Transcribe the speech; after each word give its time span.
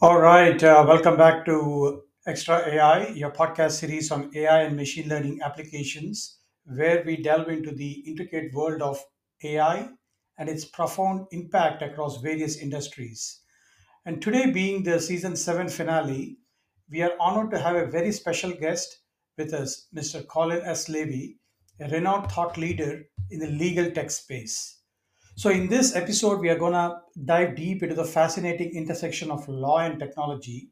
All 0.00 0.20
right, 0.20 0.62
uh, 0.62 0.84
welcome 0.86 1.16
back 1.16 1.44
to 1.46 2.02
Extra 2.26 2.58
AI, 2.68 3.08
your 3.08 3.32
podcast 3.32 3.72
series 3.72 4.12
on 4.12 4.30
AI 4.34 4.62
and 4.62 4.76
machine 4.76 5.08
learning 5.08 5.40
applications, 5.42 6.38
where 6.64 7.02
we 7.04 7.16
delve 7.16 7.48
into 7.48 7.72
the 7.72 8.04
intricate 8.06 8.52
world 8.54 8.80
of 8.80 9.00
AI 9.42 9.88
and 10.38 10.48
its 10.48 10.64
profound 10.64 11.26
impact 11.32 11.82
across 11.82 12.20
various 12.20 12.58
industries. 12.58 13.40
And 14.06 14.22
today, 14.22 14.52
being 14.52 14.84
the 14.84 15.00
season 15.00 15.34
7 15.34 15.68
finale, 15.68 16.38
we 16.88 17.02
are 17.02 17.16
honored 17.18 17.50
to 17.50 17.58
have 17.58 17.74
a 17.74 17.86
very 17.86 18.12
special 18.12 18.52
guest 18.52 19.00
with 19.36 19.52
us, 19.52 19.88
Mr. 19.92 20.24
Colin 20.24 20.62
S. 20.64 20.88
Levy, 20.88 21.40
a 21.80 21.88
renowned 21.88 22.30
thought 22.30 22.56
leader 22.56 23.02
in 23.30 23.40
the 23.40 23.48
legal 23.48 23.90
tech 23.90 24.12
space. 24.12 24.77
So, 25.38 25.50
in 25.50 25.68
this 25.68 25.94
episode, 25.94 26.40
we 26.40 26.48
are 26.48 26.58
going 26.58 26.72
to 26.72 27.00
dive 27.24 27.54
deep 27.54 27.84
into 27.84 27.94
the 27.94 28.04
fascinating 28.04 28.74
intersection 28.74 29.30
of 29.30 29.46
law 29.48 29.78
and 29.78 29.96
technology, 29.96 30.70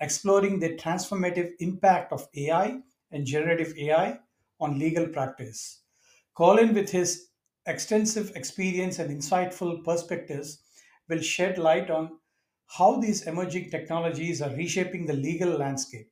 exploring 0.00 0.58
the 0.58 0.74
transformative 0.76 1.50
impact 1.58 2.14
of 2.14 2.26
AI 2.34 2.78
and 3.12 3.26
generative 3.26 3.76
AI 3.76 4.18
on 4.58 4.78
legal 4.78 5.06
practice. 5.06 5.82
Colin, 6.34 6.72
with 6.72 6.88
his 6.88 7.28
extensive 7.66 8.32
experience 8.34 8.98
and 9.00 9.10
insightful 9.10 9.84
perspectives, 9.84 10.62
will 11.10 11.20
shed 11.20 11.58
light 11.58 11.90
on 11.90 12.18
how 12.68 12.98
these 12.98 13.26
emerging 13.26 13.70
technologies 13.70 14.40
are 14.40 14.56
reshaping 14.56 15.04
the 15.04 15.12
legal 15.12 15.50
landscape 15.50 16.10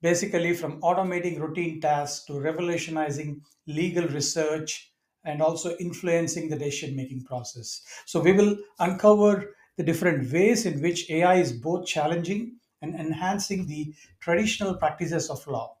basically 0.00 0.54
from 0.54 0.80
automating 0.80 1.38
routine 1.38 1.78
tasks 1.80 2.24
to 2.24 2.40
revolutionizing 2.40 3.40
legal 3.66 4.08
research 4.08 4.91
and 5.24 5.40
also 5.40 5.76
influencing 5.78 6.48
the 6.48 6.58
decision 6.58 6.96
making 6.96 7.24
process. 7.24 7.82
So, 8.06 8.20
we 8.20 8.32
will 8.32 8.56
uncover 8.78 9.54
the 9.76 9.82
different 9.82 10.32
ways 10.32 10.66
in 10.66 10.82
which 10.82 11.10
AI 11.10 11.36
is 11.36 11.52
both 11.52 11.86
challenging 11.86 12.56
and 12.82 12.94
enhancing 12.94 13.66
the 13.66 13.94
traditional 14.20 14.74
practices 14.74 15.30
of 15.30 15.46
law. 15.46 15.76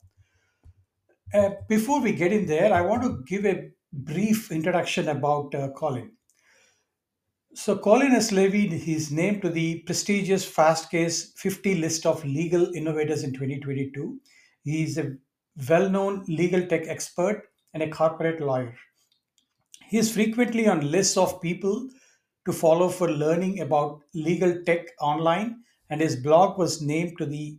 Uh, 1.34 1.50
before 1.68 2.00
we 2.00 2.12
get 2.12 2.32
in 2.32 2.46
there, 2.46 2.72
I 2.72 2.80
want 2.82 3.02
to 3.02 3.22
give 3.26 3.44
a 3.46 3.70
brief 3.92 4.52
introduction 4.52 5.08
about 5.08 5.54
uh, 5.54 5.68
Colin. 5.70 6.12
So, 7.54 7.76
Colin 7.76 8.12
S. 8.12 8.32
levied 8.32 8.72
his 8.72 9.10
name 9.10 9.40
to 9.42 9.50
the 9.50 9.80
prestigious 9.80 10.50
Fastcase 10.50 11.36
50 11.36 11.74
list 11.74 12.06
of 12.06 12.24
legal 12.24 12.72
innovators 12.74 13.24
in 13.24 13.32
2022. 13.32 14.18
He 14.64 14.84
is 14.84 14.96
a 14.96 15.16
well 15.68 15.90
known 15.90 16.24
legal 16.28 16.66
tech 16.66 16.86
expert 16.86 17.42
and 17.74 17.82
a 17.82 17.90
corporate 17.90 18.40
lawyer. 18.40 18.74
He 19.92 19.98
is 19.98 20.10
frequently 20.10 20.66
on 20.66 20.90
lists 20.90 21.18
of 21.18 21.42
people 21.42 21.90
to 22.46 22.52
follow 22.54 22.88
for 22.88 23.10
learning 23.10 23.60
about 23.60 24.00
legal 24.14 24.64
tech 24.64 24.86
online, 24.98 25.64
and 25.90 26.00
his 26.00 26.16
blog 26.16 26.56
was 26.56 26.80
named 26.80 27.18
to 27.18 27.26
the 27.26 27.58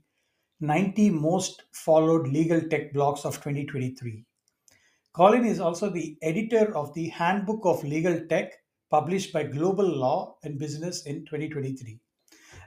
90 0.60 1.12
most 1.12 1.62
followed 1.74 2.28
legal 2.28 2.60
tech 2.60 2.92
blogs 2.92 3.24
of 3.24 3.36
2023. 3.36 4.26
Colin 5.14 5.46
is 5.46 5.60
also 5.60 5.92
the 5.92 6.18
editor 6.24 6.76
of 6.76 6.92
the 6.96 7.10
Handbook 7.10 7.60
of 7.66 7.84
Legal 7.84 8.20
Tech, 8.26 8.52
published 8.90 9.32
by 9.32 9.44
Global 9.44 9.86
Law 9.86 10.38
and 10.44 10.58
Business 10.58 11.06
in 11.06 11.26
2023, 11.26 12.00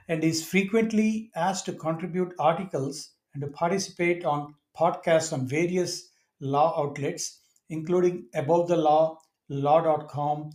and 0.07 0.23
is 0.23 0.47
frequently 0.47 1.29
asked 1.35 1.65
to 1.65 1.73
contribute 1.73 2.33
articles 2.39 3.09
and 3.33 3.41
to 3.41 3.49
participate 3.49 4.23
on 4.23 4.55
podcasts 4.79 5.33
on 5.33 5.45
various 5.45 6.07
law 6.39 6.73
outlets, 6.81 7.41
including 7.67 8.29
Above 8.33 8.69
the 8.69 8.77
Law, 8.77 9.19
Law.com, 9.49 10.51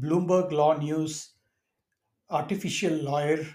Bloomberg 0.00 0.52
Law 0.52 0.76
News, 0.76 1.30
Artificial 2.30 2.92
Lawyer, 2.92 3.46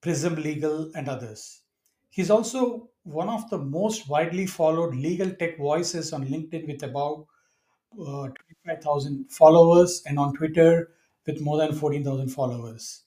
Prism 0.00 0.36
Legal, 0.36 0.90
and 0.94 1.08
others. 1.08 1.62
He's 2.10 2.30
also 2.30 2.90
one 3.02 3.28
of 3.28 3.48
the 3.50 3.58
most 3.58 4.08
widely 4.08 4.46
followed 4.46 4.94
legal 4.94 5.30
tech 5.30 5.58
voices 5.58 6.12
on 6.12 6.26
LinkedIn 6.26 6.66
with 6.66 6.82
about 6.82 7.26
uh, 8.00 8.28
25,000 8.64 9.30
followers 9.30 10.02
and 10.06 10.18
on 10.18 10.34
Twitter 10.34 10.90
with 11.26 11.40
more 11.40 11.58
than 11.58 11.74
14,000 11.74 12.28
followers. 12.28 13.02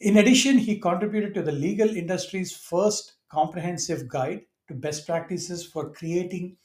In 0.00 0.16
addition, 0.18 0.58
he 0.58 0.78
contributed 0.78 1.34
to 1.34 1.42
the 1.42 1.52
legal 1.52 1.88
industry's 1.88 2.54
first 2.54 3.14
comprehensive 3.30 4.08
guide 4.08 4.42
to 4.68 4.74
best 4.74 5.06
practices 5.06 5.64
for 5.64 5.90
creating 5.90 6.56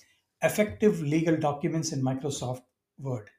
effective 0.41 1.01
legal 1.01 1.37
documents 1.37 1.91
in 1.91 2.01
Microsoft 2.01 2.63
Word. 2.99 3.29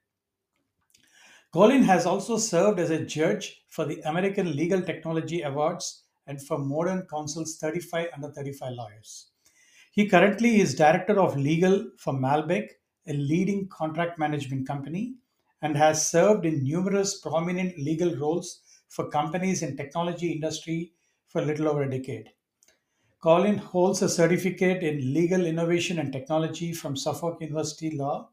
Colin 1.50 1.82
has 1.82 2.04
also 2.04 2.36
served 2.36 2.78
as 2.78 2.90
a 2.90 3.06
judge 3.06 3.62
for 3.68 3.86
the 3.86 4.00
American 4.02 4.54
Legal 4.54 4.82
Technology 4.82 5.40
Awards 5.40 6.04
and 6.26 6.40
for 6.46 6.58
Modern 6.58 7.06
Counsel's 7.10 7.56
35 7.56 8.08
under 8.14 8.30
35 8.30 8.72
lawyers. 8.74 9.30
He 9.92 10.06
currently 10.06 10.60
is 10.60 10.74
Director 10.74 11.18
of 11.18 11.38
Legal 11.38 11.90
for 11.96 12.12
Malbek, 12.12 12.68
a 13.06 13.14
leading 13.14 13.66
contract 13.68 14.18
management 14.18 14.66
company, 14.66 15.14
and 15.62 15.74
has 15.74 16.10
served 16.10 16.44
in 16.44 16.62
numerous 16.62 17.18
prominent 17.18 17.78
legal 17.78 18.14
roles 18.16 18.60
for 18.90 19.08
companies 19.08 19.62
in 19.62 19.74
technology 19.74 20.30
industry 20.30 20.92
for 21.28 21.40
a 21.40 21.46
little 21.46 21.66
over 21.66 21.82
a 21.82 21.90
decade. 21.90 22.30
Colin 23.20 23.56
holds 23.56 24.02
a 24.02 24.08
certificate 24.08 24.82
in 24.82 25.14
legal 25.14 25.46
innovation 25.46 25.98
and 25.98 26.12
technology 26.12 26.74
from 26.74 26.94
Suffolk 26.94 27.40
University 27.40 27.96
Law 27.96 28.28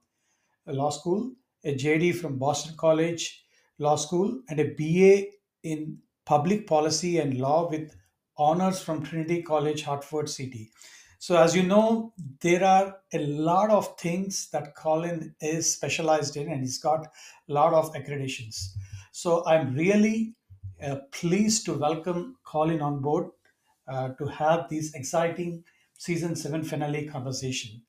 Law 0.68 0.90
School, 0.90 1.32
a 1.66 1.74
JD 1.74 2.16
from 2.16 2.38
Boston 2.38 2.76
College 2.78 3.44
Law 3.80 3.96
School, 3.98 4.42
and 4.48 4.60
a 4.60 4.74
BA 4.76 5.32
in 5.64 5.98
Public 6.26 6.68
Policy 6.68 7.18
and 7.18 7.38
Law 7.38 7.70
with 7.70 7.96
honors 8.38 8.80
from 8.80 9.04
Trinity 9.04 9.42
College, 9.42 9.84
Hartford 9.84 10.30
City. 10.30 10.72
So, 11.20 11.38
as 11.38 11.56
you 11.56 11.64
know, 11.64 12.14
there 12.42 12.64
are 12.64 12.98
a 13.14 13.20
lot 13.26 13.70
of 13.70 13.98
things 13.98 14.50
that 14.52 14.76
Colin 14.76 15.36
is 15.42 15.74
specialized 15.74 16.38
in, 16.38 16.50
and 16.50 16.62
he's 16.62 16.78
got 16.78 17.08
a 17.50 17.54
lot 17.54 17.74
of 17.74 17.94
accreditations. 17.94 18.76
So, 19.12 19.44
I'm 19.46 19.74
really 19.74 20.36
uh, 20.84 20.98
pleased 21.12 21.66
to 21.66 21.74
welcome 21.74 22.38
Colin 22.44 22.82
on 22.82 23.02
board 23.02 23.32
uh, 23.88 24.10
to 24.10 24.26
have 24.28 24.70
this 24.70 24.94
exciting 24.94 25.64
season 25.98 26.36
seven 26.36 26.64
finale 26.64 27.08
conversation. 27.08 27.82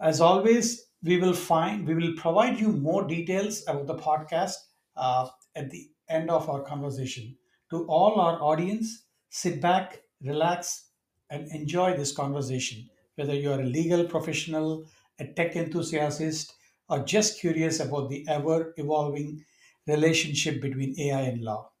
As 0.00 0.20
always, 0.20 0.86
we 1.04 1.18
will 1.18 1.34
find 1.34 1.86
we 1.86 1.94
will 1.94 2.14
provide 2.16 2.58
you 2.58 2.72
more 2.72 3.06
details 3.06 3.62
about 3.68 3.86
the 3.86 3.96
podcast 3.96 4.56
uh, 4.96 5.28
at 5.54 5.70
the 5.70 5.90
end 6.08 6.30
of 6.30 6.48
our 6.48 6.62
conversation. 6.64 7.36
To 7.70 7.86
all 7.86 8.20
our 8.20 8.40
audience, 8.42 9.04
sit 9.30 9.60
back, 9.60 10.02
relax, 10.20 10.90
and 11.30 11.46
enjoy 11.52 11.96
this 11.96 12.12
conversation. 12.16 12.90
Whether 13.16 13.34
you 13.34 13.52
are 13.52 13.60
a 13.60 13.64
legal 13.66 14.04
professional, 14.06 14.86
a 15.18 15.26
tech 15.32 15.56
enthusiast, 15.56 16.54
or 16.88 17.00
just 17.04 17.40
curious 17.40 17.80
about 17.80 18.08
the 18.10 18.26
ever 18.28 18.74
evolving 18.76 19.44
relationship 19.86 20.60
between 20.60 20.98
AI 20.98 21.20
and 21.22 21.42
law. 21.42 21.73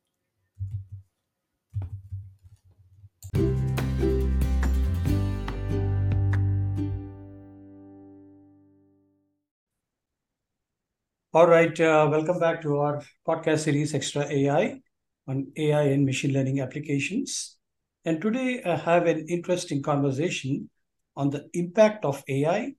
All 11.34 11.48
right, 11.48 11.78
uh, 11.80 12.06
welcome 12.08 12.38
back 12.38 12.62
to 12.62 12.78
our 12.78 13.02
podcast 13.26 13.64
series 13.64 13.92
Extra 13.92 14.24
AI 14.30 14.80
on 15.26 15.48
AI 15.56 15.82
and 15.94 16.06
machine 16.06 16.32
learning 16.32 16.60
applications. 16.60 17.56
And 18.04 18.22
today 18.22 18.62
I 18.64 18.76
have 18.76 19.06
an 19.06 19.26
interesting 19.28 19.82
conversation 19.82 20.70
on 21.16 21.30
the 21.30 21.48
impact 21.52 22.04
of 22.04 22.22
AI 22.28 22.74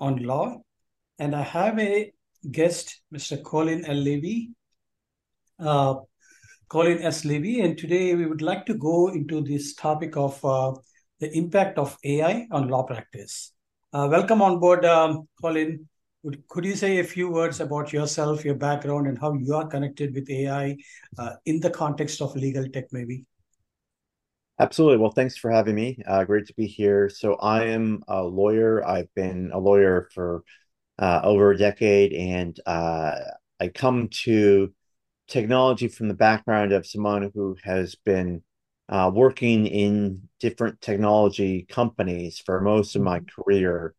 on 0.00 0.16
law. 0.24 0.62
And 1.20 1.36
I 1.36 1.42
have 1.42 1.78
a 1.78 2.12
guest, 2.50 3.00
Mr. 3.12 3.36
Colin 3.36 3.84
L. 3.84 3.94
Levy, 3.94 4.50
uh, 5.60 5.94
Colin 6.68 7.00
S. 7.00 7.24
Levy. 7.24 7.60
And 7.60 7.78
today 7.78 8.16
we 8.16 8.26
would 8.26 8.42
like 8.42 8.66
to 8.66 8.74
go 8.74 9.06
into 9.06 9.40
this 9.40 9.72
topic 9.72 10.16
of 10.16 10.44
uh, 10.44 10.72
the 11.20 11.32
impact 11.32 11.78
of 11.78 11.96
AI 12.04 12.48
on 12.50 12.66
law 12.66 12.82
practice. 12.82 13.52
Uh, 13.92 14.08
welcome 14.10 14.42
on 14.42 14.58
board, 14.58 14.84
um, 14.84 15.28
Colin. 15.40 15.88
Would, 16.24 16.48
could 16.48 16.64
you 16.64 16.74
say 16.74 16.98
a 16.98 17.04
few 17.04 17.30
words 17.30 17.60
about 17.60 17.92
yourself, 17.92 18.44
your 18.44 18.56
background, 18.56 19.06
and 19.06 19.16
how 19.16 19.32
you 19.34 19.54
are 19.54 19.68
connected 19.68 20.12
with 20.12 20.28
AI 20.28 20.76
uh, 21.18 21.34
in 21.46 21.60
the 21.60 21.70
context 21.70 22.20
of 22.20 22.34
legal 22.34 22.68
tech, 22.68 22.92
maybe? 22.92 23.24
Absolutely. 24.60 24.98
Well, 24.98 25.10
thanks 25.10 25.36
for 25.36 25.50
having 25.50 25.74
me. 25.74 25.98
Uh, 26.06 26.24
great 26.24 26.46
to 26.46 26.54
be 26.54 26.66
here. 26.66 27.08
So, 27.08 27.34
I 27.36 27.64
am 27.66 28.04
a 28.06 28.22
lawyer. 28.22 28.86
I've 28.86 29.12
been 29.14 29.50
a 29.52 29.58
lawyer 29.58 30.08
for 30.14 30.44
uh, 30.98 31.20
over 31.24 31.52
a 31.52 31.58
decade, 31.58 32.12
and 32.12 32.58
uh, 32.66 33.16
I 33.60 33.68
come 33.68 34.08
to 34.24 34.74
technology 35.28 35.88
from 35.88 36.08
the 36.08 36.14
background 36.14 36.72
of 36.72 36.86
someone 36.86 37.30
who 37.34 37.56
has 37.64 37.94
been 37.96 38.42
uh, 38.90 39.10
working 39.14 39.66
in 39.66 40.28
different 40.40 40.80
technology 40.80 41.66
companies 41.68 42.40
for 42.44 42.60
most 42.60 42.96
of 42.96 43.02
my 43.02 43.20
Mhm. 43.20 43.28
career 43.36 43.94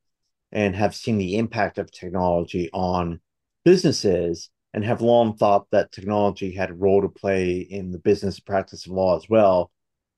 and 0.51 0.75
have 0.75 0.95
seen 0.95 1.17
the 1.17 1.37
impact 1.37 1.77
of 1.77 1.91
technology 1.91 2.69
on 2.73 3.19
businesses 3.63 4.49
and 4.73 4.83
have 4.85 5.01
long 5.01 5.35
thought 5.35 5.67
that 5.71 5.91
technology 5.91 6.53
had 6.53 6.69
a 6.69 6.73
role 6.75 7.01
to 7.01 7.09
play 7.09 7.57
in 7.59 7.91
the 7.91 7.99
business 7.99 8.39
practice 8.39 8.85
of 8.85 8.91
law 8.93 9.15
as 9.17 9.27
well 9.29 9.71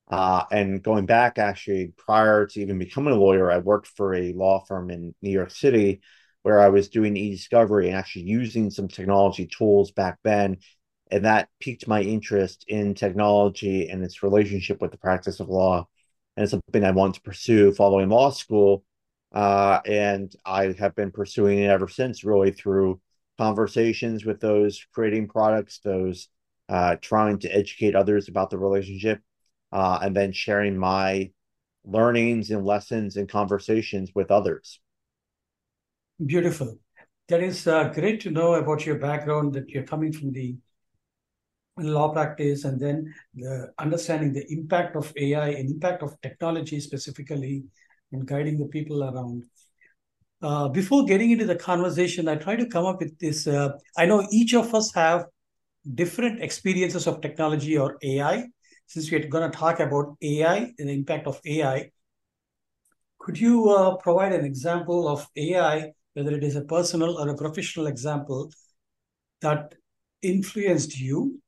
Uh, 0.10 0.44
and 0.52 0.82
going 0.84 1.06
back, 1.06 1.38
actually, 1.38 1.94
prior 1.98 2.46
to 2.48 2.62
even 2.62 2.80
becoming 2.80 3.14
a 3.14 3.18
lawyer, 3.18 3.52
I 3.52 3.58
worked 3.58 3.88
for 3.88 4.16
a 4.16 4.34
law 4.34 4.64
firm 4.66 4.90
in 4.90 5.14
New 5.22 5.32
York 5.32 5.52
City 5.52 6.02
where 6.44 6.60
I 6.62 6.70
was 6.70 6.90
doing 6.90 7.18
e-discovery 7.18 7.88
and 7.90 7.98
actually 7.98 8.24
using 8.24 8.70
some 8.70 8.88
technology 8.88 9.48
tools 9.48 9.92
back 9.92 10.18
then. 10.24 10.58
And 11.12 11.26
that 11.26 11.50
piqued 11.60 11.88
my 11.88 12.02
interest 12.02 12.66
in 12.68 12.94
technology 12.94 13.90
and 13.90 14.04
its 14.04 14.24
relationship 14.24 14.82
with 14.82 14.92
the 14.92 14.98
practice 14.98 15.40
of 15.42 15.50
law. 15.50 15.88
And 16.36 16.44
it's 16.44 16.52
something 16.52 16.84
I 16.86 16.92
want 16.92 17.16
to 17.16 17.22
pursue 17.22 17.74
following 17.74 18.10
law 18.10 18.30
school. 18.30 18.84
Uh, 19.34 19.80
and 19.86 20.34
I 20.46 20.74
have 20.80 20.96
been 20.96 21.12
pursuing 21.12 21.60
it 21.60 21.68
ever 21.68 21.88
since, 21.88 22.24
really 22.24 22.52
through 22.52 23.00
conversations 23.38 24.26
with 24.26 24.40
those 24.40 24.86
creating 24.94 25.28
products, 25.28 25.80
those 25.84 26.30
uh, 26.70 26.96
trying 27.02 27.40
to 27.40 27.50
educate 27.50 27.96
others 27.96 28.30
about 28.30 28.50
the 28.50 28.58
relationship, 28.58 29.22
uh, 29.72 30.00
and 30.02 30.16
then 30.16 30.32
sharing 30.32 30.78
my 30.78 31.32
learnings 31.86 32.52
and 32.52 32.66
lessons 32.66 33.16
and 33.16 33.30
conversations 33.30 34.12
with 34.14 34.32
others. 34.32 34.80
Beautiful. 36.26 36.78
That 37.30 37.44
is 37.44 37.68
uh, 37.68 37.90
great 37.90 38.22
to 38.22 38.32
know 38.32 38.56
about 38.56 38.86
your 38.86 38.98
background, 38.98 39.54
that 39.54 39.70
you're 39.70 39.84
coming 39.84 40.12
from 40.12 40.32
the 40.32 40.56
law 41.78 42.12
practice 42.12 42.64
and 42.64 42.80
then 42.80 43.14
the 43.36 43.72
understanding 43.78 44.34
the 44.34 44.52
impact 44.52 44.96
of 44.96 45.14
AI 45.16 45.50
and 45.50 45.70
impact 45.70 46.02
of 46.02 46.20
technology 46.22 46.80
specifically 46.80 47.64
in 48.12 48.26
guiding 48.26 48.58
the 48.58 48.66
people 48.68 49.04
around. 49.04 49.44
Uh, 50.42 50.70
before 50.70 51.06
getting 51.06 51.32
into 51.32 51.46
the 51.46 51.56
conversation, 51.56 52.28
I 52.28 52.36
try 52.36 52.56
to 52.56 52.68
come 52.68 52.86
up 52.86 53.00
with 53.00 53.18
this. 53.20 53.48
Uh, 53.48 53.70
I 53.98 54.06
know 54.06 54.28
each 54.32 54.54
of 54.54 54.74
us 54.76 54.94
have 54.94 55.26
different 55.96 56.42
experiences 56.42 57.08
of 57.08 57.22
technology 57.22 57.78
or 57.78 57.98
AI. 58.04 58.46
Since 58.86 59.12
we're 59.12 59.28
going 59.28 59.50
to 59.50 59.58
talk 59.58 59.80
about 59.80 60.16
AI 60.22 60.58
and 60.78 60.90
the 60.90 60.94
impact 60.94 61.28
of 61.28 61.42
AI, 61.46 61.90
could 63.20 63.40
you 63.40 63.70
uh, 63.70 63.98
provide 63.98 64.32
an 64.32 64.46
example 64.46 65.08
of 65.08 65.28
AI, 65.36 65.92
whether 66.14 66.34
it 66.36 66.44
is 66.44 66.56
a 66.56 66.64
personal 66.64 67.18
or 67.18 67.28
a 67.30 67.36
professional 67.36 67.88
example, 67.88 68.52
that 69.42 69.76
influenced 70.22 71.00
you 71.00 71.42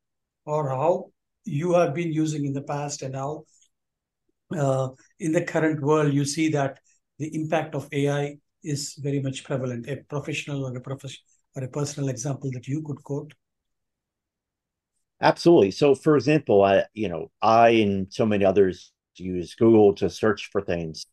or 0.46 0.70
how 0.70 1.12
you 1.46 1.74
have 1.74 1.94
been 1.94 2.12
using 2.12 2.46
in 2.46 2.54
the 2.54 2.62
past 2.62 3.02
and 3.02 3.16
how 3.16 3.46
uh, 4.56 4.90
in 5.20 5.32
the 5.32 5.44
current 5.44 5.82
world 5.82 6.14
you 6.14 6.26
see 6.26 6.50
that 6.50 6.80
the 7.18 7.34
impact 7.36 7.76
of 7.76 7.88
AI 7.92 8.38
is 8.64 8.96
very 8.96 9.22
much 9.22 9.44
prevalent. 9.44 9.88
A 9.90 9.98
professional 9.98 10.66
or 10.66 10.76
a 10.76 10.82
profession 10.82 11.20
or 11.56 11.64
a 11.64 11.68
personal 11.68 12.10
example 12.10 12.50
that 12.52 12.68
you 12.68 12.82
could 12.82 13.04
quote. 13.04 13.34
Absolutely. 15.22 15.72
So, 15.72 15.96
for 15.96 16.16
example, 16.16 16.64
I 16.64 16.86
you 16.94 17.10
know 17.10 17.32
I 17.42 17.70
and 17.70 18.08
so 18.12 18.26
many 18.26 18.46
others 18.46 18.92
use 19.16 19.56
Google 19.56 19.94
to 19.96 20.10
search 20.10 20.50
for 20.52 20.62
things. 20.62 21.06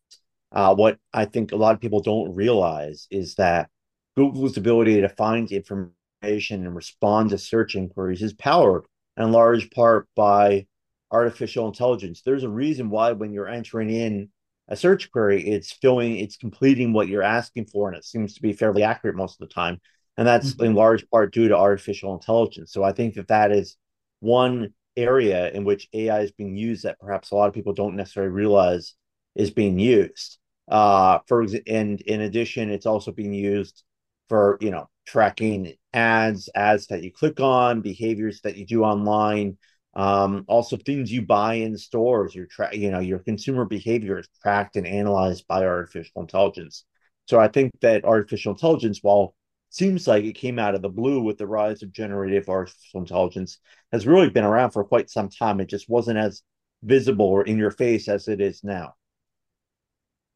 Uh, 0.51 0.73
what 0.73 0.97
I 1.13 1.25
think 1.25 1.51
a 1.51 1.57
lot 1.57 1.75
of 1.75 1.81
people 1.81 2.01
don't 2.01 2.33
realize 2.33 3.07
is 3.11 3.35
that 3.35 3.69
Google's 4.15 4.55
ability 4.57 5.01
to 5.01 5.09
find 5.09 5.51
information 5.51 6.65
and 6.65 6.75
respond 6.75 7.31
to 7.31 7.37
search 7.37 7.75
inquiries 7.75 8.21
is 8.21 8.33
powered 8.33 8.85
in 9.17 9.31
large 9.31 9.69
part 9.71 10.07
by 10.15 10.65
artificial 11.11 11.67
intelligence. 11.67 12.21
There's 12.21 12.43
a 12.43 12.49
reason 12.49 12.89
why 12.89 13.11
when 13.13 13.31
you're 13.31 13.47
entering 13.47 13.89
in 13.89 14.29
a 14.67 14.75
search 14.75 15.11
query, 15.11 15.47
it's 15.47 15.71
filling, 15.71 16.17
it's 16.17 16.37
completing 16.37 16.93
what 16.93 17.07
you're 17.07 17.23
asking 17.23 17.65
for, 17.65 17.87
and 17.87 17.97
it 17.97 18.05
seems 18.05 18.33
to 18.35 18.41
be 18.41 18.53
fairly 18.53 18.83
accurate 18.83 19.15
most 19.15 19.41
of 19.41 19.47
the 19.47 19.53
time. 19.53 19.79
And 20.17 20.27
that's 20.27 20.53
mm-hmm. 20.53 20.65
in 20.65 20.75
large 20.75 21.09
part 21.09 21.33
due 21.33 21.47
to 21.47 21.57
artificial 21.57 22.13
intelligence. 22.13 22.73
So 22.73 22.83
I 22.83 22.91
think 22.91 23.15
that 23.15 23.29
that 23.29 23.51
is 23.51 23.77
one 24.19 24.73
area 24.97 25.51
in 25.51 25.63
which 25.63 25.87
AI 25.93 26.21
is 26.21 26.31
being 26.31 26.57
used 26.57 26.83
that 26.83 26.99
perhaps 26.99 27.31
a 27.31 27.35
lot 27.35 27.47
of 27.47 27.53
people 27.53 27.73
don't 27.73 27.95
necessarily 27.95 28.31
realize 28.31 28.95
is 29.35 29.51
being 29.51 29.79
used. 29.79 30.39
Uh, 30.67 31.19
for 31.27 31.45
and 31.67 32.01
in 32.01 32.21
addition, 32.21 32.71
it's 32.71 32.85
also 32.85 33.11
being 33.11 33.33
used 33.33 33.83
for 34.27 34.57
you 34.59 34.71
know 34.71 34.89
tracking 35.05 35.73
ads, 35.93 36.49
ads 36.53 36.87
that 36.87 37.03
you 37.03 37.11
click 37.11 37.39
on, 37.39 37.81
behaviors 37.81 38.41
that 38.41 38.57
you 38.57 38.65
do 38.65 38.83
online, 38.83 39.57
um, 39.97 40.45
also 40.47 40.77
things 40.77 41.11
you 41.11 41.23
buy 41.23 41.55
in 41.55 41.75
stores. 41.77 42.35
Your 42.35 42.45
tra- 42.45 42.75
you 42.75 42.91
know 42.91 42.99
your 42.99 43.19
consumer 43.19 43.65
behavior 43.65 44.19
is 44.19 44.29
tracked 44.41 44.77
and 44.77 44.87
analyzed 44.87 45.45
by 45.47 45.65
artificial 45.65 46.21
intelligence. 46.21 46.85
So 47.25 47.39
I 47.39 47.47
think 47.49 47.71
that 47.81 48.05
artificial 48.05 48.53
intelligence, 48.53 48.99
while 49.01 49.35
seems 49.71 50.07
like 50.07 50.23
it 50.23 50.33
came 50.33 50.59
out 50.59 50.75
of 50.75 50.81
the 50.83 50.89
blue 50.89 51.21
with 51.21 51.37
the 51.37 51.47
rise 51.47 51.81
of 51.83 51.91
generative 51.91 52.47
artificial 52.47 53.01
intelligence, 53.01 53.57
has 53.91 54.07
really 54.07 54.29
been 54.29 54.45
around 54.45 54.71
for 54.71 54.83
quite 54.83 55.09
some 55.09 55.29
time. 55.29 55.59
It 55.59 55.67
just 55.67 55.89
wasn't 55.89 56.19
as 56.19 56.43
visible 56.83 57.25
or 57.25 57.43
in 57.43 57.57
your 57.57 57.71
face 57.71 58.07
as 58.07 58.27
it 58.27 58.39
is 58.39 58.63
now. 58.63 58.93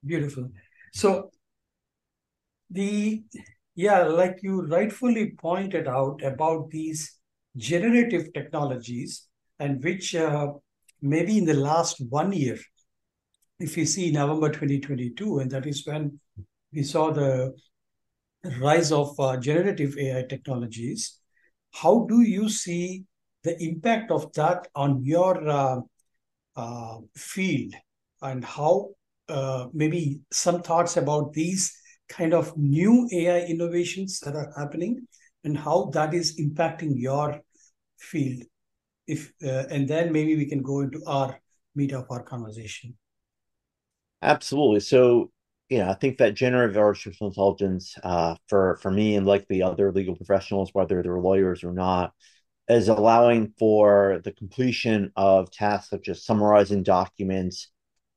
Beautiful. 0.03 0.49
So 0.91 1.29
the 2.71 3.23
yeah, 3.75 4.03
like 4.03 4.39
you 4.41 4.65
rightfully 4.65 5.33
pointed 5.39 5.87
out 5.87 6.21
about 6.23 6.71
these 6.71 7.19
generative 7.55 8.33
technologies, 8.33 9.27
and 9.61 9.83
which 9.83 10.15
uh, 10.15 10.53
maybe 11.01 11.37
in 11.37 11.45
the 11.45 11.53
last 11.53 12.01
one 12.09 12.33
year, 12.33 12.57
if 13.59 13.77
you 13.77 13.85
see 13.85 14.11
November 14.11 14.49
2022, 14.49 15.37
and 15.37 15.51
that 15.51 15.67
is 15.67 15.85
when 15.85 16.19
we 16.73 16.81
saw 16.81 17.11
the 17.11 17.53
rise 18.59 18.91
of 18.91 19.17
uh, 19.19 19.37
generative 19.37 19.95
AI 19.99 20.23
technologies, 20.27 21.19
how 21.73 22.07
do 22.09 22.21
you 22.21 22.49
see 22.49 23.03
the 23.43 23.55
impact 23.63 24.09
of 24.09 24.33
that 24.33 24.67
on 24.73 25.03
your 25.03 25.47
uh, 25.47 25.79
uh, 26.55 26.97
field 27.15 27.75
and 28.23 28.43
how 28.43 28.89
uh, 29.29 29.67
maybe 29.73 30.21
some 30.31 30.63
thoughts 30.63 30.97
about 30.97 31.33
these 31.33 31.71
kind 32.09 32.33
of 32.33 32.57
new 32.57 33.07
AI 33.13 33.41
innovations 33.41 34.19
that 34.21 34.35
are 34.35 34.51
happening 34.57 35.07
and 35.43 35.55
how 35.55 35.91
that 35.93 36.15
is 36.15 36.39
impacting 36.39 36.93
your 36.95 37.39
field. 37.99 38.43
If 39.07 39.33
uh, 39.43 39.65
and 39.69 39.87
then 39.87 40.11
maybe 40.11 40.35
we 40.35 40.45
can 40.45 40.61
go 40.61 40.81
into 40.81 41.01
our 41.05 41.39
meat 41.75 41.93
of 41.93 42.05
our 42.09 42.23
conversation. 42.23 42.97
Absolutely. 44.21 44.79
So, 44.81 45.31
you 45.69 45.79
know, 45.79 45.89
I 45.89 45.93
think 45.95 46.17
that 46.17 46.35
generative 46.35 46.77
artificial 46.77 47.27
intelligence, 47.27 47.95
uh, 48.03 48.35
for 48.47 48.77
for 48.81 48.91
me 48.91 49.15
and 49.15 49.25
likely 49.25 49.61
other 49.63 49.91
legal 49.91 50.15
professionals, 50.15 50.69
whether 50.73 51.01
they're 51.01 51.19
lawyers 51.19 51.63
or 51.63 51.71
not, 51.73 52.13
is 52.69 52.87
allowing 52.89 53.53
for 53.57 54.21
the 54.23 54.31
completion 54.31 55.11
of 55.15 55.51
tasks 55.51 55.89
such 55.89 56.09
as 56.09 56.25
summarizing 56.25 56.83
documents, 56.83 57.69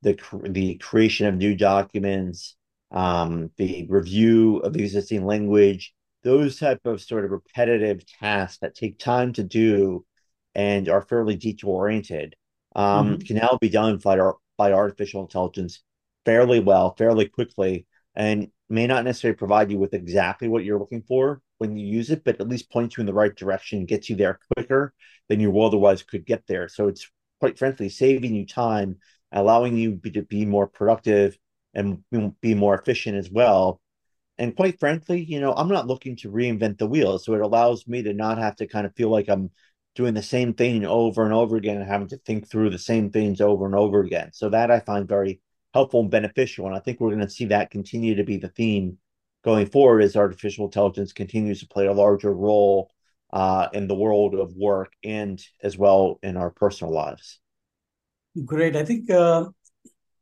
the 0.03 0.19
the 0.50 0.76
creation 0.79 1.26
of 1.26 1.37
new 1.37 1.55
documents, 1.57 2.57
um, 2.91 3.50
the 3.57 3.87
review 3.88 4.59
of 4.59 4.76
existing 4.76 5.25
language, 5.25 5.95
those 6.23 6.59
type 6.59 6.81
of 6.85 7.00
sort 7.00 7.25
of 7.25 7.31
repetitive 7.31 8.05
tasks 8.07 8.59
that 8.61 8.75
take 8.75 8.99
time 8.99 9.33
to 9.35 9.43
do 9.43 10.05
and 10.54 10.88
are 10.88 11.02
fairly 11.02 11.37
detail 11.37 11.70
oriented 11.70 12.37
um, 12.76 13.18
mm-hmm. 13.18 13.26
can 13.26 13.37
now 13.37 13.58
be 13.61 13.68
done 13.68 13.99
by, 13.99 14.18
by 14.56 14.73
artificial 14.73 15.23
intelligence 15.23 15.82
fairly 16.25 16.61
well, 16.61 16.94
fairly 16.96 17.28
quickly, 17.28 17.87
and 18.14 18.50
may 18.68 18.87
not 18.87 19.04
necessarily 19.04 19.37
provide 19.37 19.70
you 19.70 19.78
with 19.78 19.94
exactly 19.94 20.49
what 20.49 20.64
you're 20.64 20.78
looking 20.78 21.02
for 21.02 21.40
when 21.58 21.76
you 21.76 21.87
use 21.87 22.11
it, 22.11 22.25
but 22.25 22.40
at 22.40 22.49
least 22.49 22.70
point 22.70 22.96
you 22.96 23.00
in 23.00 23.06
the 23.06 23.14
right 23.14 23.34
direction, 23.37 23.87
gets 23.87 24.08
you 24.08 24.16
there 24.16 24.38
quicker 24.54 24.92
than 25.28 25.40
you 25.40 25.61
otherwise 25.61 26.02
could 26.02 26.26
get 26.26 26.46
there. 26.46 26.68
So 26.68 26.88
it's 26.88 27.11
quite 27.40 27.58
frankly 27.58 27.88
saving 27.88 28.34
you 28.34 28.46
time, 28.46 28.96
allowing 29.32 29.76
you 29.76 30.00
to 30.12 30.23
be 30.23 30.44
more 30.44 30.66
productive 30.66 31.38
and 31.75 32.02
be 32.40 32.54
more 32.54 32.78
efficient 32.78 33.16
as 33.16 33.30
well. 33.30 33.80
And 34.38 34.56
quite 34.56 34.80
frankly, 34.80 35.23
you 35.23 35.40
know, 35.40 35.52
I'm 35.52 35.68
not 35.68 35.87
looking 35.87 36.16
to 36.16 36.30
reinvent 36.30 36.78
the 36.78 36.87
wheel. 36.87 37.18
So 37.18 37.34
it 37.34 37.40
allows 37.40 37.87
me 37.87 38.02
to 38.02 38.12
not 38.12 38.38
have 38.38 38.56
to 38.56 38.66
kind 38.66 38.87
of 38.87 38.94
feel 38.94 39.08
like 39.08 39.28
I'm 39.28 39.50
doing 39.95 40.15
the 40.15 40.23
same 40.23 40.55
thing 40.55 40.85
over 40.85 41.25
and 41.25 41.33
over 41.33 41.57
again 41.57 41.77
and 41.77 41.89
having 41.89 42.09
to 42.09 42.17
think 42.19 42.49
through 42.49 42.71
the 42.71 42.79
same 42.79 43.11
things 43.11 43.41
over 43.41 43.65
and 43.65 43.75
over 43.75 44.01
again. 44.01 44.31
So 44.33 44.49
that 44.51 44.71
I 44.71 44.81
find 44.81 45.09
very 45.09 45.41
helpful 45.73 46.01
and 46.01 46.11
beneficial. 46.11 46.67
And 46.67 46.75
I 46.75 46.81
think 46.81 47.01
we're 47.01 47.11
going 47.11 47.21
to 47.21 47.31
see 47.31 47.47
that 47.47 47.71
continue 47.71 48.15
to 48.17 48.25
be 48.25 48.37
the 48.37 48.49
theme 48.49 48.99
going 49.45 49.67
forward 49.67 50.03
as 50.03 50.17
artificial 50.17 50.65
intelligence 50.65 51.13
continues 51.13 51.61
to 51.61 51.69
play 51.69 51.87
a 51.87 51.93
larger 51.93 52.33
role 52.33 52.91
uh, 53.33 53.69
in 53.73 53.87
the 53.87 53.95
world 53.95 54.35
of 54.35 54.55
work 54.57 54.93
and 55.05 55.45
as 55.63 55.77
well 55.77 56.19
in 56.23 56.37
our 56.37 56.51
personal 56.51 56.93
lives. 56.93 57.41
Great. 58.45 58.75
I 58.75 58.85
think 58.85 59.11
uh, 59.11 59.47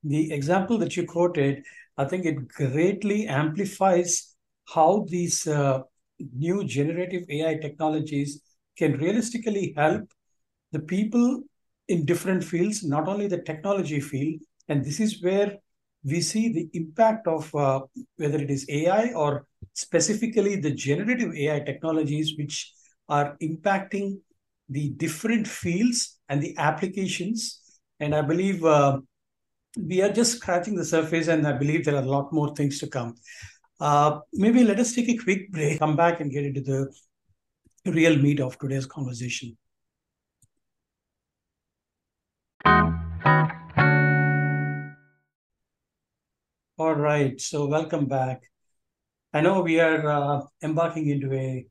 the 0.05 0.33
example 0.33 0.79
that 0.79 0.97
you 0.97 1.07
quoted, 1.07 1.63
I 1.97 2.05
think 2.05 2.25
it 2.27 2.49
greatly 2.49 3.27
amplifies 3.27 4.35
how 4.73 5.07
these 5.09 5.47
uh, 5.47 5.81
new 6.35 6.65
generative 6.65 7.25
AI 7.29 7.57
technologies 7.57 8.41
can 8.77 8.97
realistically 8.99 9.75
help 9.77 10.11
the 10.73 10.81
people 10.81 11.43
in 11.89 12.05
different 12.05 12.43
fields, 12.45 12.83
not 12.83 13.09
only 13.09 13.27
the 13.27 13.43
technology 13.43 14.01
field. 14.01 14.41
And 14.69 14.85
this 14.85 15.01
is 15.01 15.23
where 15.23 15.59
we 16.05 16.21
see 16.21 16.53
the 16.53 16.69
impact 16.73 17.27
of 17.27 17.55
uh, 17.55 17.81
whether 18.17 18.39
it 18.39 18.51
is 18.51 18.67
AI 18.69 19.13
or 19.13 19.47
specifically 19.75 20.57
the 20.57 20.71
generative 20.71 21.35
AI 21.35 21.61
technologies, 21.61 22.35
which 22.39 22.73
are 23.09 23.37
impacting 23.43 24.19
the 24.69 24.91
different 24.91 25.47
fields 25.47 26.19
and 26.29 26.41
the 26.43 26.57
applications 26.57 27.61
And 28.01 28.15
I 28.17 28.23
believe 28.23 28.65
uh, 28.65 28.99
we 29.79 30.03
are 30.03 30.13
just 30.13 30.39
scratching 30.39 30.75
the 30.75 30.85
surface, 30.85 31.29
and 31.29 31.47
I 31.47 31.53
believe 31.53 31.85
there 31.85 31.95
are 31.95 32.03
a 32.03 32.15
lot 32.17 32.33
more 32.33 32.53
things 32.55 32.81
to 32.81 32.89
come. 32.89 33.15
Uh, 33.81 34.21
maybe 34.33 34.65
let 34.65 34.81
us 34.81 34.93
take 34.93 35.09
a 35.09 35.17
quick 35.17 35.53
break, 35.53 35.79
come 35.79 35.95
back, 35.95 36.21
and 36.21 36.31
get 36.31 36.45
into 36.45 36.61
the 36.61 36.93
real 37.87 38.17
meat 38.17 38.41
of 38.41 38.59
today's 38.59 38.87
conversation. 38.87 39.57
All 46.79 46.95
right, 46.95 47.41
so 47.41 47.67
welcome 47.67 48.07
back. 48.07 48.43
I 49.33 49.41
know 49.41 49.61
we 49.63 49.81
are 49.81 50.07
uh, 50.07 50.41
embarking 50.63 51.09
into 51.09 51.33
a 51.33 51.67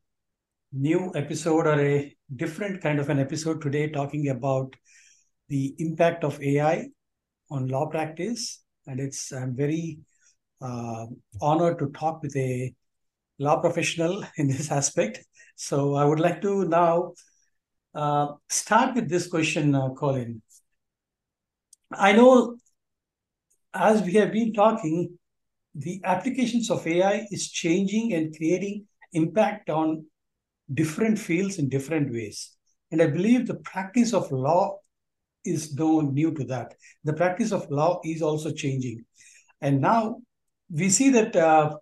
new 0.73 1.11
episode 1.15 1.67
or 1.67 1.79
a 1.79 2.15
different 2.35 2.81
kind 2.81 2.99
of 2.99 3.09
an 3.09 3.19
episode 3.19 3.61
today, 3.61 3.89
talking 3.89 4.29
about 4.29 4.75
the 5.49 5.75
impact 5.79 6.23
of 6.23 6.41
AI 6.41 6.89
on 7.49 7.67
law 7.67 7.87
practice. 7.87 8.63
And 8.87 8.99
it's 8.99 9.31
I'm 9.31 9.55
very 9.55 9.99
uh, 10.61 11.07
honored 11.41 11.79
to 11.79 11.89
talk 11.89 12.21
with 12.21 12.35
a 12.35 12.73
law 13.39 13.59
professional 13.59 14.23
in 14.37 14.47
this 14.47 14.71
aspect. 14.71 15.19
So 15.61 15.93
I 15.93 16.03
would 16.05 16.19
like 16.19 16.41
to 16.41 16.65
now 16.65 17.13
uh, 17.93 18.29
start 18.49 18.95
with 18.95 19.07
this 19.07 19.27
question, 19.27 19.75
uh, 19.75 19.89
Colin. 19.89 20.41
I 21.93 22.13
know 22.13 22.57
as 23.71 24.01
we 24.01 24.13
have 24.13 24.31
been 24.31 24.53
talking, 24.53 25.19
the 25.75 26.01
applications 26.03 26.71
of 26.71 26.87
AI 26.87 27.27
is 27.29 27.51
changing 27.51 28.13
and 28.13 28.35
creating 28.35 28.87
impact 29.13 29.69
on 29.69 30.07
different 30.73 31.19
fields 31.19 31.59
in 31.59 31.69
different 31.69 32.11
ways. 32.11 32.57
And 32.89 32.99
I 32.99 33.05
believe 33.05 33.45
the 33.45 33.59
practice 33.59 34.15
of 34.15 34.31
law 34.31 34.79
is 35.45 35.75
no 35.75 36.01
new 36.01 36.33
to 36.33 36.43
that. 36.45 36.73
The 37.03 37.13
practice 37.13 37.51
of 37.51 37.69
law 37.69 38.01
is 38.03 38.23
also 38.23 38.51
changing. 38.51 39.05
And 39.61 39.79
now 39.79 40.21
we 40.71 40.89
see 40.89 41.11
that 41.11 41.35
uh, 41.35 41.77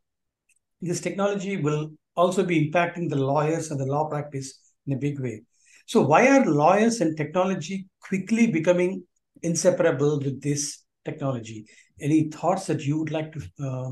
this 0.81 0.99
technology 0.99 1.55
will 1.55 1.91
also 2.15 2.43
be 2.43 2.69
impacting 2.69 3.09
the 3.09 3.15
lawyers 3.15 3.71
and 3.71 3.79
the 3.79 3.85
law 3.85 4.09
practice 4.09 4.59
in 4.85 4.93
a 4.93 4.97
big 4.97 5.19
way. 5.19 5.43
So, 5.85 6.01
why 6.01 6.27
are 6.27 6.45
lawyers 6.45 7.01
and 7.01 7.17
technology 7.17 7.87
quickly 8.01 8.47
becoming 8.47 9.03
inseparable 9.41 10.19
with 10.19 10.41
this 10.41 10.83
technology? 11.05 11.65
Any 11.99 12.29
thoughts 12.29 12.67
that 12.67 12.85
you 12.85 12.99
would 12.99 13.11
like 13.11 13.33
to 13.33 13.41
uh, 13.65 13.91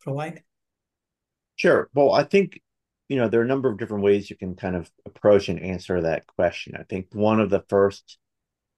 provide? 0.00 0.42
Sure. 1.56 1.88
Well, 1.94 2.12
I 2.12 2.24
think 2.24 2.60
you 3.08 3.16
know 3.16 3.28
there 3.28 3.40
are 3.40 3.44
a 3.44 3.48
number 3.48 3.70
of 3.70 3.78
different 3.78 4.04
ways 4.04 4.30
you 4.30 4.36
can 4.36 4.54
kind 4.54 4.76
of 4.76 4.90
approach 5.04 5.48
and 5.48 5.60
answer 5.60 6.00
that 6.00 6.26
question. 6.26 6.76
I 6.78 6.84
think 6.84 7.08
one 7.12 7.40
of 7.40 7.50
the 7.50 7.64
first 7.68 8.18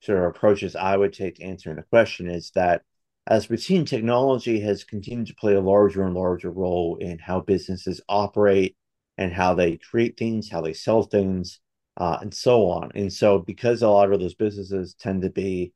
sort 0.01 0.19
of 0.19 0.25
approaches 0.25 0.77
I 0.77 0.97
would 0.97 1.13
take 1.13 1.37
to 1.37 1.45
answering 1.45 1.77
the 1.77 1.83
question 1.83 2.29
is 2.29 2.51
that 2.55 2.83
as 3.27 3.49
we've 3.49 3.61
seen, 3.61 3.85
technology 3.85 4.61
has 4.61 4.85
continued 4.85 5.29
to 5.29 5.35
play 5.35 5.55
a 5.55 5.61
larger 5.61 6.05
and 6.05 6.15
larger 6.15 6.51
role 6.51 6.97
in 6.97 7.19
how 7.19 7.41
businesses 7.41 8.01
operate 8.09 8.77
and 9.17 9.33
how 9.33 9.55
they 9.55 9.79
create 9.79 10.19
things, 10.19 10.51
how 10.51 10.61
they 10.61 10.75
sell 10.75 11.03
things, 11.03 11.61
uh, 11.97 12.19
and 12.21 12.35
so 12.35 12.67
on. 12.67 12.91
And 12.95 13.13
so, 13.13 13.39
because 13.39 13.83
a 13.83 13.89
lot 13.89 14.13
of 14.13 14.21
those 14.21 14.35
businesses 14.35 14.95
tend 14.95 15.23
to 15.23 15.31
be 15.31 15.73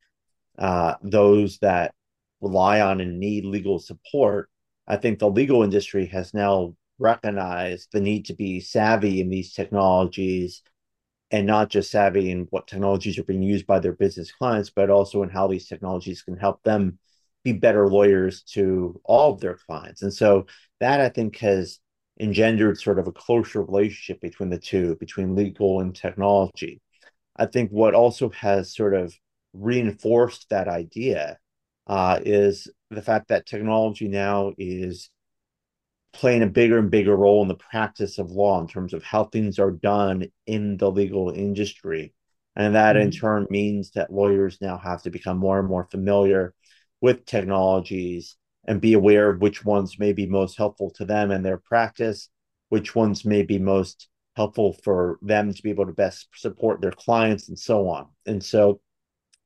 uh, 0.59 0.95
those 1.03 1.59
that 1.59 1.95
rely 2.41 2.81
on 2.81 3.01
and 3.01 3.19
need 3.19 3.45
legal 3.45 3.79
support, 3.79 4.51
I 4.87 4.97
think 4.97 5.19
the 5.19 5.31
legal 5.31 5.63
industry 5.63 6.07
has 6.07 6.35
now 6.35 6.75
recognized 6.99 7.91
the 7.93 8.01
need 8.01 8.27
to 8.27 8.35
be 8.35 8.61
savvy 8.61 9.21
in 9.21 9.31
these 9.31 9.55
technologies 9.55 10.63
and 11.31 11.47
not 11.47 11.71
just 11.71 11.91
savvy 11.91 12.31
in 12.31 12.47
what 12.51 12.67
technologies 12.67 13.19
are 13.19 13.25
being 13.25 13.43
used 13.43 13.67
by 13.67 13.79
their 13.79 13.93
business 13.93 14.33
clients, 14.33 14.71
but 14.71 14.91
also 14.91 15.23
in 15.23 15.29
how 15.29 15.47
these 15.47 15.69
technologies 15.69 16.23
can 16.23 16.37
help 16.37 16.63
them 16.63 16.99
be 17.53 17.59
better 17.59 17.89
lawyers 17.89 18.43
to 18.43 19.01
all 19.05 19.33
of 19.33 19.41
their 19.41 19.55
clients. 19.55 20.03
And 20.03 20.13
so 20.13 20.47
that 20.81 21.01
I 21.01 21.09
think 21.09 21.39
has 21.39 21.79
engendered 22.21 22.81
sort 22.81 22.99
of 22.99 23.07
a 23.07 23.13
closer 23.13 23.63
relationship 23.63 24.21
between 24.21 24.51
the 24.51 24.59
two, 24.59 24.97
between 24.97 25.37
legal 25.37 25.81
and 25.81 25.95
technology. 25.95 26.81
I 27.37 27.47
think 27.47 27.71
what 27.71 27.95
also 27.95 28.31
has 28.31 28.75
sort 28.75 28.95
of 28.95 29.15
reinforced 29.53 30.49
that 30.51 30.69
idea 30.69 31.39
uh, 31.87 32.21
is 32.25 32.69
the 32.91 33.03
fact 33.03 33.29
that 33.29 33.47
technology 33.47 34.09
now 34.09 34.53
is 34.59 35.11
playing 36.13 36.43
a 36.43 36.47
bigger 36.47 36.79
and 36.79 36.91
bigger 36.91 37.17
role 37.17 37.43
in 37.43 37.49
the 37.49 37.55
practice 37.55 38.19
of 38.19 38.31
law 38.31 38.61
in 38.61 38.67
terms 38.67 38.93
of 38.93 39.03
how 39.05 39.25
things 39.25 39.59
are 39.59 39.71
done 39.71 40.27
in 40.47 40.77
the 40.77 40.91
legal 40.91 41.31
industry. 41.31 42.13
And 42.57 42.75
that 42.75 42.97
mm-hmm. 42.97 43.05
in 43.05 43.11
turn 43.13 43.47
means 43.51 43.93
that 43.93 44.13
lawyers 44.13 44.59
now 44.61 44.79
have 44.79 45.03
to 45.03 45.11
become 45.11 45.39
more 45.39 45.59
and 45.61 45.69
more 45.69 45.85
familiar 45.85 46.55
with 47.01 47.25
technologies 47.25 48.37
and 48.67 48.81
be 48.81 48.93
aware 48.93 49.31
of 49.31 49.41
which 49.41 49.65
ones 49.65 49.99
may 49.99 50.13
be 50.13 50.27
most 50.27 50.59
helpful 50.59 50.91
to 50.91 51.05
them 51.05 51.31
and 51.31 51.45
their 51.45 51.59
practice, 51.59 52.29
which 52.69 52.95
ones 52.95 53.25
may 53.25 53.43
be 53.43 53.59
most 53.59 54.09
helpful 54.37 54.75
for 54.85 55.19
them 55.23 55.53
to 55.53 55.63
be 55.63 55.71
able 55.71 55.87
to 55.87 55.93
best 55.93 56.29
support 56.35 56.81
their 56.81 56.93
clients 56.93 57.49
and 57.49 57.59
so 57.59 57.89
on. 57.89 58.07
And 58.27 58.43
so 58.45 58.81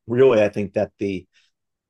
really 0.06 0.42
I 0.42 0.48
think 0.48 0.74
that 0.74 0.92
the 0.98 1.26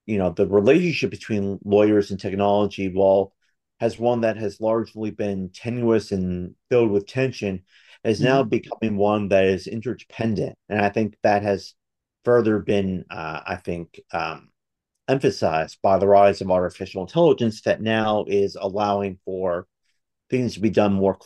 you 0.07 0.19
know 0.19 0.31
the 0.31 0.47
relationship 0.47 1.11
between 1.11 1.59
lawyers 1.65 2.11
and 2.11 2.21
technology 2.21 2.89
while 2.89 3.33
has 3.81 3.99
one 3.99 4.21
that 4.21 4.37
has 4.37 4.61
largely 4.61 5.11
been 5.11 5.51
tenuous 5.55 6.13
and 6.13 6.55
filled 6.71 6.91
with 6.91 7.07
tension 7.07 7.63
is 8.05 8.19
mm-hmm. 8.19 8.27
now 8.27 8.43
becoming 8.43 8.97
one 8.97 9.29
that 9.29 9.45
is 9.45 9.67
interdependent 9.67 10.57
and 10.69 10.81
i 10.81 10.89
think 10.89 11.17
that 11.23 11.43
has 11.43 11.75
further 12.25 12.59
been 12.59 13.05
uh, 13.11 13.41
i 13.47 13.57
think 13.57 14.01
um, 14.13 14.49
emphasized 15.13 15.79
by 15.83 15.99
the 15.99 16.07
rise 16.07 16.41
of 16.41 16.51
artificial 16.51 17.03
intelligence 17.03 17.63
that 17.63 17.81
now 17.81 18.25
is 18.27 18.57
allowing 18.61 19.19
for 19.25 19.67
things 20.31 20.55
to 20.55 20.61
be 20.61 20.71
done 20.71 20.93
more 20.93 21.19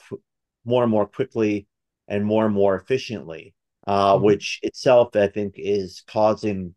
more 0.64 0.82
and 0.82 0.90
more 0.90 1.06
quickly 1.06 1.66
and 2.08 2.24
more 2.24 2.44
and 2.44 2.54
more 2.54 2.76
efficiently 2.76 3.54
uh, 3.86 4.14
mm-hmm. 4.14 4.24
which 4.24 4.60
itself 4.62 5.14
i 5.16 5.28
think 5.28 5.54
is 5.56 6.02
causing 6.06 6.74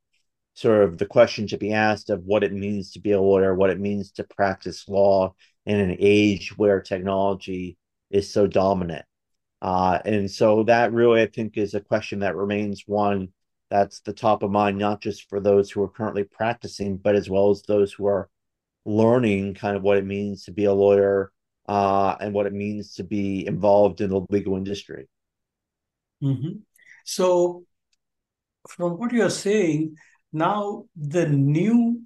sort 0.59 0.83
of 0.83 0.97
the 0.97 1.05
question 1.05 1.47
to 1.47 1.57
be 1.57 1.71
asked 1.71 2.09
of 2.09 2.25
what 2.25 2.43
it 2.43 2.51
means 2.51 2.91
to 2.91 2.99
be 2.99 3.11
a 3.11 3.21
lawyer, 3.21 3.55
what 3.55 3.69
it 3.69 3.79
means 3.79 4.11
to 4.11 4.25
practice 4.25 4.89
law 4.89 5.33
in 5.65 5.79
an 5.79 5.95
age 5.99 6.57
where 6.57 6.81
technology 6.81 7.77
is 8.11 8.33
so 8.33 8.45
dominant. 8.45 9.05
Uh, 9.61 9.99
and 10.03 10.29
so 10.29 10.63
that 10.63 10.91
really, 10.91 11.21
I 11.21 11.27
think, 11.27 11.57
is 11.57 11.75
a 11.75 11.79
question 11.79 12.19
that 12.19 12.35
remains 12.35 12.83
one 12.85 13.29
that's 13.69 14.01
the 14.01 14.13
top 14.13 14.43
of 14.43 14.51
mind, 14.51 14.77
not 14.77 15.01
just 15.01 15.29
for 15.29 15.39
those 15.39 15.69
who 15.69 15.81
are 15.83 15.89
currently 15.89 16.23
practicing, 16.23 16.97
but 16.97 17.15
as 17.15 17.29
well 17.29 17.49
as 17.49 17.61
those 17.63 17.93
who 17.93 18.07
are 18.07 18.29
learning 18.85 19.53
kind 19.53 19.77
of 19.77 19.83
what 19.83 19.97
it 19.97 20.05
means 20.05 20.45
to 20.45 20.51
be 20.51 20.65
a 20.65 20.73
lawyer 20.73 21.31
uh, 21.67 22.15
and 22.19 22.33
what 22.33 22.47
it 22.47 22.53
means 22.53 22.95
to 22.95 23.03
be 23.03 23.45
involved 23.45 24.01
in 24.01 24.09
the 24.09 24.25
legal 24.29 24.57
industry. 24.57 25.07
Mm-hmm. 26.23 26.59
So, 27.05 27.63
from 28.67 28.97
what 28.97 29.11
you're 29.11 29.29
saying, 29.29 29.95
now 30.33 30.85
the 30.95 31.27
new 31.27 32.01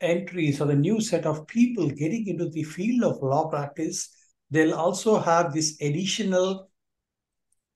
entries 0.00 0.60
or 0.60 0.66
the 0.66 0.74
new 0.74 1.00
set 1.00 1.26
of 1.26 1.46
people 1.46 1.88
getting 1.88 2.26
into 2.26 2.48
the 2.48 2.64
field 2.64 3.04
of 3.04 3.22
law 3.22 3.48
practice, 3.48 4.08
they'll 4.50 4.74
also 4.74 5.18
have 5.18 5.52
this 5.52 5.76
additional 5.80 6.68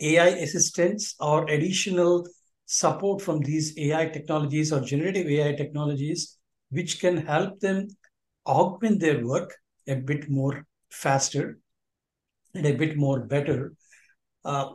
AI 0.01 0.29
assistance 0.29 1.15
or 1.21 1.49
additional 1.49 2.27
support 2.67 3.23
from 3.23 3.41
these 3.41 3.79
AI 3.79 4.07
technologies 4.07 4.73
or 4.73 4.81
generative 4.81 5.27
AI 5.27 5.55
technologies, 5.55 6.37
which 6.71 7.01
can 7.01 7.17
help 7.17 7.61
them 7.61 7.89
augment 8.47 9.01
their 9.01 9.25
work 9.25 9.55
a 9.89 9.95
bit 9.95 10.29
more 10.29 10.67
faster 10.91 11.59
and 12.55 12.67
a 12.67 12.75
bit 12.75 12.97
more 12.97 13.21
better. 13.21 13.73
Uh, 14.45 14.71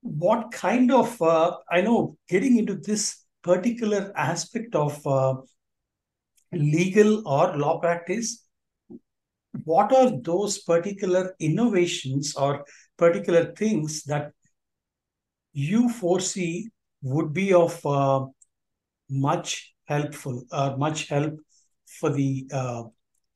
what 0.00 0.50
kind 0.52 0.90
of, 0.90 1.20
uh, 1.20 1.56
I 1.70 1.82
know 1.82 2.16
getting 2.28 2.58
into 2.58 2.76
this 2.76 3.24
particular 3.42 4.12
aspect 4.16 4.74
of 4.74 5.06
uh, 5.06 5.34
legal 6.52 7.26
or 7.28 7.56
law 7.56 7.78
practice, 7.78 8.46
what 9.64 9.92
are 9.92 10.10
those 10.22 10.58
particular 10.58 11.34
innovations 11.40 12.34
or 12.36 12.64
particular 12.96 13.52
things 13.52 14.04
that 14.04 14.32
you 15.52 15.88
foresee 15.88 16.70
would 17.02 17.32
be 17.32 17.52
of 17.52 17.84
uh, 17.86 18.26
much 19.08 19.74
helpful 19.84 20.44
or 20.52 20.58
uh, 20.58 20.76
much 20.76 21.08
help 21.08 21.34
for 21.86 22.10
the 22.10 22.48
uh, 22.52 22.82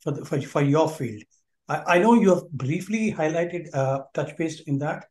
for, 0.00 0.12
the, 0.12 0.24
for 0.24 0.40
for 0.40 0.62
your 0.62 0.88
field? 0.88 1.22
I, 1.68 1.96
I 1.96 1.98
know 1.98 2.14
you 2.14 2.30
have 2.34 2.50
briefly 2.50 3.12
highlighted 3.12 3.68
uh, 3.72 4.00
touch 4.14 4.36
base 4.36 4.60
in 4.62 4.78
that, 4.78 5.06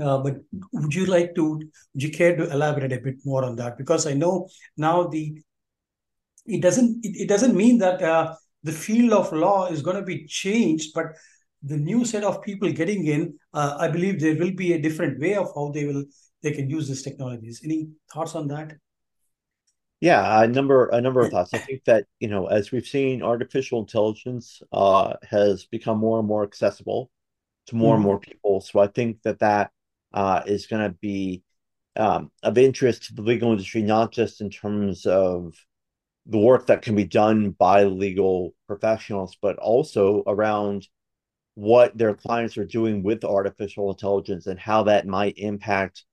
uh, 0.00 0.18
but 0.18 0.36
would 0.72 0.94
you 0.94 1.06
like 1.06 1.34
to, 1.34 1.58
would 1.58 2.02
you 2.02 2.10
care 2.10 2.36
to 2.36 2.50
elaborate 2.50 2.92
a 2.92 3.00
bit 3.00 3.16
more 3.24 3.44
on 3.44 3.56
that? 3.56 3.76
Because 3.76 4.06
I 4.06 4.14
know 4.14 4.48
now 4.76 5.04
the, 5.04 5.42
it 6.46 6.62
doesn't, 6.62 7.04
it, 7.04 7.22
it 7.22 7.28
doesn't 7.28 7.56
mean 7.56 7.78
that 7.78 8.02
uh, 8.02 8.34
the 8.62 8.72
field 8.72 9.12
of 9.12 9.32
law 9.32 9.66
is 9.66 9.82
going 9.82 9.96
to 9.96 10.02
be 10.02 10.26
changed, 10.26 10.92
but 10.94 11.06
the 11.62 11.76
new 11.76 12.04
set 12.04 12.24
of 12.24 12.42
people 12.42 12.72
getting 12.72 13.06
in, 13.06 13.38
uh, 13.52 13.76
I 13.78 13.88
believe 13.88 14.20
there 14.20 14.36
will 14.36 14.52
be 14.52 14.72
a 14.72 14.80
different 14.80 15.20
way 15.20 15.34
of 15.34 15.48
how 15.54 15.70
they 15.72 15.84
will, 15.86 16.04
they 16.42 16.52
can 16.52 16.68
use 16.70 16.88
these 16.88 17.02
technologies. 17.02 17.60
Any 17.64 17.90
thoughts 18.12 18.34
on 18.34 18.48
that? 18.48 18.76
Yeah, 20.00 20.42
a 20.42 20.48
number 20.48 20.86
a 20.88 21.00
number 21.00 21.22
of 21.22 21.30
thoughts. 21.30 21.54
I 21.54 21.58
think 21.60 21.84
that, 21.84 22.06
you 22.18 22.28
know, 22.28 22.46
as 22.46 22.72
we've 22.72 22.86
seen, 22.86 23.22
artificial 23.22 23.80
intelligence 23.80 24.60
uh, 24.72 25.14
has 25.22 25.64
become 25.66 25.98
more 25.98 26.18
and 26.18 26.26
more 26.26 26.42
accessible 26.42 27.10
to 27.68 27.76
more 27.76 27.94
and 27.96 28.02
Mhm. 28.02 28.04
more 28.04 28.20
people. 28.20 28.60
So 28.62 28.80
I 28.80 28.88
think 28.88 29.22
that 29.24 29.40
that 29.40 29.72
uh, 30.14 30.42
is 30.46 30.66
going 30.68 30.90
to 30.90 30.96
be 31.00 31.44
um, 31.96 32.32
of 32.42 32.58
interest 32.58 33.04
to 33.06 33.14
the 33.14 33.22
legal 33.22 33.52
industry, 33.52 33.82
not 33.82 34.12
just 34.12 34.40
in 34.42 34.50
terms 34.50 35.06
of 35.06 35.54
the 36.26 36.38
work 36.38 36.66
that 36.68 36.82
can 36.82 36.96
be 36.96 37.04
done 37.04 37.50
by 37.52 37.84
legal 37.84 38.54
professionals, 38.68 39.36
but 39.42 39.58
also 39.58 40.22
around 40.26 40.88
what 41.54 41.96
their 41.96 42.14
clients 42.14 42.56
are 42.58 42.64
doing 42.64 43.02
with 43.02 43.24
artificial 43.24 43.90
intelligence 43.90 44.46
and 44.46 44.58
how 44.58 44.84
that 44.84 45.06
might 45.06 45.34
impact 45.38 46.04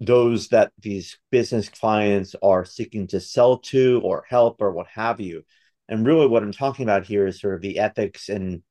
those 0.00 0.48
that 0.48 0.72
these 0.78 1.18
business 1.30 1.68
clients 1.68 2.34
are 2.42 2.64
seeking 2.64 3.06
to 3.08 3.20
sell 3.20 3.58
to 3.58 4.00
or 4.04 4.24
help 4.28 4.60
or 4.60 4.70
what 4.72 4.86
have 4.94 5.20
you. 5.20 5.42
And 5.88 6.06
really, 6.06 6.26
what 6.26 6.42
I'm 6.42 6.52
talking 6.52 6.84
about 6.84 7.06
here 7.06 7.26
is 7.26 7.40
sort 7.40 7.54
of 7.54 7.62
the 7.62 7.78
ethics 7.78 8.28
and 8.28 8.62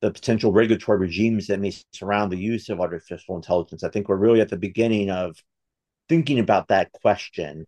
the 0.00 0.10
potential 0.10 0.52
regulatory 0.52 0.98
regimes 0.98 1.46
that 1.46 1.60
may 1.60 1.72
surround 1.92 2.30
the 2.30 2.36
use 2.36 2.68
of 2.68 2.80
artificial 2.80 3.36
intelligence. 3.36 3.82
I 3.82 3.88
think 3.88 4.08
we're 4.08 4.16
really 4.16 4.40
at 4.40 4.50
the 4.50 4.56
beginning 4.58 5.10
of 5.10 5.36
thinking 6.08 6.38
about 6.38 6.68
that 6.68 6.92
question 6.92 7.66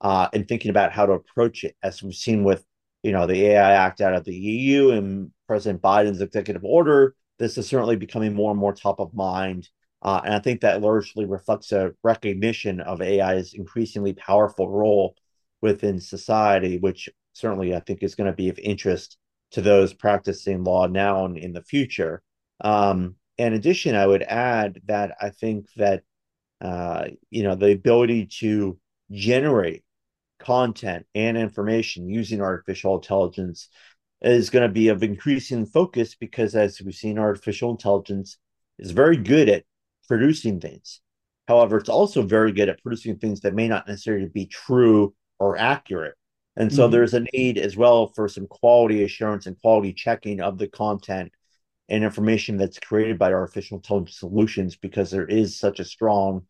uh, 0.00 0.28
and 0.32 0.46
thinking 0.46 0.70
about 0.70 0.92
how 0.92 1.06
to 1.06 1.12
approach 1.12 1.64
it, 1.64 1.74
as 1.82 2.02
we've 2.02 2.14
seen 2.14 2.44
with 2.44 2.64
you 3.02 3.12
know 3.12 3.26
the 3.26 3.46
AI 3.46 3.72
Act 3.72 4.00
out 4.00 4.14
of 4.14 4.24
the 4.24 4.34
EU 4.34 4.90
and 4.90 5.30
President 5.46 5.82
Biden's 5.82 6.20
executive 6.20 6.64
order. 6.64 7.14
This 7.38 7.58
is 7.58 7.68
certainly 7.68 7.96
becoming 7.96 8.34
more 8.34 8.50
and 8.50 8.60
more 8.60 8.72
top 8.72 9.00
of 9.00 9.14
mind, 9.14 9.68
uh, 10.02 10.20
and 10.24 10.34
I 10.34 10.38
think 10.38 10.60
that 10.60 10.82
largely 10.82 11.24
reflects 11.24 11.72
a 11.72 11.92
recognition 12.02 12.80
of 12.80 13.00
AI's 13.00 13.54
increasingly 13.54 14.12
powerful 14.12 14.68
role 14.68 15.16
within 15.60 16.00
society, 16.00 16.78
which 16.78 17.08
certainly 17.32 17.74
I 17.74 17.80
think 17.80 18.02
is 18.02 18.14
going 18.14 18.30
to 18.30 18.36
be 18.36 18.48
of 18.48 18.58
interest 18.58 19.16
to 19.52 19.60
those 19.60 19.94
practicing 19.94 20.64
law 20.64 20.86
now 20.86 21.24
and 21.24 21.38
in 21.38 21.52
the 21.52 21.62
future. 21.62 22.22
Um, 22.60 23.16
in 23.38 23.52
addition, 23.52 23.94
I 23.94 24.06
would 24.06 24.22
add 24.22 24.80
that 24.86 25.16
I 25.20 25.30
think 25.30 25.66
that 25.76 26.02
uh, 26.60 27.08
you 27.30 27.42
know 27.42 27.54
the 27.54 27.72
ability 27.72 28.26
to 28.40 28.78
generate 29.10 29.84
content 30.38 31.06
and 31.14 31.36
information 31.36 32.08
using 32.08 32.40
artificial 32.40 32.96
intelligence 32.96 33.68
is 34.22 34.50
going 34.50 34.66
to 34.66 34.72
be 34.72 34.88
of 34.88 35.02
increasing 35.02 35.66
focus 35.66 36.14
because 36.14 36.54
as 36.54 36.80
we've 36.80 36.94
seen 36.94 37.18
artificial 37.18 37.70
intelligence 37.70 38.38
is 38.78 38.90
very 38.90 39.16
good 39.16 39.48
at 39.48 39.64
producing 40.08 40.60
things 40.60 41.00
however 41.48 41.76
it's 41.78 41.88
also 41.88 42.22
very 42.22 42.52
good 42.52 42.68
at 42.68 42.82
producing 42.82 43.16
things 43.18 43.40
that 43.40 43.54
may 43.54 43.68
not 43.68 43.86
necessarily 43.88 44.26
be 44.28 44.46
true 44.46 45.14
or 45.38 45.56
accurate 45.58 46.14
and 46.56 46.72
so 46.72 46.88
Mhm. 46.88 46.90
there's 46.92 47.14
a 47.14 47.26
need 47.34 47.58
as 47.58 47.76
well 47.76 48.08
for 48.08 48.28
some 48.28 48.46
quality 48.46 49.04
assurance 49.04 49.46
and 49.46 49.60
quality 49.60 49.92
checking 49.92 50.40
of 50.40 50.58
the 50.58 50.68
content 50.68 51.32
and 51.88 52.04
information 52.04 52.56
that's 52.56 52.78
created 52.80 53.18
by 53.18 53.32
artificial 53.32 53.78
intelligence 53.78 54.18
solutions 54.18 54.76
because 54.76 55.10
there 55.10 55.26
is 55.26 55.58
such 55.58 55.80
a 55.80 55.84
strong 55.84 56.46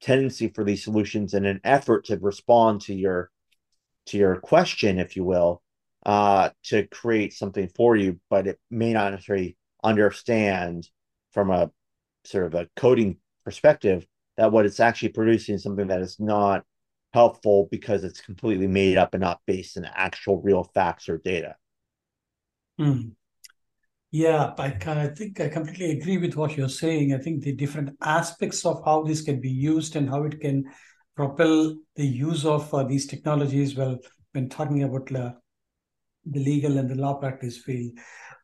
tendency 0.00 0.48
for 0.48 0.64
these 0.64 0.84
solutions 0.84 1.34
in 1.34 1.44
an 1.44 1.60
effort 1.64 2.06
to 2.06 2.16
respond 2.18 2.80
to 2.82 2.94
your 2.94 3.30
to 4.06 4.16
your 4.16 4.36
question, 4.36 4.98
if 4.98 5.16
you 5.16 5.24
will, 5.24 5.62
uh, 6.06 6.50
to 6.64 6.86
create 6.88 7.34
something 7.34 7.68
for 7.68 7.96
you, 7.96 8.18
but 8.30 8.46
it 8.46 8.58
may 8.70 8.92
not 8.92 9.12
necessarily 9.12 9.56
understand 9.84 10.88
from 11.32 11.50
a 11.50 11.70
sort 12.30 12.46
of 12.46 12.54
a 12.54 12.68
coding 12.76 13.16
perspective 13.44 14.06
that 14.36 14.52
what 14.52 14.66
it's 14.66 14.80
actually 14.80 15.10
producing 15.10 15.54
is 15.56 15.62
something 15.62 15.88
that 15.88 16.00
is 16.00 16.18
not 16.20 16.64
helpful 17.12 17.68
because 17.70 18.04
it's 18.04 18.20
completely 18.20 18.66
made 18.66 18.96
up 18.96 19.14
and 19.14 19.22
not 19.22 19.40
based 19.46 19.76
in 19.76 19.84
actual 19.84 20.40
real 20.42 20.62
facts 20.62 21.08
or 21.08 21.18
data. 21.18 21.56
Mm. 22.78 23.12
Yeah, 24.10 24.54
I, 24.58 24.76
I 24.86 25.08
think 25.08 25.40
I 25.40 25.48
completely 25.48 25.90
agree 25.90 26.18
with 26.18 26.34
what 26.34 26.56
you're 26.56 26.68
saying. 26.68 27.12
I 27.12 27.18
think 27.18 27.42
the 27.42 27.52
different 27.52 27.96
aspects 28.02 28.64
of 28.64 28.82
how 28.84 29.02
this 29.02 29.22
can 29.22 29.40
be 29.40 29.50
used 29.50 29.96
and 29.96 30.08
how 30.08 30.24
it 30.24 30.40
can 30.40 30.64
propel 31.14 31.76
the 31.96 32.06
use 32.06 32.46
of 32.46 32.72
uh, 32.72 32.84
these 32.84 33.06
technologies, 33.06 33.76
well, 33.76 33.98
when 34.32 34.48
talking 34.48 34.82
about 34.82 35.14
uh, 35.14 35.32
the 36.24 36.40
legal 36.40 36.78
and 36.78 36.88
the 36.88 36.94
law 36.94 37.14
practice 37.14 37.58
field. 37.58 37.92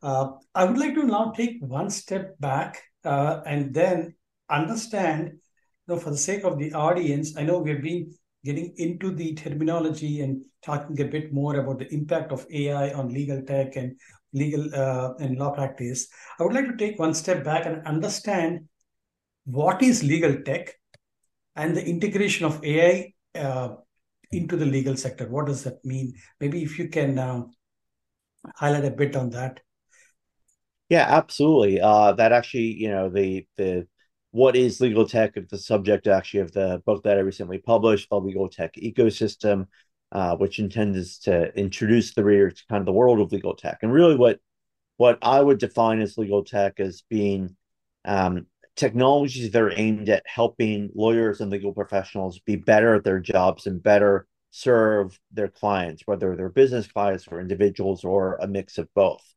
Uh, 0.03 0.33
I 0.55 0.65
would 0.65 0.79
like 0.79 0.95
to 0.95 1.05
now 1.05 1.33
take 1.37 1.57
one 1.61 1.91
step 1.91 2.39
back 2.41 2.83
uh, 3.05 3.41
and 3.47 3.73
then 3.75 4.15
understand, 4.51 5.29
you 5.29 5.95
know, 5.95 5.99
for 5.99 6.11
the 6.11 6.17
sake 6.17 6.45
of 6.45 6.59
the 6.59 6.73
audience, 6.73 7.37
I 7.37 7.43
know 7.43 7.59
we've 7.59 7.83
been 7.83 8.13
getting 8.45 8.75
into 8.77 9.11
the 9.11 9.35
terminology 9.35 10.21
and 10.21 10.43
talking 10.63 11.01
a 11.01 11.05
bit 11.05 11.33
more 11.33 11.57
about 11.57 11.79
the 11.79 11.93
impact 11.93 12.33
of 12.33 12.47
AI 12.51 12.93
on 12.93 13.09
legal 13.13 13.43
tech 13.43 13.77
and 13.77 13.97
legal 14.33 14.75
uh, 14.75 15.15
and 15.21 15.39
law 15.39 15.51
practice. 15.51 16.09
I 16.39 16.43
would 16.43 16.53
like 16.53 16.67
to 16.67 16.77
take 16.77 16.99
one 16.99 17.15
step 17.15 17.45
back 17.45 17.67
and 17.67 17.87
understand 17.87 18.69
what 19.45 19.83
is 19.83 20.03
legal 20.03 20.43
tech 20.43 20.75
and 21.57 21.77
the 21.77 21.85
integration 21.85 22.45
of 22.45 22.63
AI 22.65 23.13
uh, 23.35 23.77
into 24.33 24.57
the 24.57 24.67
legal 24.67 24.97
sector. 24.97 25.29
What 25.29 25.47
does 25.47 25.65
that 25.65 25.85
mean? 25.85 26.15
Maybe 26.41 26.63
if 26.63 26.79
you 26.79 26.89
can 26.89 27.19
um, 27.19 27.53
highlight 28.57 28.85
a 28.85 28.91
bit 28.91 29.17
on 29.17 29.31
that. 29.31 29.61
Yeah, 30.95 31.07
absolutely. 31.09 31.81
Uh, 31.81 32.13
that 32.13 32.31
actually, 32.33 32.73
you 32.75 32.89
know, 32.89 33.09
the 33.11 33.47
the 33.57 33.89
what 34.31 34.55
is 34.57 34.81
legal 34.81 35.07
tech 35.09 35.35
the 35.51 35.59
subject 35.59 36.07
actually 36.07 36.41
of 36.41 36.53
the 36.53 36.83
book 36.87 37.03
that 37.03 37.17
I 37.19 37.21
recently 37.21 37.59
published, 37.59 38.09
the 38.11 38.21
Legal 38.21 38.49
Tech 38.49 38.75
Ecosystem, 38.77 39.67
uh, 40.13 40.37
which 40.37 40.61
intends 40.61 41.19
to 41.21 41.53
introduce 41.59 42.15
the 42.15 42.23
reader 42.25 42.51
to 42.53 42.63
kind 42.69 42.81
of 42.81 42.87
the 42.87 42.93
world 42.93 43.21
of 43.21 43.33
legal 43.33 43.57
tech. 43.57 43.79
And 43.83 43.93
really, 43.93 44.15
what 44.17 44.39
what 44.99 45.19
I 45.23 45.41
would 45.41 45.59
define 45.59 46.01
as 46.01 46.17
legal 46.17 46.45
tech 46.45 46.79
as 46.79 47.03
being 47.11 47.57
um, 48.05 48.47
technologies 48.77 49.51
that 49.51 49.63
are 49.63 49.77
aimed 49.77 50.09
at 50.09 50.23
helping 50.27 50.91
lawyers 50.95 51.41
and 51.41 51.51
legal 51.51 51.73
professionals 51.73 52.39
be 52.41 52.55
better 52.57 52.95
at 52.95 53.05
their 53.05 53.21
jobs 53.21 53.67
and 53.67 53.83
better 53.83 54.29
serve 54.53 55.19
their 55.33 55.49
clients, 55.49 56.05
whether 56.07 56.37
they're 56.37 56.51
business 56.51 56.87
clients 56.87 57.27
or 57.29 57.41
individuals 57.41 58.05
or 58.05 58.37
a 58.41 58.47
mix 58.47 58.79
of 58.79 58.89
both. 58.95 59.34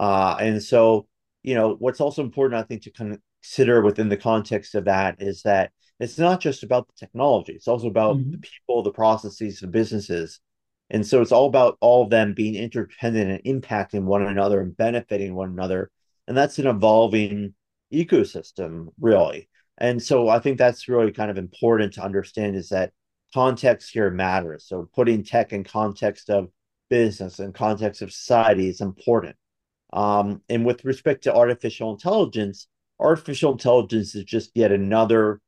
Uh, 0.00 0.34
and 0.40 0.62
so, 0.62 1.06
you 1.42 1.54
know, 1.54 1.76
what's 1.78 2.00
also 2.00 2.22
important, 2.22 2.58
I 2.58 2.64
think, 2.64 2.82
to 2.84 2.90
consider 3.42 3.82
within 3.82 4.08
the 4.08 4.16
context 4.16 4.74
of 4.74 4.86
that 4.86 5.20
is 5.20 5.42
that 5.42 5.72
it's 6.00 6.18
not 6.18 6.40
just 6.40 6.62
about 6.62 6.88
the 6.88 6.94
technology, 6.98 7.52
it's 7.52 7.68
also 7.68 7.86
about 7.86 8.16
the 8.30 8.38
Mhm. 8.38 8.42
people, 8.42 8.82
the 8.82 8.90
processes, 8.92 9.60
the 9.60 9.66
businesses. 9.66 10.40
And 10.88 11.06
so 11.06 11.20
it's 11.20 11.32
all 11.32 11.46
about 11.46 11.76
all 11.82 12.02
of 12.02 12.10
them 12.10 12.32
being 12.32 12.54
interdependent 12.54 13.30
and 13.30 13.62
impacting 13.62 14.04
one 14.04 14.22
another 14.22 14.62
and 14.62 14.74
benefiting 14.74 15.34
one 15.34 15.50
another. 15.50 15.90
And 16.26 16.34
that's 16.34 16.58
an 16.58 16.66
evolving 16.66 17.54
ecosystem, 17.92 18.88
really. 18.98 19.50
And 19.76 20.02
so 20.02 20.28
I 20.28 20.38
think 20.38 20.56
that's 20.56 20.88
really 20.88 21.12
kind 21.12 21.30
of 21.30 21.36
important 21.36 21.92
to 21.94 22.02
understand 22.02 22.56
is 22.56 22.70
that 22.70 22.92
context 23.34 23.92
here 23.92 24.10
matters. 24.10 24.64
So 24.66 24.88
putting 24.94 25.24
tech 25.24 25.52
in 25.52 25.62
context 25.62 26.30
of 26.30 26.50
business 26.88 27.38
and 27.38 27.54
context 27.54 28.00
of 28.00 28.12
society 28.12 28.68
is 28.68 28.80
important. 28.80 29.36
Um, 29.92 30.42
and 30.48 30.64
with 30.64 30.84
respect 30.84 31.24
to 31.24 31.34
artificial 31.34 31.90
intelligence, 31.90 32.68
artificial 32.98 33.52
intelligence 33.52 34.14
is 34.14 34.24
just 34.24 34.50
yet 34.54 34.72
another 34.72 35.40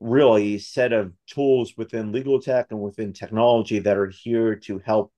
really 0.00 0.58
set 0.58 0.92
of 0.92 1.12
tools 1.26 1.74
within 1.76 2.12
legal 2.12 2.40
tech 2.40 2.66
and 2.70 2.80
within 2.80 3.12
technology 3.12 3.78
that 3.78 3.96
are 3.96 4.08
here 4.08 4.56
to 4.56 4.78
help 4.80 5.12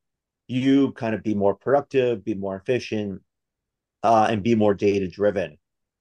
you 0.47 0.93
kind 0.93 1.15
of 1.15 1.23
be 1.23 1.35
more 1.35 1.55
productive, 1.55 2.25
be 2.25 2.35
more 2.35 2.57
efficient, 2.57 3.23
uh, 4.03 4.27
and 4.29 4.43
be 4.43 4.55
more 4.55 4.75
data 4.75 5.09
driven. 5.09 5.57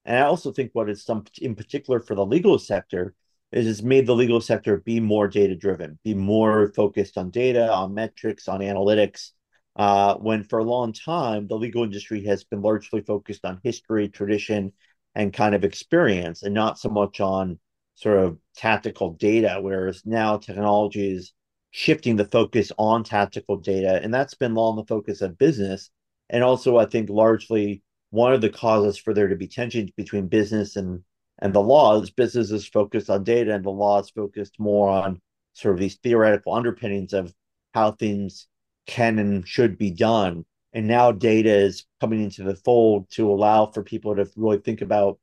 And 0.06 0.18
I 0.18 0.24
also 0.24 0.52
think 0.52 0.72
what 0.74 0.90
it's 0.90 1.06
done 1.06 1.26
in 1.42 1.56
particular 1.56 2.02
for 2.02 2.16
the 2.16 2.26
legal 2.26 2.60
sector 2.60 3.14
is 3.54 3.68
it's 3.68 3.82
made 3.82 4.06
the 4.06 4.16
legal 4.16 4.42
sector 4.42 4.78
be 4.78 5.00
more 5.00 5.28
data 5.28 5.56
driven, 5.56 5.98
be 6.04 6.14
more 6.14 6.74
focused 6.76 7.18
on 7.18 7.30
data, 7.30 7.72
on 7.72 7.94
metrics, 7.94 8.48
on 8.48 8.60
analytics. 8.60 9.32
Uh, 9.76 10.16
when 10.16 10.44
for 10.44 10.60
a 10.60 10.64
long 10.64 10.94
time, 10.94 11.48
the 11.48 11.56
legal 11.58 11.84
industry 11.84 12.24
has 12.26 12.44
been 12.44 12.62
largely 12.62 13.02
focused 13.02 13.44
on 13.44 13.60
history, 13.64 14.08
tradition, 14.08 14.72
and 15.16 15.34
kind 15.34 15.56
of 15.56 15.64
experience, 15.64 16.44
and 16.44 16.54
not 16.54 16.78
so 16.78 16.90
much 16.90 17.20
on 17.20 17.60
sort 17.96 18.20
of 18.20 18.38
tactical 18.56 19.14
data. 19.14 19.60
Whereas 19.62 20.04
now 20.06 20.38
technology 20.38 21.12
is 21.16 21.34
shifting 21.72 22.16
the 22.16 22.26
focus 22.26 22.72
on 22.78 23.04
tactical 23.04 23.58
data, 23.58 24.00
and 24.04 24.14
that's 24.14 24.36
been 24.36 24.54
long 24.54 24.76
the 24.76 24.86
focus 24.86 25.22
of 25.22 25.38
business. 25.38 25.90
And 26.30 26.44
also, 26.44 26.78
I 26.78 26.86
think 26.86 27.10
largely 27.10 27.84
one 28.12 28.34
of 28.34 28.42
the 28.42 28.50
causes 28.50 28.98
for 28.98 29.14
there 29.14 29.28
to 29.28 29.36
be 29.36 29.48
tensions 29.48 29.90
between 29.98 30.28
business 30.28 30.76
and 30.76 31.04
and 31.40 31.54
the 31.54 31.62
law 31.62 32.00
is 32.00 32.12
business 32.12 32.52
is 32.52 32.68
focused 32.68 33.10
on 33.10 33.24
data 33.24 33.54
and 33.54 33.66
the 33.66 33.72
law 33.72 34.00
is 34.00 34.12
focused 34.12 34.60
more 34.60 34.90
on 34.90 35.20
sort 35.54 35.74
of 35.74 35.80
these 35.80 35.96
theoretical 35.98 36.54
underpinnings 36.54 37.14
of 37.14 37.34
how 37.74 37.92
things 37.92 38.48
can 38.86 39.20
and 39.20 39.48
should 39.48 39.78
be 39.78 39.92
done 39.92 40.46
and 40.74 40.88
now 40.88 41.12
data 41.12 41.50
is 41.54 41.86
coming 42.02 42.22
into 42.24 42.44
the 42.44 42.56
fold 42.56 43.10
to 43.12 43.32
allow 43.32 43.66
for 43.68 43.84
people 43.84 44.16
to 44.16 44.30
really 44.36 44.58
think 44.58 44.82
about 44.82 45.20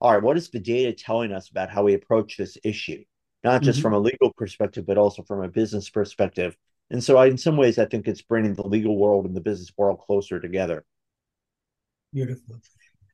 all 0.00 0.12
right 0.12 0.22
what 0.22 0.36
is 0.36 0.50
the 0.50 0.60
data 0.60 0.92
telling 0.92 1.32
us 1.32 1.50
about 1.50 1.70
how 1.70 1.82
we 1.82 1.94
approach 1.94 2.36
this 2.36 2.56
issue 2.64 3.02
not 3.44 3.62
just 3.62 3.80
from 3.80 3.92
hmm 3.92 3.94
a 3.94 3.98
legal 3.98 4.32
perspective, 4.36 4.86
but 4.86 4.98
also 4.98 5.22
from 5.22 5.42
a 5.42 5.48
business 5.48 5.88
perspective. 5.88 6.56
And 6.90 7.02
so, 7.02 7.16
I, 7.16 7.26
in 7.26 7.38
some 7.38 7.56
ways, 7.56 7.78
I 7.78 7.86
think 7.86 8.06
it's 8.08 8.22
bringing 8.22 8.54
the 8.54 8.66
legal 8.66 8.98
world 8.98 9.24
and 9.26 9.36
the 9.36 9.40
business 9.40 9.72
world 9.76 10.00
closer 10.00 10.40
together. 10.40 10.84
Beautiful. 12.12 12.60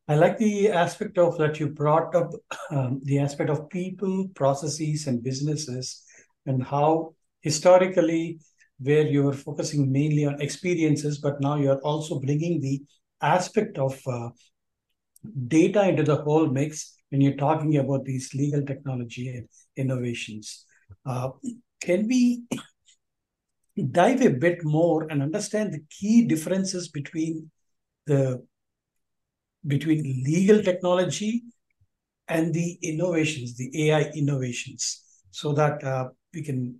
I 0.08 0.14
like 0.14 0.38
the 0.38 0.70
aspect 0.70 1.18
of 1.18 1.36
that 1.38 1.58
you 1.60 1.68
brought 1.68 2.14
up, 2.14 2.32
um, 2.70 3.00
the 3.04 3.18
aspect 3.18 3.50
of 3.50 3.68
people, 3.68 4.28
processes, 4.34 5.06
and 5.06 5.22
businesses, 5.22 6.04
and 6.46 6.62
how 6.62 7.14
historically, 7.40 8.40
where 8.78 9.06
you 9.06 9.22
were 9.22 9.32
focusing 9.32 9.90
mainly 9.90 10.26
on 10.26 10.40
experiences, 10.40 11.18
but 11.18 11.40
now 11.40 11.56
you're 11.56 11.80
also 11.80 12.20
bringing 12.20 12.60
the 12.60 12.82
aspect 13.22 13.78
of 13.78 14.00
uh, 14.06 14.28
data 15.48 15.88
into 15.88 16.02
the 16.02 16.16
whole 16.16 16.46
mix 16.46 16.94
when 17.10 17.20
you're 17.20 17.36
talking 17.36 17.76
about 17.78 18.04
these 18.04 18.34
legal 18.34 18.62
technology 18.62 19.28
and 19.28 19.48
innovations. 19.76 20.64
Uh, 21.04 21.30
can 21.80 22.06
we 22.06 22.42
dive 23.90 24.22
a 24.22 24.30
bit 24.30 24.64
more 24.64 25.06
and 25.10 25.22
understand 25.22 25.72
the 25.72 25.82
key 25.90 26.24
differences 26.24 26.88
between 26.88 27.50
the 28.06 28.42
between 29.66 30.22
legal 30.24 30.62
technology 30.62 31.42
and 32.28 32.54
the 32.54 32.78
innovations, 32.82 33.56
the 33.56 33.88
AI 33.88 34.10
innovations, 34.14 35.02
so 35.30 35.52
that 35.52 35.82
uh, 35.82 36.08
we 36.32 36.42
can 36.42 36.78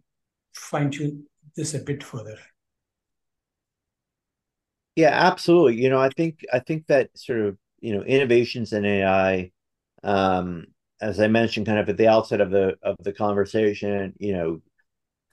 fine 0.53 0.91
tune 0.91 1.25
this 1.57 1.75
a 1.75 1.81
bit 1.81 2.05
further. 2.05 2.39
Yeah, 4.95 5.11
absolutely. 5.11 5.77
You 5.83 5.91
know, 5.91 5.99
I 6.01 6.09
think 6.11 6.41
I 6.53 6.59
think 6.61 6.87
that 6.87 7.11
sort 7.17 7.41
of, 7.41 7.59
you 7.81 7.95
know, 7.95 8.03
innovations 8.03 8.73
in 8.73 8.85
AI, 8.85 9.53
um, 10.03 10.67
as 11.01 11.21
I 11.21 11.29
mentioned 11.29 11.67
kind 11.67 11.79
of 11.79 11.89
at 11.89 11.97
the 11.99 12.09
outset 12.09 12.41
of 12.41 12.51
the 12.51 12.77
of 12.83 12.97
the 13.01 13.13
conversation, 13.13 14.15
you 14.19 14.33
know, 14.33 14.63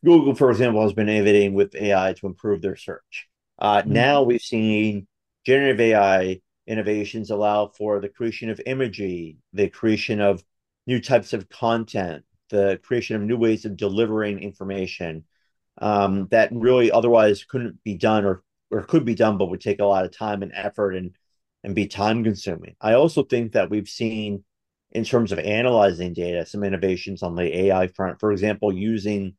Google, 0.06 0.36
for 0.36 0.52
example, 0.52 0.84
has 0.84 0.94
been 0.94 1.10
innovating 1.10 1.54
with 1.56 1.76
AI 1.76 2.14
to 2.14 2.28
improve 2.28 2.62
their 2.62 2.78
search. 2.78 3.30
Uh, 3.60 3.84
now 3.88 4.24
Mhm. 4.24 4.24
we've 4.24 4.42
seen 4.42 5.08
generative 5.46 5.80
AI 5.82 6.42
innovations 6.68 7.32
allow 7.32 7.68
for 7.68 8.00
the 8.02 8.10
creation 8.10 8.50
of 8.50 8.62
imagery, 8.66 9.38
the 9.54 9.70
creation 9.70 10.22
of 10.22 10.44
new 10.88 11.02
types 11.02 11.34
of 11.34 11.50
content, 11.50 12.26
the 12.50 12.80
creation 12.84 13.16
of 13.18 13.24
new 13.24 13.38
ways 13.38 13.66
of 13.66 13.78
delivering 13.78 14.40
information 14.40 15.26
um, 15.80 16.28
that 16.32 16.50
really 16.52 16.92
otherwise 16.92 17.44
couldn't 17.44 17.84
be 17.84 17.96
done 17.96 18.26
or 18.26 18.44
or 18.72 18.82
could 18.84 19.06
be 19.06 19.16
done, 19.16 19.38
but 19.38 19.50
would 19.50 19.62
take 19.62 19.80
a 19.80 19.86
lot 19.86 20.06
of 20.06 20.16
time 20.16 20.44
and 20.44 20.52
effort 20.56 20.94
and 20.94 21.16
and 21.64 21.76
be 21.76 21.88
time 21.88 22.24
consuming. 22.24 22.76
I 22.82 22.94
also 22.94 23.24
think 23.24 23.54
that 23.54 23.70
we've 23.70 23.88
seen 23.90 24.44
in 24.92 25.04
terms 25.04 25.32
of 25.32 25.40
analyzing 25.40 26.14
data 26.14 26.46
some 26.46 26.64
innovations 26.64 27.24
on 27.24 27.36
the 27.36 27.58
AI 27.68 27.88
front. 27.88 28.20
For 28.20 28.32
example, 28.32 28.74
using 28.74 29.36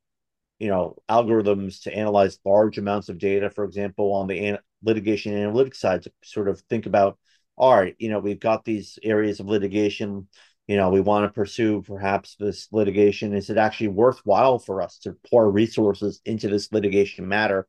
you 0.59 0.69
know 0.69 0.97
algorithms 1.09 1.83
to 1.83 1.95
analyze 1.95 2.39
large 2.45 2.79
amounts 2.79 3.09
of 3.09 3.19
data 3.19 3.51
for 3.51 3.65
example 3.65 4.13
on 4.15 4.27
the 4.27 4.47
an- 4.47 4.59
litigation 4.83 5.33
analytics 5.33 5.77
side 5.77 6.03
to 6.03 6.13
sort 6.23 6.49
of 6.49 6.61
think 6.63 6.87
about 6.87 7.19
all 7.57 7.75
right 7.75 7.97
you 7.99 8.09
know 8.09 8.19
we've 8.21 8.41
got 8.41 8.65
these 8.65 8.99
areas 9.03 9.41
of 9.41 9.47
litigation 9.47 10.29
you 10.67 10.77
know 10.77 10.91
we 10.91 11.01
want 11.01 11.25
to 11.27 11.35
pursue 11.35 11.83
perhaps 11.83 12.37
this 12.39 12.69
litigation 12.73 13.35
is 13.35 13.51
it 13.51 13.57
actually 13.59 13.89
worthwhile 13.89 14.59
for 14.59 14.83
us 14.83 14.99
to 14.99 15.17
pour 15.31 15.51
resources 15.51 16.21
into 16.25 16.49
this 16.49 16.73
litigation 16.73 17.27
matter 17.29 17.67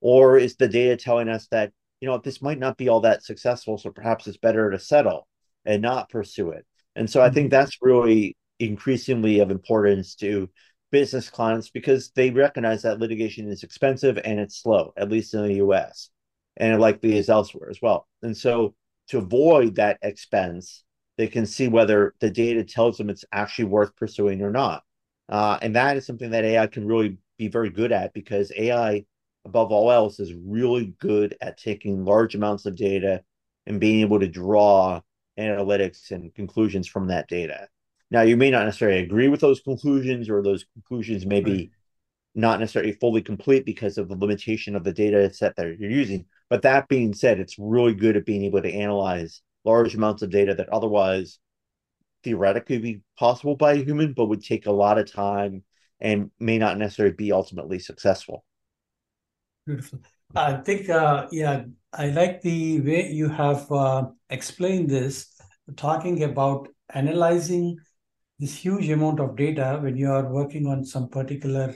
or 0.00 0.38
is 0.38 0.56
the 0.56 0.68
data 0.68 0.96
telling 0.96 1.28
us 1.28 1.46
that 1.48 1.72
you 2.00 2.08
know 2.08 2.18
this 2.18 2.42
might 2.42 2.58
not 2.58 2.76
be 2.76 2.88
all 2.88 3.00
that 3.00 3.24
successful 3.24 3.78
so 3.78 3.90
perhaps 3.90 4.26
it's 4.26 4.36
better 4.36 4.70
to 4.70 4.78
settle 4.78 5.26
and 5.64 5.82
not 5.82 6.08
pursue 6.10 6.50
it 6.50 6.66
and 6.94 7.08
so 7.10 7.22
i 7.22 7.30
think 7.30 7.48
Mhm. 7.48 7.50
that's 7.50 7.78
really 7.82 8.36
increasingly 8.58 9.40
of 9.40 9.50
importance 9.50 10.14
to 10.16 10.48
business 10.90 11.28
clients 11.30 11.70
because 11.70 12.10
they 12.12 12.30
recognize 12.30 12.82
that 12.82 13.00
litigation 13.00 13.50
is 13.50 13.64
expensive 13.64 14.18
and 14.24 14.38
it's 14.38 14.56
slow, 14.62 14.92
at 14.96 15.10
least 15.10 15.34
in 15.34 15.42
the 15.42 15.54
US, 15.54 16.10
and 16.56 16.72
it 16.72 16.78
likely 16.78 17.16
is 17.16 17.28
elsewhere 17.28 17.68
as 17.68 17.82
well. 17.82 18.06
And 18.22 18.36
so 18.36 18.74
to 19.08 19.18
avoid 19.18 19.74
that 19.76 19.98
expense, 20.02 20.84
they 21.16 21.26
can 21.26 21.46
see 21.46 21.68
whether 21.68 22.14
the 22.20 22.30
data 22.30 22.64
tells 22.64 22.98
them 22.98 23.10
it's 23.10 23.24
actually 23.32 23.64
worth 23.66 23.94
pursuing 23.96 24.42
or 24.42 24.50
not. 24.50 24.82
Uh, 25.28 25.58
and 25.62 25.74
that 25.74 25.96
is 25.96 26.06
something 26.06 26.30
that 26.30 26.44
AI 26.44 26.66
can 26.66 26.86
really 26.86 27.16
be 27.38 27.48
very 27.48 27.70
good 27.70 27.92
at 27.92 28.12
because 28.12 28.52
AI, 28.56 29.04
above 29.44 29.72
all 29.72 29.90
else, 29.90 30.20
is 30.20 30.34
really 30.34 30.94
good 30.98 31.36
at 31.40 31.58
taking 31.58 32.04
large 32.04 32.34
amounts 32.34 32.66
of 32.66 32.76
data 32.76 33.22
and 33.66 33.80
being 33.80 34.00
able 34.00 34.20
to 34.20 34.28
draw 34.28 35.00
analytics 35.38 36.10
and 36.10 36.34
conclusions 36.34 36.86
from 36.86 37.08
that 37.08 37.28
data. 37.28 37.68
Now, 38.10 38.22
you 38.22 38.36
may 38.36 38.50
not 38.50 38.64
necessarily 38.64 39.00
agree 39.00 39.28
with 39.28 39.40
those 39.40 39.60
conclusions, 39.60 40.30
or 40.30 40.42
those 40.42 40.64
conclusions 40.74 41.26
may 41.26 41.40
be 41.40 41.72
not 42.36 42.60
necessarily 42.60 42.92
fully 42.92 43.22
complete 43.22 43.64
because 43.64 43.98
of 43.98 44.08
the 44.08 44.16
limitation 44.16 44.76
of 44.76 44.84
the 44.84 44.92
data 44.92 45.32
set 45.32 45.56
that 45.56 45.78
you're 45.78 45.90
using. 45.90 46.26
But 46.48 46.62
that 46.62 46.88
being 46.88 47.14
said, 47.14 47.40
it's 47.40 47.58
really 47.58 47.94
good 47.94 48.16
at 48.16 48.26
being 48.26 48.44
able 48.44 48.62
to 48.62 48.72
analyze 48.72 49.42
large 49.66 49.94
amounts 49.94 50.22
of 50.22 50.30
data 50.30 50.54
that 50.54 50.68
otherwise 50.70 51.38
theoretically 52.22 52.78
be 52.78 53.02
possible 53.18 53.56
by 53.56 53.72
a 53.72 53.84
human, 53.84 54.14
but 54.14 54.26
would 54.26 54.42
take 54.42 54.66
a 54.66 54.72
lot 54.72 54.98
of 54.98 55.10
time 55.10 55.62
and 56.00 56.30
may 56.38 56.58
not 56.58 56.78
necessarily 56.78 57.14
be 57.14 57.32
ultimately 57.32 57.78
successful. 57.78 58.44
Beautiful. 59.66 59.98
I 60.34 60.54
think, 60.54 60.88
uh, 60.88 61.26
yeah, 61.30 61.64
I 61.92 62.08
like 62.08 62.42
the 62.42 62.80
way 62.80 63.10
you 63.10 63.28
have 63.28 63.70
uh, 63.70 64.06
explained 64.30 64.90
this, 64.90 65.34
talking 65.76 66.22
about 66.22 66.68
analyzing 66.90 67.76
this 68.38 68.54
huge 68.54 68.88
amount 68.90 69.18
of 69.20 69.36
data 69.36 69.78
when 69.82 69.96
you 69.96 70.10
are 70.10 70.32
working 70.32 70.66
on 70.66 70.84
some 70.84 71.08
particular 71.08 71.74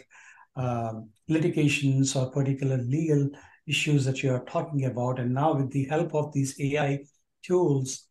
um, 0.57 1.11
litigations 1.29 2.15
or 2.15 2.31
particular 2.31 2.77
legal 2.77 3.31
issues 3.67 4.05
that 4.05 4.23
you 4.23 4.33
are 4.33 4.45
talking 4.45 4.85
about. 4.85 5.19
And 5.19 5.33
now, 5.33 5.55
with 5.55 5.71
the 5.71 5.87
help 5.87 6.15
of 6.15 6.33
these 6.33 6.61
AI 6.61 7.01
tools, 7.43 8.07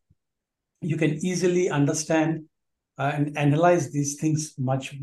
you 0.81 0.97
can 0.97 1.23
easily 1.25 1.69
understand 1.69 2.45
uh, 2.97 3.11
and 3.13 3.37
analyze 3.37 3.91
these 3.91 4.15
things 4.15 4.53
much 4.57 4.95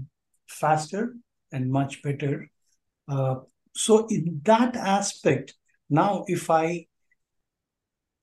faster 0.49 1.15
and 1.53 1.71
much 1.71 2.03
better. 2.03 2.49
Uh, 3.09 3.37
so, 3.75 4.07
in 4.09 4.41
that 4.45 4.77
aspect, 4.77 5.55
now 5.89 6.25
if 6.27 6.51
I 6.51 6.87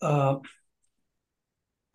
uh, 0.02 0.38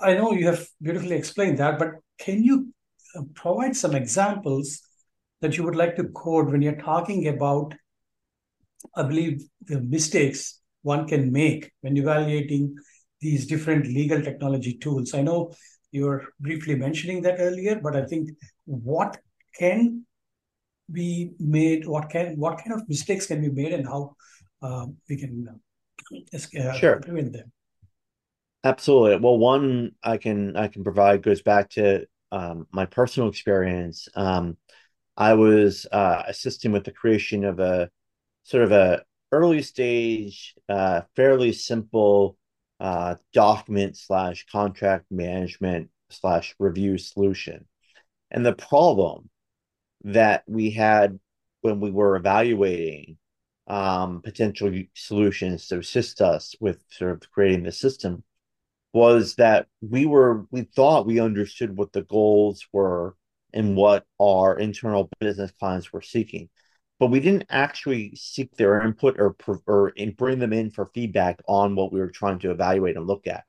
I 0.01 0.15
know 0.15 0.33
you 0.33 0.47
have 0.47 0.67
beautifully 0.81 1.17
explained 1.17 1.59
that, 1.59 1.79
but 1.79 1.91
can 2.19 2.43
you 2.43 2.73
uh, 3.17 3.23
provide 3.35 3.77
some 3.77 3.95
examples 3.95 4.81
that 5.41 5.57
you 5.57 5.65
would 5.65 5.77
like 5.77 5.97
to 5.97 6.05
quote 6.05 6.51
when 6.51 6.63
you're 6.63 6.81
talking 6.81 7.29
about, 7.29 7.75
I 8.95 9.03
believe, 9.03 9.43
the 9.63 9.81
mistakes 9.81 10.61
one 10.83 11.07
can 11.09 11.33
make 11.33 11.73
when 11.81 11.97
evaluating 11.97 12.77
these 13.21 13.47
different 13.47 13.87
legal 13.87 14.23
technology 14.23 14.75
tools? 14.75 15.15
I 15.15 15.23
know 15.23 15.53
you 15.93 16.07
were 16.07 16.25
briefly 16.41 16.75
mentioning 16.77 17.23
that 17.23 17.41
earlier, 17.41 17.81
but 17.83 17.97
I 17.97 18.05
think 18.07 18.31
what 18.67 19.19
can 19.59 20.05
be 20.93 21.33
made, 21.39 21.87
what 21.87 22.11
can 22.11 22.37
what 22.39 22.59
kind 22.59 22.73
of 22.75 22.89
mistakes 22.89 23.27
can 23.27 23.41
be 23.41 23.51
made, 23.51 23.73
and 23.73 23.87
how 23.87 24.17
uh, 24.63 24.87
we 25.09 25.17
can 25.17 25.49
uh, 26.35 26.79
Sure, 26.79 27.01
prevent 27.03 27.33
them? 27.33 27.53
absolutely. 28.65 29.17
Well, 29.17 29.39
one 29.39 29.93
I 30.03 30.17
can 30.19 30.57
I 30.57 30.69
can 30.69 30.85
provide 30.85 31.23
goes 31.23 31.43
back 31.43 31.71
to 31.71 32.07
um, 32.33 32.67
my 32.73 32.87
personal 32.87 33.29
experience. 33.29 34.09
Um, 34.15 34.57
I 35.17 35.35
was 35.35 35.87
uh, 35.93 36.25
assisting 36.29 36.73
with 36.73 36.85
the 36.85 36.93
creation 36.93 37.45
of 37.45 37.61
a 37.61 37.91
sort 38.45 38.65
of 38.65 38.73
a 38.73 39.05
early 39.33 39.63
stage, 39.63 40.55
uh, 40.69 41.03
fairly 41.17 41.53
simple 41.53 42.39
uh, 42.81 43.17
document 43.33 43.97
slash 43.97 44.47
contract 44.51 45.07
management 45.11 45.91
slash 46.11 46.55
review 46.59 46.99
solution. 46.99 47.67
And 48.31 48.45
the 48.45 48.55
problem 48.55 49.31
that 50.05 50.45
we 50.47 50.71
had 50.71 51.19
when 51.61 51.81
we 51.81 51.91
were 51.91 52.17
evaluating 52.17 53.19
um, 53.67 54.23
potential 54.23 54.73
solutions 54.95 55.69
to 55.69 55.79
assist 55.79 56.21
us 56.21 56.55
with 56.61 56.83
sort 56.91 57.11
of 57.11 57.31
creating 57.31 57.65
the 57.65 57.73
system 57.73 58.23
was 58.93 59.35
that 59.35 59.67
we 59.83 60.07
were 60.07 60.47
we 60.51 60.63
thought 60.63 61.07
we 61.07 61.21
understood 61.21 61.77
what 61.77 61.93
the 61.93 62.03
goals 62.03 62.67
were 62.73 63.15
and 63.53 63.77
what 63.77 64.07
our 64.21 64.59
internal 64.59 65.11
business 65.21 65.51
clients 65.59 65.93
were 65.93 66.01
seeking 66.01 66.49
but 66.99 67.09
we 67.09 67.21
didn't 67.21 67.47
actually 67.51 68.15
seek 68.17 68.55
their 68.57 68.81
input 68.83 69.19
or 69.19 69.37
or 69.67 69.93
bring 70.17 70.39
them 70.39 70.53
in 70.53 70.71
for 70.71 70.91
feedback 70.95 71.41
on 71.49 71.75
what 71.75 71.93
we 71.93 72.01
were 72.01 72.11
trying 72.11 72.39
to 72.41 72.51
evaluate 72.51 72.97
and 72.97 73.07
look 73.07 73.27
at 73.27 73.45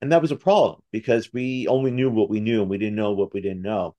and 0.00 0.12
that 0.12 0.22
was 0.22 0.32
a 0.32 0.36
problem 0.36 0.80
because 0.92 1.32
we 1.32 1.66
only 1.68 1.90
knew 1.90 2.10
what 2.10 2.30
we 2.30 2.40
knew 2.40 2.60
and 2.62 2.70
we 2.70 2.78
didn't 2.78 2.96
know 2.96 3.12
what 3.12 3.32
we 3.34 3.40
didn't 3.40 3.62
know 3.62 3.94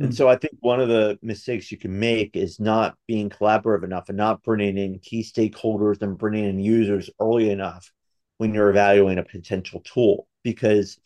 and 0.00 0.12
Hmm. 0.12 0.14
so 0.14 0.28
I 0.28 0.36
think 0.36 0.54
one 0.60 0.80
of 0.80 0.88
the 0.88 1.18
mistakes 1.22 1.70
you 1.70 1.78
can 1.78 1.98
make 1.98 2.36
is 2.36 2.58
not 2.58 2.96
being 3.06 3.30
collaborative 3.30 3.84
enough 3.84 4.08
and 4.08 4.18
not 4.18 4.42
bringing 4.42 4.76
in 4.76 4.98
key 4.98 5.22
stakeholders 5.22 6.02
and 6.02 6.18
bringing 6.18 6.44
in 6.44 6.58
users 6.60 7.10
early 7.20 7.50
enough 7.50 7.92
when 8.38 8.52
you're 8.52 8.70
evaluating 8.70 9.18
a 9.18 9.24
potential 9.24 9.80
tool. 9.80 10.26
Because 10.42 10.98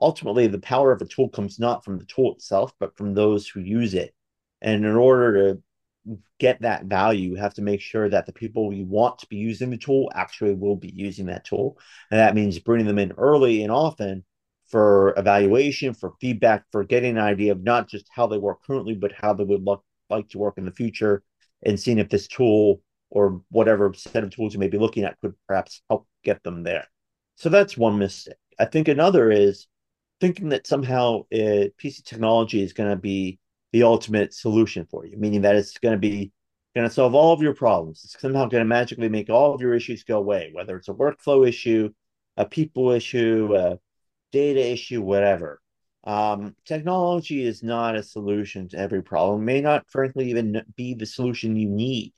ultimately, 0.00 0.46
the 0.46 0.60
power 0.60 0.92
of 0.92 1.02
a 1.02 1.06
tool 1.06 1.28
comes 1.28 1.58
not 1.58 1.84
from 1.84 1.98
the 1.98 2.06
tool 2.06 2.34
itself, 2.34 2.72
but 2.80 2.96
from 2.96 3.12
those 3.14 3.46
who 3.46 3.60
use 3.60 3.94
it. 3.94 4.14
And 4.62 4.84
in 4.84 4.96
order 4.96 5.54
to 5.54 5.62
get 6.38 6.60
that 6.62 6.84
value, 6.84 7.30
you 7.30 7.36
have 7.36 7.54
to 7.54 7.62
make 7.62 7.80
sure 7.80 8.08
that 8.08 8.26
the 8.26 8.32
people 8.32 8.72
you 8.72 8.84
want 8.84 9.18
to 9.18 9.26
be 9.26 9.36
using 9.36 9.70
the 9.70 9.76
tool 9.76 10.10
actually 10.14 10.54
will 10.54 10.76
be 10.76 10.92
using 10.94 11.26
that 11.26 11.44
tool. 11.44 11.78
And 12.10 12.18
that 12.18 12.34
means 12.34 12.58
bringing 12.58 12.86
them 12.86 12.98
in 12.98 13.12
early 13.12 13.62
and 13.62 13.72
often 13.72 14.24
for 14.68 15.14
evaluation, 15.16 15.94
for 15.94 16.12
feedback, 16.20 16.64
for 16.70 16.84
getting 16.84 17.16
an 17.16 17.22
idea 17.22 17.52
of 17.52 17.62
not 17.62 17.88
just 17.88 18.06
how 18.10 18.26
they 18.26 18.38
work 18.38 18.62
currently, 18.66 18.94
but 18.94 19.12
how 19.12 19.32
they 19.32 19.44
would 19.44 19.64
look 19.64 19.82
like 20.10 20.28
to 20.30 20.38
work 20.38 20.58
in 20.58 20.64
the 20.64 20.72
future, 20.72 21.22
and 21.64 21.78
seeing 21.78 21.98
if 21.98 22.08
this 22.08 22.28
tool 22.28 22.82
or 23.10 23.42
whatever 23.50 23.92
set 23.94 24.24
of 24.24 24.30
tools 24.30 24.52
you 24.52 24.60
may 24.60 24.68
be 24.68 24.78
looking 24.78 25.04
at 25.04 25.18
could 25.20 25.34
perhaps 25.46 25.82
help 25.88 26.06
get 26.24 26.42
them 26.42 26.62
there. 26.62 26.86
So 27.36 27.48
that's 27.48 27.76
one 27.76 27.98
mistake. 27.98 28.34
I 28.58 28.66
think 28.66 28.88
another 28.88 29.30
is 29.30 29.66
thinking 30.20 30.50
that 30.50 30.66
somehow 30.66 31.22
a 31.32 31.70
piece 31.78 31.98
of 31.98 32.04
technology 32.04 32.62
is 32.62 32.72
going 32.72 32.90
to 32.90 32.96
be 32.96 33.38
the 33.72 33.82
ultimate 33.82 34.34
solution 34.34 34.86
for 34.90 35.04
you, 35.06 35.16
meaning 35.16 35.42
that 35.42 35.56
it's 35.56 35.78
going 35.78 35.94
to 35.94 35.98
be 35.98 36.32
going 36.74 36.88
to 36.88 36.94
solve 36.94 37.14
all 37.14 37.32
of 37.32 37.42
your 37.42 37.54
problems. 37.54 38.02
It's 38.04 38.20
somehow 38.20 38.46
going 38.46 38.62
to 38.62 38.68
magically 38.68 39.08
make 39.08 39.30
all 39.30 39.54
of 39.54 39.60
your 39.60 39.74
issues 39.74 40.04
go 40.04 40.18
away, 40.18 40.50
whether 40.52 40.76
it's 40.76 40.88
a 40.88 40.94
workflow 40.94 41.46
issue, 41.46 41.90
a 42.36 42.44
people 42.44 42.90
issue, 42.90 43.54
a 43.54 43.78
data 44.32 44.60
issue, 44.60 45.02
whatever. 45.02 45.60
Um, 46.04 46.54
technology 46.64 47.42
is 47.42 47.62
not 47.62 47.96
a 47.96 48.02
solution 48.02 48.68
to 48.68 48.78
every 48.78 49.02
problem. 49.02 49.44
May 49.44 49.60
not, 49.60 49.90
frankly, 49.90 50.30
even 50.30 50.62
be 50.76 50.94
the 50.94 51.06
solution 51.06 51.56
you 51.56 51.68
need. 51.68 52.14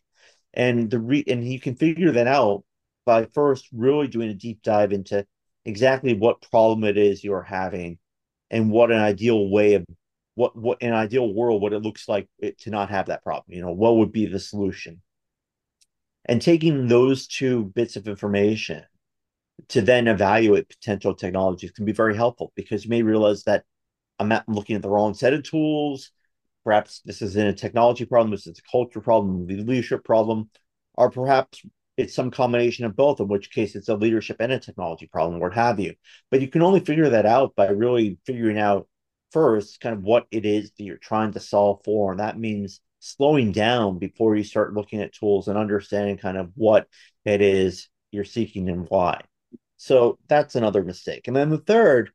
And 0.52 0.90
the 0.90 1.00
re- 1.00 1.24
and 1.26 1.44
you 1.44 1.60
can 1.60 1.76
figure 1.76 2.12
that 2.12 2.26
out 2.26 2.64
by 3.06 3.26
first 3.26 3.68
really 3.72 4.08
doing 4.08 4.30
a 4.30 4.34
deep 4.34 4.62
dive 4.62 4.92
into 4.92 5.26
exactly 5.64 6.14
what 6.14 6.42
problem 6.50 6.84
it 6.84 6.96
is 6.96 7.24
you're 7.24 7.42
having 7.42 7.98
and 8.50 8.70
what 8.70 8.90
an 8.90 8.98
ideal 8.98 9.48
way 9.48 9.74
of 9.74 9.84
what 10.34 10.56
what 10.56 10.82
an 10.82 10.92
ideal 10.92 11.32
world 11.32 11.62
what 11.62 11.72
it 11.72 11.82
looks 11.82 12.08
like 12.08 12.28
it, 12.38 12.58
to 12.58 12.70
not 12.70 12.90
have 12.90 13.06
that 13.06 13.22
problem 13.22 13.44
you 13.48 13.60
know 13.60 13.72
what 13.72 13.96
would 13.96 14.12
be 14.12 14.26
the 14.26 14.38
solution 14.38 15.00
and 16.26 16.40
taking 16.40 16.88
those 16.88 17.26
two 17.26 17.64
bits 17.64 17.96
of 17.96 18.08
information 18.08 18.84
to 19.68 19.82
then 19.82 20.08
evaluate 20.08 20.68
potential 20.68 21.14
technologies 21.14 21.72
can 21.72 21.84
be 21.84 21.92
very 21.92 22.16
helpful 22.16 22.52
because 22.54 22.84
you 22.84 22.90
may 22.90 23.02
realize 23.02 23.44
that 23.44 23.64
i'm 24.18 24.28
not 24.28 24.48
looking 24.48 24.76
at 24.76 24.82
the 24.82 24.90
wrong 24.90 25.14
set 25.14 25.34
of 25.34 25.42
tools 25.42 26.10
perhaps 26.64 27.00
this 27.04 27.22
isn't 27.22 27.48
a 27.48 27.52
technology 27.52 28.04
problem 28.04 28.30
this 28.30 28.46
is 28.46 28.58
a 28.58 28.70
culture 28.70 29.00
problem 29.00 29.46
a 29.50 29.54
leadership 29.54 30.04
problem 30.04 30.48
or 30.94 31.10
perhaps 31.10 31.62
it's 32.00 32.14
some 32.14 32.30
combination 32.30 32.86
of 32.86 32.96
both, 32.96 33.20
in 33.20 33.28
which 33.28 33.50
case 33.50 33.76
it's 33.76 33.88
a 33.88 33.94
leadership 33.94 34.38
and 34.40 34.52
a 34.52 34.58
technology 34.58 35.06
problem, 35.06 35.38
what 35.38 35.52
have 35.54 35.78
you. 35.78 35.94
But 36.30 36.40
you 36.40 36.48
can 36.48 36.62
only 36.62 36.80
figure 36.80 37.10
that 37.10 37.26
out 37.26 37.54
by 37.54 37.68
really 37.68 38.18
figuring 38.24 38.58
out 38.58 38.88
first 39.30 39.80
kind 39.80 39.94
of 39.94 40.02
what 40.02 40.26
it 40.30 40.44
is 40.44 40.72
that 40.72 40.84
you're 40.84 40.96
trying 40.96 41.32
to 41.32 41.40
solve 41.40 41.80
for. 41.84 42.10
And 42.12 42.20
that 42.20 42.38
means 42.38 42.80
slowing 42.98 43.52
down 43.52 43.98
before 43.98 44.36
you 44.36 44.44
start 44.44 44.74
looking 44.74 45.00
at 45.00 45.12
tools 45.12 45.48
and 45.48 45.56
understanding 45.56 46.18
kind 46.18 46.36
of 46.36 46.50
what 46.54 46.86
it 47.24 47.40
is 47.40 47.88
you're 48.10 48.24
seeking 48.24 48.68
and 48.68 48.86
why. 48.88 49.20
So 49.76 50.18
that's 50.28 50.56
another 50.56 50.84
mistake. 50.84 51.26
And 51.26 51.34
then 51.34 51.48
the 51.48 51.58
third, 51.58 52.10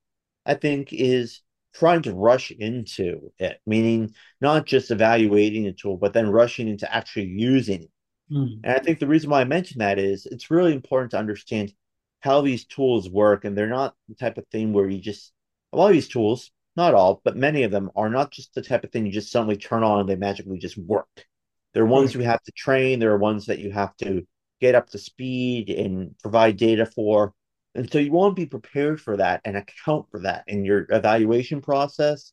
I 0.45 0.54
think, 0.54 0.93
is 0.93 1.41
trying 1.73 2.04
to 2.04 2.13
rush 2.13 2.51
into 2.51 3.32
it, 3.39 3.60
meaning 3.65 4.13
not 4.39 4.65
just 4.65 4.91
evaluating 4.91 5.65
a 5.67 5.73
tool, 5.73 5.97
but 5.97 6.13
then 6.13 6.30
rushing 6.30 6.67
into 6.67 6.93
actually 6.93 7.25
using 7.25 7.84
it. 7.84 7.91
Mm. 8.32 8.60
And 8.63 8.75
I 8.75 8.80
think 8.80 8.99
the 8.99 9.08
reason 9.08 9.30
why 9.30 9.41
I 9.41 9.45
mention 9.45 9.80
that 9.80 9.99
is 9.99 10.25
it's 10.25 10.51
really 10.51 10.73
important 10.73 11.12
to 11.12 11.17
understand 11.17 11.73
how 12.19 12.41
these 12.41 12.65
tools 12.65 13.10
work. 13.10 13.45
And 13.45 13.58
they're 13.58 13.67
not 13.67 13.95
the 14.08 14.15
type 14.15 14.38
of 14.38 14.47
thing 14.47 14.71
where 14.71 14.88
you 14.88 14.99
just, 14.99 15.32
a 15.73 15.78
lot 15.78 15.88
of 15.88 15.93
these 15.93 16.08
tools, 16.08 16.51
not 16.75 16.93
all, 16.93 17.21
but 17.23 17.38
many 17.38 17.63
of 17.63 17.71
them 17.71 17.91
are 17.95 18.09
not 18.09 18.31
just 18.31 18.53
the 18.53 18.61
type 18.61 18.83
of 18.83 18.91
thing 18.91 19.05
you 19.05 19.11
just 19.11 19.31
suddenly 19.31 19.57
turn 19.57 19.83
on 19.83 20.01
and 20.01 20.09
they 20.09 20.15
magically 20.15 20.59
just 20.59 20.77
work. 20.77 21.25
There 21.73 21.83
are 21.83 21.88
ones 21.88 22.13
you 22.13 22.21
have 22.21 22.41
to 22.43 22.51
train, 22.51 22.99
there 22.99 23.11
are 23.11 23.17
ones 23.17 23.47
that 23.47 23.59
you 23.59 23.71
have 23.71 23.95
to 23.97 24.25
get 24.61 24.75
up 24.75 24.89
to 24.91 24.97
speed 24.97 25.69
and 25.69 26.17
provide 26.19 26.57
data 26.57 26.85
for. 26.85 27.33
And 27.75 27.91
so 27.91 27.99
you 27.99 28.11
want 28.11 28.35
to 28.35 28.41
be 28.41 28.45
prepared 28.45 29.01
for 29.01 29.17
that 29.17 29.41
and 29.43 29.57
account 29.57 30.09
for 30.09 30.21
that 30.21 30.45
in 30.47 30.63
your 30.63 30.88
evaluation 30.89 31.61
process 31.61 32.31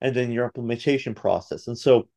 and 0.00 0.14
then 0.14 0.30
your 0.30 0.44
implementation 0.44 1.14
process. 1.14 1.66
And 1.66 1.76
so 1.76 2.08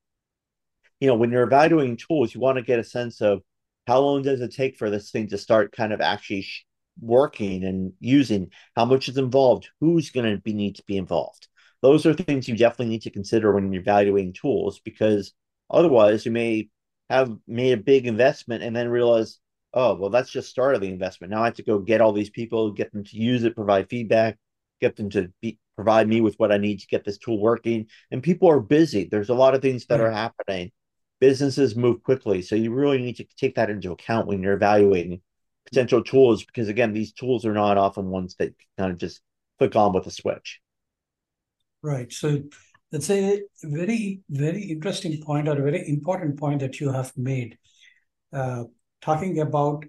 you 0.99 1.07
know, 1.07 1.15
when 1.15 1.31
you're 1.31 1.43
evaluating 1.43 1.97
tools, 1.97 2.33
you 2.33 2.41
want 2.41 2.57
to 2.57 2.63
get 2.63 2.79
a 2.79 2.83
sense 2.83 3.21
of 3.21 3.41
how 3.85 3.99
long 3.99 4.21
does 4.21 4.41
it 4.41 4.53
take 4.53 4.77
for 4.77 4.89
this 4.89 5.11
thing 5.11 5.27
to 5.29 5.37
start 5.37 5.71
kind 5.71 5.93
of 5.93 6.01
actually 6.01 6.41
sh- 6.41 6.65
working 6.99 7.63
and 7.63 7.93
using, 7.99 8.51
how 8.75 8.85
much 8.85 9.07
is 9.07 9.17
involved, 9.17 9.69
who's 9.79 10.09
going 10.09 10.29
to 10.29 10.41
be 10.41 10.53
need 10.53 10.75
to 10.75 10.83
be 10.87 10.97
involved. 10.97 11.47
Those 11.81 12.05
are 12.05 12.13
things 12.13 12.47
you 12.47 12.55
definitely 12.55 12.87
need 12.87 13.03
to 13.03 13.11
consider 13.11 13.51
when 13.51 13.71
you're 13.71 13.81
evaluating 13.81 14.33
tools 14.33 14.79
because 14.79 15.33
otherwise 15.69 16.25
you 16.25 16.31
may 16.31 16.69
have 17.09 17.31
made 17.47 17.73
a 17.73 17.81
big 17.81 18.07
investment 18.07 18.63
and 18.63 18.75
then 18.75 18.89
realize, 18.89 19.39
oh, 19.73 19.95
well, 19.95 20.09
that's 20.09 20.31
just 20.31 20.49
started 20.49 20.81
the 20.81 20.89
investment. 20.89 21.31
Now 21.31 21.41
I 21.41 21.45
have 21.45 21.55
to 21.55 21.63
go 21.63 21.79
get 21.79 22.01
all 22.01 22.13
these 22.13 22.29
people, 22.29 22.71
get 22.71 22.91
them 22.91 23.03
to 23.03 23.17
use 23.17 23.43
it, 23.43 23.55
provide 23.55 23.89
feedback, 23.89 24.37
get 24.81 24.95
them 24.95 25.09
to 25.11 25.31
be, 25.41 25.59
provide 25.75 26.07
me 26.07 26.21
with 26.21 26.35
what 26.37 26.51
I 26.51 26.57
need 26.57 26.79
to 26.79 26.87
get 26.87 27.05
this 27.05 27.17
tool 27.17 27.39
working. 27.39 27.87
And 28.11 28.23
people 28.23 28.49
are 28.49 28.59
busy. 28.59 29.07
There's 29.09 29.29
a 29.29 29.35
lot 29.35 29.53
of 29.53 29.61
things 29.61 29.85
that 29.85 30.01
are 30.01 30.11
happening 30.11 30.71
businesses 31.19 31.75
move 31.75 32.03
quickly. 32.03 32.41
So 32.41 32.55
you 32.55 32.71
really 32.71 32.99
need 32.99 33.17
to 33.17 33.25
take 33.37 33.55
that 33.55 33.69
into 33.69 33.91
account 33.91 34.27
when 34.27 34.41
you're 34.41 34.53
evaluating 34.53 35.21
potential 35.65 36.03
tools, 36.03 36.45
because 36.45 36.67
again, 36.69 36.93
these 36.93 37.13
tools 37.13 37.45
are 37.45 37.53
not 37.53 37.77
often 37.77 38.07
ones 38.07 38.35
that 38.39 38.53
kind 38.77 38.91
of 38.91 38.97
just 38.97 39.21
click 39.57 39.75
on 39.75 39.93
with 39.93 40.07
a 40.07 40.11
switch. 40.11 40.61
Right. 41.81 42.11
So 42.11 42.43
that's 42.91 43.09
a 43.09 43.41
very, 43.63 44.21
very 44.29 44.63
interesting 44.63 45.21
point 45.21 45.47
or 45.47 45.53
a 45.59 45.63
very 45.63 45.87
important 45.87 46.39
point 46.39 46.59
that 46.61 46.79
you 46.79 46.91
have 46.91 47.11
made. 47.17 47.57
Uh, 48.33 48.65
talking 49.01 49.39
about 49.39 49.85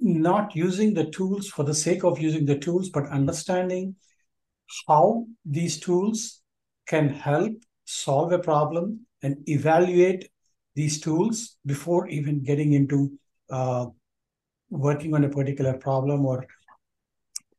not 0.00 0.54
using 0.54 0.94
the 0.94 1.10
tools 1.10 1.48
for 1.48 1.62
the 1.64 1.74
sake 1.74 2.04
of 2.04 2.18
using 2.20 2.44
the 2.44 2.58
tools, 2.58 2.90
but 2.90 3.06
understanding 3.08 3.96
how 4.88 5.26
these 5.44 5.78
tools 5.80 6.42
can 6.86 7.08
help 7.08 7.52
solve 7.84 8.32
a 8.32 8.38
problem 8.38 9.06
and 9.22 9.36
evaluate 9.48 10.28
these 10.74 11.00
tools 11.00 11.56
before 11.64 12.08
even 12.08 12.42
getting 12.42 12.72
into 12.72 13.12
uh, 13.50 13.86
working 14.70 15.14
on 15.14 15.24
a 15.24 15.28
particular 15.28 15.74
problem 15.74 16.26
or 16.26 16.46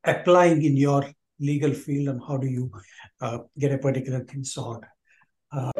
applying 0.03 0.63
in 0.63 0.77
your 0.77 1.03
legal 1.39 1.73
field 1.73 2.07
and 2.09 2.21
how 2.27 2.37
do 2.37 2.47
you 2.47 2.71
uh, 3.21 3.39
get 3.57 3.71
a 3.71 3.77
particular 3.77 4.19
thing 4.21 4.43
solved. 4.43 4.85
Uh, 5.51 5.71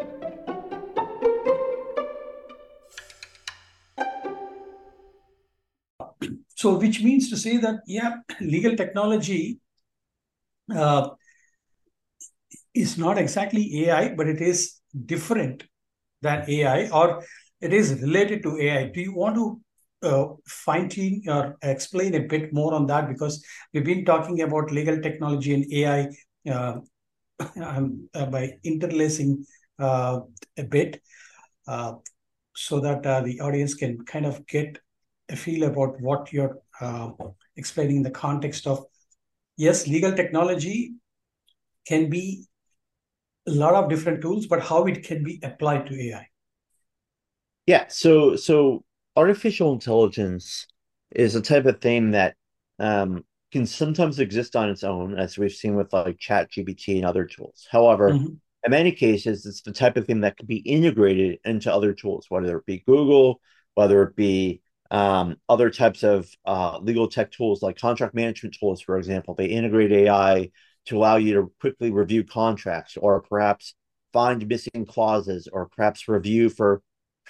so, 6.56 6.78
which 6.78 7.02
means 7.02 7.30
to 7.30 7.38
say 7.38 7.58
that, 7.58 7.82
yeah, 7.86 8.18
legal 8.42 8.76
technology 8.76 9.60
uh, 10.74 11.10
is 12.74 12.98
not 12.98 13.18
exactly 13.18 13.86
AI, 13.86 14.16
but 14.16 14.28
it 14.28 14.42
is 14.42 14.80
different 15.06 15.64
than 16.22 16.44
AI 16.48 16.90
or 16.90 17.24
it 17.62 17.74
is 17.74 18.02
related 18.02 18.44
to 18.44 18.58
AI. 18.60 18.88
Do 18.88 19.02
you 19.02 19.14
want 19.14 19.36
to 19.36 19.62
uh, 20.04 20.28
fine 20.46 20.90
tune 20.90 21.22
or 21.28 21.58
explain 21.62 22.16
a 22.16 22.20
bit 22.20 22.54
more 22.54 22.74
on 22.74 22.88
that? 22.88 23.08
Because 23.08 23.44
we've 23.74 23.86
been 23.86 24.06
talking 24.06 24.42
about 24.42 24.72
legal 24.72 25.00
technology 25.02 25.54
and 25.54 25.66
AI 25.74 26.52
uh, 26.52 26.80
um, 27.64 28.10
uh, 28.14 28.26
by 28.26 28.54
interlacing 28.64 29.46
uh, 29.80 30.20
a 30.58 30.64
bit 30.64 31.02
uh, 31.68 31.94
so 32.56 32.80
that 32.80 33.04
the 33.04 33.40
audience 33.42 33.74
can 33.76 34.04
kind 34.06 34.26
of 34.26 34.46
get 34.48 34.80
a 35.30 35.36
feel 35.36 35.64
about 35.64 36.00
what 36.02 36.32
you're 36.32 36.58
explaining 37.58 37.98
in 37.98 38.04
the 38.04 38.12
context 38.12 38.66
of 38.66 38.86
yes, 39.58 39.88
legal 39.88 40.14
technology 40.14 40.94
can 41.86 42.10
be 42.10 42.46
a 43.48 43.52
lot 43.52 43.74
of 43.74 43.90
different 43.90 44.22
tools, 44.22 44.46
but 44.46 44.62
how 44.62 44.86
it 44.86 45.04
can 45.04 45.24
be 45.24 45.40
applied 45.44 45.88
to 45.88 46.00
AI. 46.00 46.28
Yeah, 47.66 47.88
so 47.90 48.36
so 48.36 48.84
artificial 49.18 49.74
intelligence 49.74 50.68
is 51.12 51.36
a 51.36 51.42
type 51.42 51.66
of 51.66 51.82
thing 51.82 52.12
that 52.12 52.36
um, 52.80 53.26
can 53.52 53.66
sometimes 53.66 54.20
exist 54.20 54.56
on 54.56 54.70
its 54.70 54.84
own, 54.84 55.18
as 55.18 55.38
we've 55.38 55.52
seen 55.52 55.76
with 55.76 55.92
like 55.92 56.20
Chat 56.20 56.52
GPT 56.52 56.98
and 56.98 57.06
other 57.06 57.26
tools. 57.26 57.68
However, 57.70 58.12
mm-hmm. 58.12 58.26
in 58.28 58.70
many 58.70 58.92
cases, 58.92 59.46
it's 59.46 59.62
the 59.62 59.72
type 59.72 59.98
of 59.98 60.06
thing 60.06 60.22
that 60.22 60.38
can 60.38 60.46
be 60.46 60.58
integrated 60.58 61.40
into 61.44 61.74
other 61.74 61.94
tools, 61.94 62.28
whether 62.30 62.58
it 62.58 62.66
be 62.66 62.84
Google, 62.86 63.42
whether 63.74 64.04
it 64.04 64.16
be 64.16 64.62
um, 64.92 65.38
other 65.50 65.72
types 65.72 66.04
of 66.04 66.30
uh, 66.46 66.78
legal 66.80 67.08
tech 67.08 67.32
tools 67.32 67.64
like 67.64 67.80
contract 67.80 68.14
management 68.14 68.56
tools, 68.60 68.82
for 68.82 68.98
example. 68.98 69.34
They 69.34 69.48
integrate 69.48 69.92
AI 69.92 70.52
to 70.86 70.98
allow 70.98 71.16
you 71.18 71.34
to 71.34 71.52
quickly 71.60 71.92
review 71.92 72.24
contracts 72.24 72.96
or 72.98 73.22
perhaps 73.22 73.74
find 74.14 74.48
missing 74.48 74.86
clauses 74.88 75.50
or 75.52 75.68
perhaps 75.68 76.08
review 76.08 76.50
for 76.50 76.82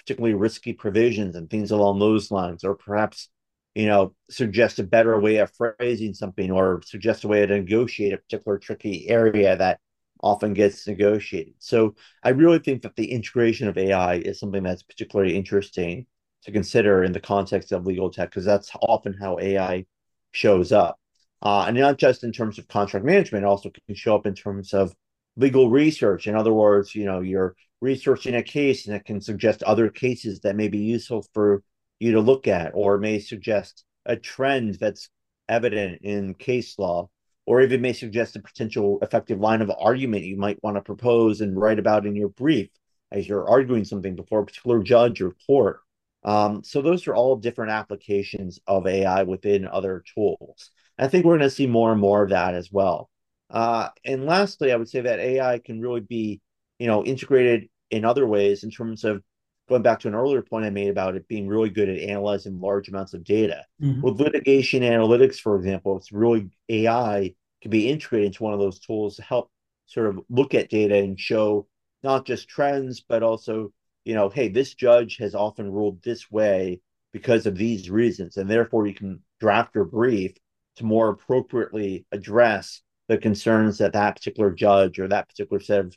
particularly 0.08 0.34
risky 0.34 0.72
provisions 0.72 1.36
and 1.36 1.50
things 1.50 1.70
along 1.70 1.98
those 1.98 2.30
lines 2.30 2.64
or 2.64 2.74
perhaps 2.74 3.28
you 3.74 3.84
know 3.86 4.14
suggest 4.30 4.78
a 4.78 4.82
better 4.82 5.20
way 5.20 5.36
of 5.36 5.52
phrasing 5.52 6.14
something 6.14 6.50
or 6.50 6.80
suggest 6.82 7.24
a 7.24 7.28
way 7.28 7.44
to 7.44 7.58
negotiate 7.58 8.14
a 8.14 8.16
particular 8.16 8.56
tricky 8.58 9.06
area 9.10 9.54
that 9.54 9.78
often 10.22 10.54
gets 10.54 10.86
negotiated. 10.86 11.54
So 11.58 11.94
I 12.22 12.30
really 12.30 12.58
think 12.58 12.82
that 12.82 12.96
the 12.96 13.12
integration 13.12 13.68
of 13.68 13.76
AI 13.76 14.14
is 14.14 14.40
something 14.40 14.62
that's 14.62 14.82
particularly 14.82 15.36
interesting 15.36 16.06
to 16.44 16.52
consider 16.52 17.04
in 17.04 17.12
the 17.12 17.20
context 17.20 17.70
of 17.70 17.86
legal 17.86 18.10
tech, 18.10 18.30
because 18.30 18.46
that's 18.46 18.70
often 18.80 19.12
how 19.12 19.38
AI 19.38 19.84
shows 20.32 20.72
up. 20.72 20.98
Uh, 21.42 21.66
and 21.68 21.76
not 21.76 21.98
just 21.98 22.24
in 22.24 22.32
terms 22.32 22.58
of 22.58 22.66
contract 22.66 23.04
management, 23.04 23.44
it 23.44 23.48
also 23.48 23.70
can 23.70 23.94
show 23.94 24.16
up 24.16 24.26
in 24.26 24.34
terms 24.34 24.74
of 24.74 24.94
legal 25.36 25.70
research. 25.70 26.26
In 26.26 26.34
other 26.34 26.52
words, 26.52 26.94
you 26.94 27.04
know, 27.04 27.20
you're 27.20 27.54
researching 27.80 28.34
a 28.34 28.42
case 28.42 28.86
and 28.86 28.96
it 28.96 29.04
can 29.04 29.20
suggest 29.20 29.62
other 29.62 29.88
cases 29.88 30.40
that 30.40 30.56
may 30.56 30.68
be 30.68 30.78
useful 30.78 31.24
for 31.32 31.62
you 32.00 32.12
to 32.12 32.20
look 32.20 32.46
at, 32.46 32.72
or 32.74 32.98
may 32.98 33.18
suggest 33.18 33.84
a 34.06 34.16
trend 34.16 34.74
that's 34.80 35.10
evident 35.48 36.00
in 36.02 36.34
case 36.34 36.78
law 36.78 37.08
or 37.48 37.62
even 37.62 37.80
may 37.80 37.94
suggest 37.94 38.36
a 38.36 38.40
potential 38.40 38.98
effective 39.00 39.40
line 39.40 39.62
of 39.62 39.72
argument 39.80 40.22
you 40.22 40.36
might 40.36 40.62
want 40.62 40.76
to 40.76 40.82
propose 40.82 41.40
and 41.40 41.58
write 41.58 41.78
about 41.78 42.04
in 42.04 42.14
your 42.14 42.28
brief 42.28 42.68
as 43.10 43.26
you're 43.26 43.48
arguing 43.48 43.86
something 43.86 44.14
before 44.14 44.40
a 44.40 44.44
particular 44.44 44.82
judge 44.82 45.22
or 45.22 45.34
court. 45.46 45.80
Um, 46.24 46.62
so 46.62 46.82
those 46.82 47.06
are 47.06 47.14
all 47.14 47.36
different 47.36 47.72
applications 47.72 48.60
of 48.66 48.86
AI 48.86 49.22
within 49.22 49.66
other 49.66 50.04
tools. 50.14 50.70
I 50.98 51.08
think 51.08 51.24
we're 51.24 51.38
going 51.38 51.48
to 51.48 51.54
see 51.54 51.66
more 51.66 51.90
and 51.90 52.00
more 52.00 52.22
of 52.22 52.30
that 52.30 52.54
as 52.54 52.70
well. 52.70 53.08
Uh, 53.48 53.88
and 54.04 54.26
lastly, 54.26 54.70
I 54.70 54.76
would 54.76 54.90
say 54.90 55.00
that 55.00 55.18
AI 55.18 55.58
can 55.58 55.80
really 55.80 56.00
be, 56.00 56.42
you 56.78 56.86
know, 56.86 57.04
integrated 57.04 57.68
in 57.90 58.04
other 58.04 58.26
ways 58.26 58.64
in 58.64 58.70
terms 58.70 59.04
of 59.04 59.22
going 59.68 59.82
back 59.82 60.00
to 60.00 60.08
an 60.08 60.14
earlier 60.14 60.42
point 60.42 60.64
I 60.64 60.70
made 60.70 60.88
about 60.88 61.14
it 61.14 61.28
being 61.28 61.46
really 61.46 61.70
good 61.70 61.88
at 61.88 61.98
analyzing 61.98 62.60
large 62.60 62.88
amounts 62.88 63.14
of 63.14 63.24
data. 63.24 63.64
Mm-hmm. 63.82 64.00
With 64.00 64.20
litigation 64.20 64.82
analytics, 64.82 65.36
for 65.36 65.56
example, 65.56 65.96
it's 65.96 66.12
really 66.12 66.48
AI 66.68 67.34
can 67.60 67.70
be 67.70 67.88
integrated 67.88 68.28
into 68.28 68.42
one 68.42 68.54
of 68.54 68.60
those 68.60 68.78
tools 68.78 69.16
to 69.16 69.22
help 69.22 69.50
sort 69.86 70.06
of 70.06 70.20
look 70.30 70.54
at 70.54 70.70
data 70.70 70.96
and 70.96 71.18
show 71.18 71.66
not 72.02 72.24
just 72.24 72.48
trends, 72.48 73.00
but 73.00 73.22
also, 73.22 73.72
you 74.04 74.14
know, 74.14 74.28
hey, 74.28 74.48
this 74.48 74.74
judge 74.74 75.16
has 75.18 75.34
often 75.34 75.70
ruled 75.70 76.02
this 76.02 76.30
way 76.30 76.80
because 77.12 77.46
of 77.46 77.56
these 77.56 77.90
reasons. 77.90 78.36
And 78.36 78.48
therefore, 78.48 78.86
you 78.86 78.94
can 78.94 79.22
draft 79.40 79.74
your 79.74 79.84
brief 79.84 80.32
to 80.76 80.84
more 80.84 81.08
appropriately 81.08 82.06
address 82.12 82.82
the 83.08 83.18
concerns 83.18 83.78
that 83.78 83.94
that 83.94 84.16
particular 84.16 84.50
judge 84.50 84.98
or 84.98 85.08
that 85.08 85.28
particular 85.28 85.60
set 85.60 85.80
of 85.80 85.96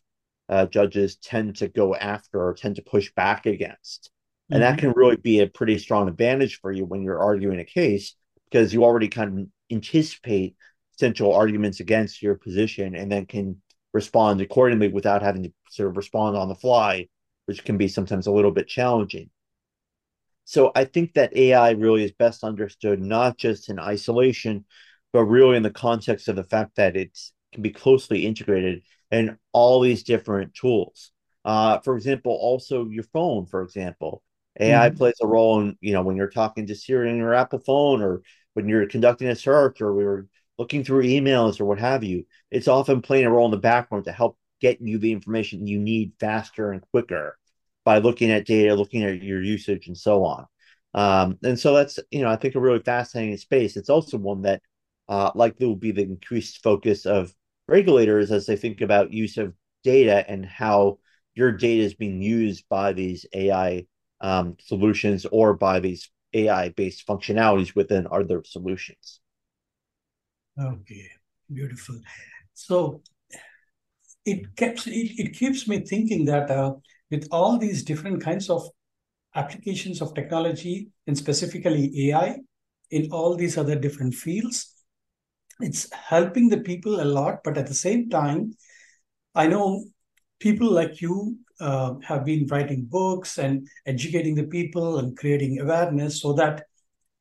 uh, 0.52 0.66
judges 0.66 1.16
tend 1.16 1.56
to 1.56 1.70
go 1.70 1.96
after 1.96 2.46
or 2.46 2.54
tend 2.54 2.76
to 2.76 2.82
push 2.82 3.12
back 3.14 3.46
against. 3.46 4.12
Mm-hmm. 4.12 4.54
And 4.56 4.64
that 4.64 4.78
mm-hmm. 4.78 4.90
can 4.90 4.94
really 4.96 5.16
be 5.16 5.40
a 5.40 5.48
pretty 5.48 5.80
strong 5.80 6.10
advantage 6.10 6.60
for 6.60 6.72
you 6.72 6.86
when 6.86 7.02
you're 7.02 7.22
arguing 7.22 7.60
a 7.60 7.66
case 7.66 8.16
because 8.50 8.74
you 8.74 8.84
already 8.84 9.08
kind 9.08 9.40
of 9.40 9.48
anticipate 9.72 10.56
potential 10.98 11.34
arguments 11.34 11.80
against 11.80 12.22
your 12.22 12.36
position 12.36 12.96
and 12.96 13.10
then 13.10 13.26
can 13.26 13.62
respond 13.94 14.42
accordingly 14.42 14.90
without 14.90 15.22
having 15.22 15.44
to 15.44 15.54
sort 15.70 15.90
of 15.90 15.98
respond 15.98 16.36
on 16.36 16.50
the 16.50 16.56
fly, 16.56 17.08
which 17.46 17.64
can 17.64 17.78
be 17.78 17.88
sometimes 17.88 18.28
a 18.28 18.32
little 18.32 18.52
bit 18.52 18.68
challenging. 18.68 19.30
So 20.44 20.72
I 20.76 20.84
think 20.84 21.14
that 21.14 21.36
AI 21.36 21.72
really 21.72 22.04
is 22.04 22.12
best 22.12 22.44
understood 22.44 23.02
not 23.02 23.38
just 23.38 23.70
in 23.70 23.80
isolation, 23.80 24.66
but 25.14 25.24
really 25.24 25.56
in 25.56 25.64
the 25.64 25.72
context 25.72 26.28
of 26.28 26.36
the 26.36 26.44
fact 26.44 26.76
that 26.76 26.98
it 26.98 27.18
can 27.52 27.62
be 27.62 27.72
closely 27.72 28.26
integrated 28.26 28.84
in 29.12 29.38
all 29.52 29.82
these 29.82 30.04
different 30.04 30.54
tools. 30.54 31.12
Uh, 31.44 31.80
for 31.80 31.96
example, 31.96 32.32
also 32.32 32.88
your 32.88 33.04
phone, 33.04 33.46
for 33.46 33.62
example, 33.64 34.24
AI 34.60 34.90
mm-hmm. 34.90 34.98
plays 34.98 35.16
a 35.22 35.28
role 35.28 35.62
in 35.62 35.78
you 35.82 35.94
know 35.94 36.02
when 36.02 36.16
you're 36.16 36.30
talking 36.30 36.68
to 36.68 36.76
Siri 36.76 37.10
on 37.10 37.18
your 37.18 37.34
Apple 37.34 37.60
phone, 37.60 38.02
or 38.02 38.22
when 38.54 38.68
you're 38.68 38.86
conducting 38.88 39.30
a 39.30 39.36
search, 39.36 39.82
or 39.82 39.94
we're 39.94 40.28
looking 40.58 40.84
through 40.84 41.04
emails 41.04 41.60
or 41.60 41.66
what 41.66 41.80
have 41.80 42.04
you, 42.04 42.26
it's 42.52 42.68
often 42.68 43.02
playing 43.02 43.26
a 43.26 43.32
role 43.32 43.46
in 43.46 43.52
the 43.52 43.58
background 43.58 44.06
to 44.06 44.12
help 44.12 44.38
get 44.60 44.80
you 44.82 45.00
the 45.00 45.12
information 45.12 45.66
you 45.66 45.80
need 45.80 46.14
faster 46.20 46.72
and 46.72 46.84
quicker 46.92 47.38
by 47.84 47.98
looking 47.98 48.30
at 48.30 48.46
data, 48.46 48.76
looking 48.76 49.04
at 49.04 49.24
your 49.24 49.42
usage, 49.42 49.88
and 49.88 49.98
so 49.98 50.24
on. 50.24 50.46
Um, 50.94 51.40
and 51.44 51.58
so 51.58 51.74
that's 51.74 52.00
you 52.12 52.22
know 52.22 52.30
I 52.30 52.36
think 52.36 52.56
a 52.56 52.60
really 52.60 52.82
fascinating 52.82 53.38
space. 53.38 53.78
It's 53.78 53.90
also 53.90 54.18
one 54.18 54.44
that 54.44 54.62
uh, 55.10 55.32
likely 55.36 55.66
will 55.66 55.76
be 55.76 55.92
the 55.92 56.04
increased 56.04 56.62
focus 56.64 57.06
of 57.06 57.34
regulators 57.68 58.32
as 58.32 58.46
they 58.46 58.56
think 58.56 58.82
about 58.82 59.14
use 59.14 59.38
of 59.38 59.54
data 59.84 60.30
and 60.30 60.46
how 60.46 61.00
your 61.36 61.52
data 61.52 61.84
is 61.84 61.94
being 61.94 62.22
used 62.22 62.66
by 62.70 62.94
these 62.94 63.26
AI 63.34 63.86
um, 64.20 64.56
solutions 64.60 65.26
or 65.26 65.54
by 65.54 65.80
these 65.80 66.10
AI 66.34 66.70
based 66.70 67.08
functionalities 67.08 67.76
within 67.76 68.08
other 68.12 68.44
solutions. 68.46 69.20
Okay, 70.60 71.08
beautiful. 71.52 72.00
So 72.54 73.02
it 74.26 74.56
keeps 74.56 74.88
it, 74.88 75.12
it 75.18 75.34
keeps 75.34 75.68
me 75.68 75.80
thinking 75.80 76.26
that 76.26 76.52
uh, 76.52 76.74
with 77.10 77.28
all 77.32 77.58
these 77.58 77.84
different 77.84 78.24
kinds 78.24 78.50
of 78.50 78.68
applications 79.36 80.02
of 80.02 80.14
technology 80.14 80.90
and 81.08 81.18
specifically 81.18 82.10
AI 82.10 82.38
in 82.92 83.10
all 83.12 83.36
these 83.36 83.58
other 83.58 83.76
different 83.76 84.14
fields, 84.14 84.81
it's 85.64 85.92
helping 85.94 86.50
the 86.50 86.60
people 86.60 87.02
a 87.02 87.06
lot. 87.06 87.44
But 87.44 87.58
at 87.58 87.68
the 87.68 87.74
same 87.74 88.10
time, 88.10 88.56
I 89.36 89.48
know 89.48 89.86
people 90.40 90.72
like 90.72 91.02
you 91.02 91.38
uh, 91.60 91.96
have 92.04 92.26
been 92.26 92.48
writing 92.48 92.86
books 92.86 93.38
and 93.38 93.68
educating 93.86 94.36
the 94.36 94.48
people 94.48 95.00
and 95.00 95.18
creating 95.18 95.60
awareness 95.60 96.22
so 96.22 96.34
that 96.34 96.66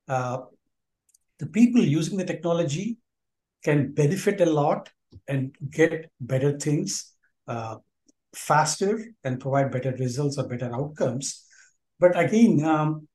uh, 0.08 0.38
the 1.38 1.46
people 1.46 1.82
using 1.82 2.16
the 2.16 2.24
technology 2.24 2.98
can 3.62 3.92
benefit 3.92 4.40
a 4.40 4.46
lot 4.46 4.90
and 5.28 5.54
get 5.70 6.10
better 6.20 6.58
things 6.58 7.12
uh, 7.48 7.76
faster 8.34 9.04
and 9.24 9.40
provide 9.40 9.70
better 9.70 9.92
results 9.92 10.38
or 10.38 10.48
better 10.48 10.74
outcomes. 10.74 11.44
But 11.98 12.18
again, 12.18 12.64
um, 12.64 13.08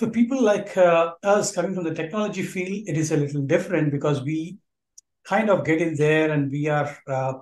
for 0.00 0.08
people 0.08 0.42
like 0.42 0.74
uh, 0.78 1.12
us 1.22 1.52
coming 1.52 1.74
from 1.74 1.84
the 1.84 1.94
technology 1.94 2.42
field, 2.42 2.88
it 2.88 2.96
is 2.96 3.12
a 3.12 3.16
little 3.18 3.42
different 3.42 3.92
because 3.92 4.22
we 4.22 4.56
kind 5.24 5.50
of 5.50 5.62
get 5.62 5.82
in 5.82 5.94
there 5.94 6.30
and 6.32 6.50
we 6.50 6.68
are 6.68 6.96
uh, 7.06 7.34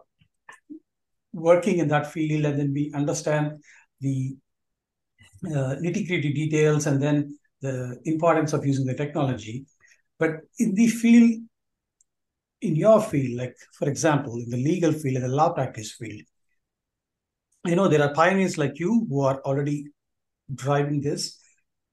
working 1.33 1.79
in 1.79 1.87
that 1.87 2.11
field 2.11 2.45
and 2.45 2.59
then 2.59 2.73
we 2.75 2.91
understand 2.97 3.63
the 4.01 4.37
uh, 5.47 5.77
nitty 5.85 6.09
gritty 6.09 6.33
details 6.33 6.89
and 6.89 7.01
then 7.01 7.39
the 7.61 7.97
importance 8.07 8.53
of 8.53 8.67
using 8.67 8.87
the 8.87 8.95
technology. 8.95 9.65
But 10.19 10.41
in 10.59 10.75
the 10.75 10.89
field 10.89 11.41
in 12.61 12.75
your 12.75 13.01
field, 13.01 13.39
like 13.39 13.55
for 13.73 13.89
example, 13.89 14.37
in 14.37 14.51
the 14.51 14.57
legal 14.57 14.93
field, 14.93 15.15
in 15.15 15.23
the 15.23 15.29
law 15.29 15.53
practice 15.53 15.93
field, 15.93 16.23
you 17.65 17.77
know, 17.77 17.87
there 17.87 18.03
are 18.03 18.13
pioneers 18.13 18.59
like 18.59 18.81
you 18.81 19.07
who 19.09 19.21
are 19.23 19.41
already 19.43 19.87
driving 20.53 21.01
this, 21.01 21.39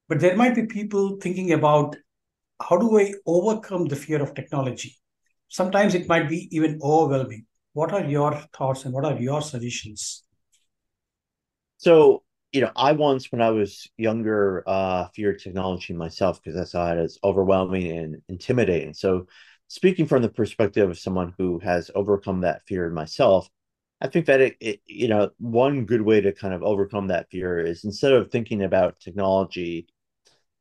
but 0.07 0.19
there 0.19 0.35
might 0.35 0.55
be 0.55 0.65
people 0.65 1.17
thinking 1.21 1.53
about 1.53 1.95
how 2.61 2.77
do 2.77 2.99
I 2.99 3.13
overcome 3.25 3.85
the 3.85 3.95
fear 3.95 4.21
of 4.21 4.33
technology? 4.33 4.95
Sometimes 5.47 5.95
it 5.95 6.07
might 6.07 6.29
be 6.29 6.47
even 6.51 6.79
overwhelming. 6.81 7.45
What 7.73 7.91
are 7.91 8.05
your 8.05 8.33
thoughts 8.57 8.85
and 8.85 8.93
what 8.93 9.05
are 9.05 9.19
your 9.19 9.41
suggestions? 9.41 10.23
So, 11.77 12.23
you 12.51 12.61
know, 12.61 12.71
I 12.75 12.93
once, 12.93 13.31
when 13.31 13.41
I 13.41 13.49
was 13.49 13.89
younger, 13.97 14.63
uh, 14.65 15.07
feared 15.13 15.39
technology 15.39 15.93
myself 15.93 16.41
because 16.41 16.59
I 16.59 16.63
saw 16.63 16.91
it 16.93 16.97
as 16.99 17.19
overwhelming 17.23 17.97
and 17.97 18.21
intimidating. 18.29 18.93
So, 18.93 19.27
speaking 19.67 20.05
from 20.05 20.21
the 20.21 20.29
perspective 20.29 20.89
of 20.89 20.97
someone 20.97 21.33
who 21.37 21.59
has 21.59 21.91
overcome 21.93 22.41
that 22.41 22.61
fear 22.65 22.89
myself, 22.89 23.49
I 24.01 24.07
think 24.07 24.25
that 24.27 24.41
it, 24.41 24.55
it, 24.59 24.81
you 24.85 25.07
know, 25.07 25.31
one 25.37 25.85
good 25.85 26.01
way 26.01 26.21
to 26.21 26.31
kind 26.31 26.53
of 26.53 26.63
overcome 26.63 27.07
that 27.07 27.29
fear 27.29 27.59
is 27.59 27.83
instead 27.83 28.13
of 28.13 28.31
thinking 28.31 28.63
about 28.63 28.99
technology 28.99 29.87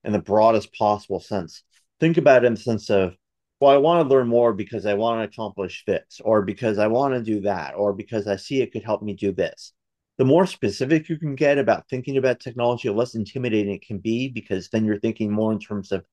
in 0.04 0.12
the 0.12 0.18
broadest 0.18 0.72
possible 0.74 1.20
sense, 1.20 1.62
think 2.00 2.16
about 2.16 2.44
it 2.44 2.46
in 2.46 2.54
the 2.54 2.60
sense 2.60 2.90
of, 2.90 3.16
well, 3.60 3.72
I 3.72 3.76
want 3.78 4.06
to 4.06 4.14
learn 4.14 4.28
more 4.28 4.52
because 4.52 4.84
I 4.84 4.94
want 4.94 5.20
to 5.20 5.32
accomplish 5.32 5.84
this, 5.86 6.20
or 6.24 6.42
because 6.42 6.78
I 6.78 6.88
want 6.88 7.14
to 7.14 7.22
do 7.22 7.40
that, 7.42 7.74
or 7.74 7.92
because 7.92 8.26
I 8.26 8.36
see 8.36 8.60
it 8.60 8.72
could 8.72 8.84
help 8.84 9.02
me 9.02 9.14
do 9.14 9.32
this. 9.32 9.72
The 10.18 10.24
more 10.24 10.46
specific 10.46 11.08
you 11.08 11.18
can 11.18 11.34
get 11.34 11.58
about 11.58 11.88
thinking 11.88 12.16
about 12.16 12.40
technology, 12.40 12.88
the 12.88 12.94
less 12.94 13.14
intimidating 13.14 13.74
it 13.74 13.86
can 13.86 13.98
be, 13.98 14.28
because 14.28 14.68
then 14.68 14.84
you're 14.84 15.00
thinking 15.00 15.30
more 15.30 15.52
in 15.52 15.58
terms 15.58 15.92
of 15.92 16.04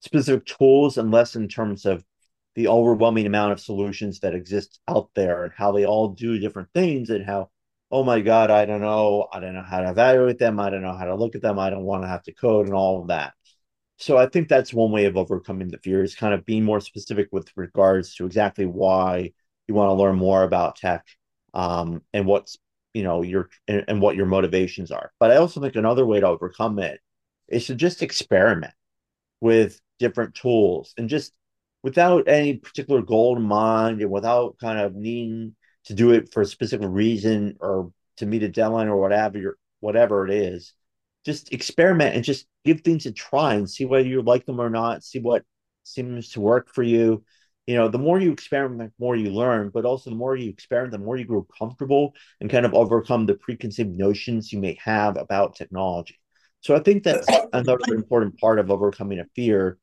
specific 0.00 0.46
tools 0.46 0.98
and 0.98 1.10
less 1.10 1.36
in 1.36 1.48
terms 1.48 1.86
of 1.86 2.04
the 2.54 2.68
overwhelming 2.68 3.26
amount 3.26 3.52
of 3.52 3.60
solutions 3.60 4.20
that 4.20 4.34
exist 4.34 4.80
out 4.88 5.10
there 5.14 5.44
and 5.44 5.52
how 5.56 5.72
they 5.72 5.86
all 5.86 6.08
do 6.08 6.38
different 6.38 6.68
things 6.74 7.10
and 7.10 7.24
how 7.24 7.50
oh 7.90 8.04
my 8.04 8.20
god 8.20 8.50
i 8.50 8.64
don't 8.64 8.80
know. 8.80 9.28
I 9.32 9.40
don't 9.40 9.54
know 9.54 9.62
how 9.62 9.80
to 9.80 9.90
evaluate 9.90 10.38
them. 10.38 10.60
I 10.60 10.70
don't 10.70 10.82
know 10.82 10.96
how 10.96 11.06
to 11.06 11.14
look 11.14 11.34
at 11.34 11.42
them. 11.42 11.58
I 11.58 11.70
don't 11.70 11.84
want 11.84 12.02
to 12.04 12.08
have 12.08 12.22
to 12.24 12.32
code 12.34 12.66
and 12.66 12.74
all 12.74 13.00
of 13.00 13.08
that. 13.08 13.34
So 13.98 14.16
i 14.16 14.26
think 14.26 14.48
that's 14.48 14.72
one 14.74 14.92
way 14.92 15.06
of 15.06 15.16
overcoming 15.16 15.68
the 15.68 15.78
fear 15.78 16.02
is 16.02 16.14
kind 16.14 16.34
of 16.34 16.44
being 16.46 16.64
more 16.64 16.80
specific 16.80 17.28
with 17.32 17.50
regards 17.56 18.14
to 18.16 18.26
exactly 18.26 18.66
why 18.66 19.32
you 19.66 19.74
want 19.74 19.90
to 19.90 19.94
learn 19.94 20.16
more 20.16 20.42
about 20.44 20.76
tech 20.76 21.04
um, 21.54 22.02
and 22.12 22.26
what's 22.26 22.58
you 22.94 23.02
know 23.02 23.22
your 23.22 23.50
and, 23.68 23.84
and 23.88 24.00
what 24.00 24.16
your 24.16 24.26
motivations 24.26 24.90
are. 24.90 25.12
But 25.20 25.30
i 25.30 25.36
also 25.36 25.60
think 25.60 25.76
another 25.76 26.06
way 26.06 26.20
to 26.20 26.26
overcome 26.26 26.78
it 26.78 27.00
is 27.48 27.66
to 27.66 27.74
just 27.74 28.02
experiment 28.02 28.74
with 29.40 29.80
different 29.98 30.34
tools 30.34 30.94
and 30.96 31.08
just 31.08 31.32
without 31.82 32.28
any 32.28 32.54
particular 32.56 33.02
goal 33.02 33.36
in 33.36 33.42
mind 33.42 34.00
and 34.00 34.10
without 34.10 34.58
kind 34.58 34.78
of 34.78 34.94
needing 34.94 35.54
to 35.84 35.94
do 35.94 36.12
it 36.12 36.32
for 36.32 36.42
a 36.42 36.46
specific 36.46 36.88
reason 36.90 37.56
or 37.60 37.92
to 38.18 38.26
meet 38.26 38.42
a 38.42 38.48
deadline 38.48 38.88
or 38.88 38.96
whatever 38.96 39.58
whatever 39.80 40.26
it 40.26 40.32
is 40.32 40.74
just 41.24 41.52
experiment 41.52 42.14
and 42.14 42.24
just 42.24 42.46
give 42.64 42.80
things 42.80 43.06
a 43.06 43.12
try 43.12 43.54
and 43.54 43.68
see 43.68 43.84
whether 43.84 44.06
you 44.06 44.22
like 44.22 44.46
them 44.46 44.60
or 44.60 44.70
not 44.70 45.04
see 45.04 45.18
what 45.18 45.44
seems 45.84 46.30
to 46.30 46.40
work 46.40 46.72
for 46.72 46.82
you. 46.82 47.24
You 47.66 47.76
know 47.76 47.88
the 47.88 47.98
more 47.98 48.18
you 48.18 48.32
experiment 48.32 48.94
the 48.98 49.04
more 49.04 49.14
you 49.14 49.30
learn 49.30 49.70
but 49.72 49.84
also 49.84 50.08
the 50.08 50.16
more 50.16 50.34
you 50.36 50.48
experiment 50.48 50.92
the 50.92 50.98
more 50.98 51.18
you 51.18 51.26
grow 51.26 51.46
comfortable 51.58 52.14
and 52.40 52.48
kind 52.48 52.64
of 52.64 52.72
overcome 52.72 53.26
the 53.26 53.34
preconceived 53.34 53.90
notions 53.90 54.52
you 54.52 54.58
may 54.58 54.78
have 54.82 55.18
about 55.18 55.54
technology. 55.54 56.18
So 56.60 56.74
i 56.74 56.80
think 56.80 57.02
that's 57.02 57.28
another 57.52 57.94
important 57.94 58.38
part 58.38 58.58
of 58.58 58.70
overcoming 58.70 59.18
a 59.18 59.26
fear 59.36 59.78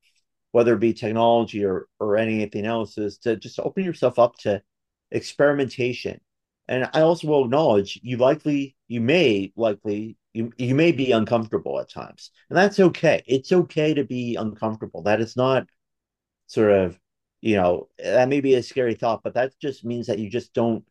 whether 0.52 0.74
it 0.74 0.80
be 0.80 0.94
technology 0.94 1.64
or 1.64 1.86
or 2.00 2.18
anything 2.18 2.66
else 2.66 2.98
is 2.98 3.20
to 3.20 3.36
just 3.36 3.60
open 3.60 3.84
yourself 3.84 4.18
up 4.18 4.36
to 4.40 4.64
experimentation. 5.12 6.20
And 6.68 6.90
I 6.94 7.02
also 7.02 7.28
will 7.28 7.46
acknowledge 7.46 8.00
you 8.02 8.18
likely, 8.18 8.76
you 8.88 9.02
may 9.02 9.54
likely, 9.56 10.18
you, 10.34 10.52
you 10.58 10.74
may 10.74 10.92
be 10.92 11.12
uncomfortable 11.12 11.80
at 11.80 11.90
times. 11.90 12.32
And 12.50 12.58
that's 12.58 12.80
okay. 12.80 13.24
It's 13.28 13.52
okay 13.52 13.94
to 13.94 14.04
be 14.04 14.36
uncomfortable. 14.36 15.04
That 15.04 15.22
is 15.22 15.38
not 15.38 15.68
sort 16.48 16.72
of, 16.72 17.00
you 17.42 17.56
know, 17.56 17.90
that 18.00 18.30
may 18.30 18.42
be 18.42 18.56
a 18.56 18.64
scary 18.64 18.96
thought, 18.96 19.22
but 19.24 19.36
that 19.36 19.54
just 19.62 19.86
means 19.86 20.08
that 20.08 20.20
you 20.20 20.30
just 20.30 20.54
don't 20.54 20.84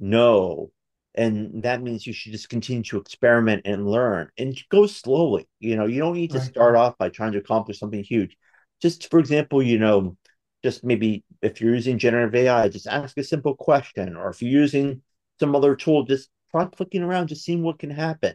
know. 0.00 0.70
And 1.14 1.62
that 1.64 1.82
means 1.82 2.06
you 2.06 2.12
should 2.12 2.32
just 2.32 2.48
continue 2.48 2.82
to 2.84 2.98
experiment 2.98 3.62
and 3.64 3.88
learn 3.88 4.30
and 4.38 4.56
go 4.70 4.86
slowly. 4.86 5.48
You 5.58 5.76
know, 5.76 5.86
you 5.86 5.98
don't 5.98 6.14
need 6.14 6.30
to 6.30 6.38
right. 6.38 6.46
start 6.46 6.76
off 6.76 6.96
by 6.96 7.08
trying 7.08 7.32
to 7.32 7.38
accomplish 7.38 7.78
something 7.78 8.02
huge. 8.02 8.36
Just 8.80 9.10
for 9.10 9.18
example, 9.18 9.62
you 9.62 9.78
know, 9.78 10.16
just 10.62 10.84
maybe 10.84 11.24
if 11.42 11.60
you're 11.60 11.74
using 11.74 11.98
generative 11.98 12.34
AI, 12.34 12.68
just 12.68 12.86
ask 12.86 13.16
a 13.18 13.24
simple 13.24 13.54
question, 13.54 14.16
or 14.16 14.30
if 14.30 14.42
you're 14.42 14.50
using 14.50 15.02
some 15.40 15.54
other 15.54 15.76
tool, 15.76 16.04
just 16.04 16.30
try 16.50 16.64
clicking 16.66 17.02
around, 17.02 17.28
just 17.28 17.44
seeing 17.44 17.62
what 17.62 17.78
can 17.78 17.90
happen. 17.90 18.34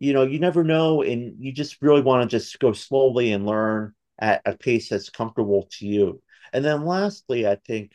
You 0.00 0.12
know, 0.12 0.24
you 0.24 0.38
never 0.38 0.64
know, 0.64 1.02
and 1.02 1.36
you 1.38 1.52
just 1.52 1.80
really 1.80 2.02
want 2.02 2.28
to 2.28 2.36
just 2.36 2.58
go 2.58 2.72
slowly 2.72 3.32
and 3.32 3.46
learn 3.46 3.94
at 4.18 4.42
a 4.44 4.56
pace 4.56 4.88
that's 4.88 5.10
comfortable 5.10 5.68
to 5.72 5.86
you. 5.86 6.22
And 6.52 6.64
then 6.64 6.84
lastly, 6.84 7.46
I 7.46 7.56
think 7.56 7.92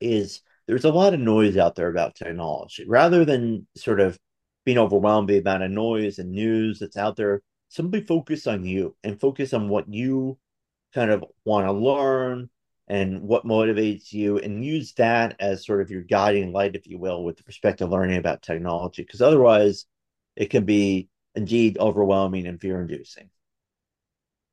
is 0.00 0.42
there's 0.66 0.84
a 0.84 0.92
lot 0.92 1.14
of 1.14 1.20
noise 1.20 1.56
out 1.56 1.74
there 1.74 1.88
about 1.88 2.14
technology. 2.14 2.84
Rather 2.86 3.24
than 3.24 3.66
sort 3.76 4.00
of 4.00 4.18
being 4.64 4.78
overwhelmed 4.78 5.28
by 5.28 5.34
the 5.34 5.40
amount 5.40 5.62
of 5.62 5.70
noise 5.70 6.18
and 6.18 6.30
news 6.30 6.78
that's 6.78 6.96
out 6.96 7.16
there, 7.16 7.42
simply 7.68 8.00
focus 8.00 8.46
on 8.46 8.64
you 8.64 8.96
and 9.04 9.20
focus 9.20 9.52
on 9.52 9.68
what 9.68 9.92
you 9.92 10.38
kind 10.94 11.10
of 11.10 11.24
want 11.44 11.66
to 11.66 11.72
learn, 11.72 12.48
and 12.88 13.22
what 13.22 13.44
motivates 13.44 14.12
you 14.12 14.38
and 14.38 14.64
use 14.64 14.92
that 14.94 15.36
as 15.40 15.64
sort 15.64 15.80
of 15.80 15.90
your 15.90 16.02
guiding 16.02 16.52
light 16.52 16.76
if 16.76 16.86
you 16.86 16.98
will 16.98 17.24
with 17.24 17.46
respect 17.46 17.78
to 17.78 17.86
learning 17.86 18.18
about 18.18 18.42
technology 18.42 19.02
because 19.02 19.22
otherwise 19.22 19.86
it 20.36 20.50
can 20.50 20.64
be 20.64 21.08
indeed 21.34 21.78
overwhelming 21.78 22.46
and 22.46 22.60
fear 22.60 22.80
inducing 22.80 23.30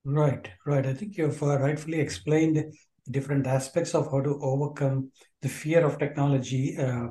right 0.03 0.49
right. 0.65 0.85
I 0.85 0.93
think 0.93 1.17
you've 1.17 1.41
uh, 1.43 1.59
rightfully 1.59 1.99
explained 1.99 2.73
different 3.09 3.47
aspects 3.47 3.93
of 3.95 4.09
how 4.11 4.21
to 4.21 4.39
overcome 4.41 5.11
the 5.41 5.49
fear 5.49 5.85
of 5.85 5.97
technology 5.97 6.77
uh, 6.77 7.07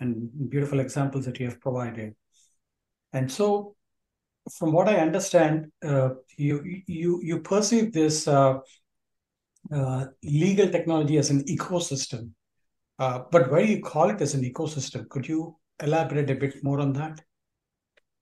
and 0.00 0.50
beautiful 0.50 0.80
examples 0.80 1.24
that 1.26 1.38
you 1.38 1.46
have 1.46 1.60
provided. 1.60 2.14
And 3.12 3.30
so 3.30 3.74
from 4.58 4.72
what 4.72 4.88
i 4.88 4.96
understand 4.96 5.70
uh, 5.84 6.10
you 6.36 6.82
you 6.86 7.20
you 7.22 7.40
perceive 7.40 7.92
this 7.92 8.26
uh, 8.26 8.54
uh, 9.72 10.06
legal 10.22 10.68
technology 10.68 11.18
as 11.18 11.30
an 11.30 11.44
ecosystem. 11.44 12.30
Uh, 12.98 13.20
but 13.30 13.50
why 13.50 13.64
do 13.64 13.72
you 13.72 13.80
call 13.80 14.10
it 14.10 14.20
as 14.20 14.34
an 14.34 14.42
ecosystem? 14.42 15.08
Could 15.08 15.26
you 15.26 15.56
elaborate 15.82 16.30
a 16.30 16.34
bit 16.34 16.62
more 16.62 16.80
on 16.80 16.92
that? 16.94 17.20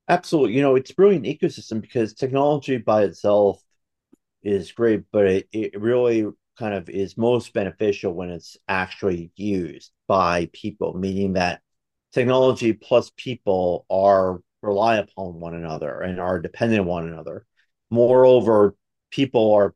Absolutely. 0.09 0.55
You 0.55 0.62
know, 0.62 0.76
it's 0.76 0.94
really 0.96 1.16
an 1.16 1.24
ecosystem 1.24 1.80
because 1.80 2.14
technology 2.14 2.78
by 2.78 3.03
itself 3.05 3.62
is 4.42 4.72
great, 4.72 5.05
but 5.12 5.26
it, 5.26 5.49
it 5.53 5.80
really 5.80 6.26
kind 6.59 6.74
of 6.74 6.88
is 6.88 7.16
most 7.16 7.53
beneficial 7.53 8.12
when 8.12 8.30
it's 8.30 8.57
actually 8.68 9.30
used 9.36 9.92
by 10.07 10.49
people, 10.53 10.94
meaning 10.94 11.34
that 11.34 11.61
technology 12.12 12.72
plus 12.72 13.11
people 13.16 13.84
are 13.90 14.40
rely 14.62 14.96
upon 14.96 15.34
one 15.34 15.55
another 15.55 16.01
and 16.01 16.20
are 16.20 16.40
dependent 16.40 16.80
on 16.80 16.86
one 16.86 17.09
another. 17.09 17.46
Moreover, 17.90 18.74
people 19.11 19.55
are 19.55 19.74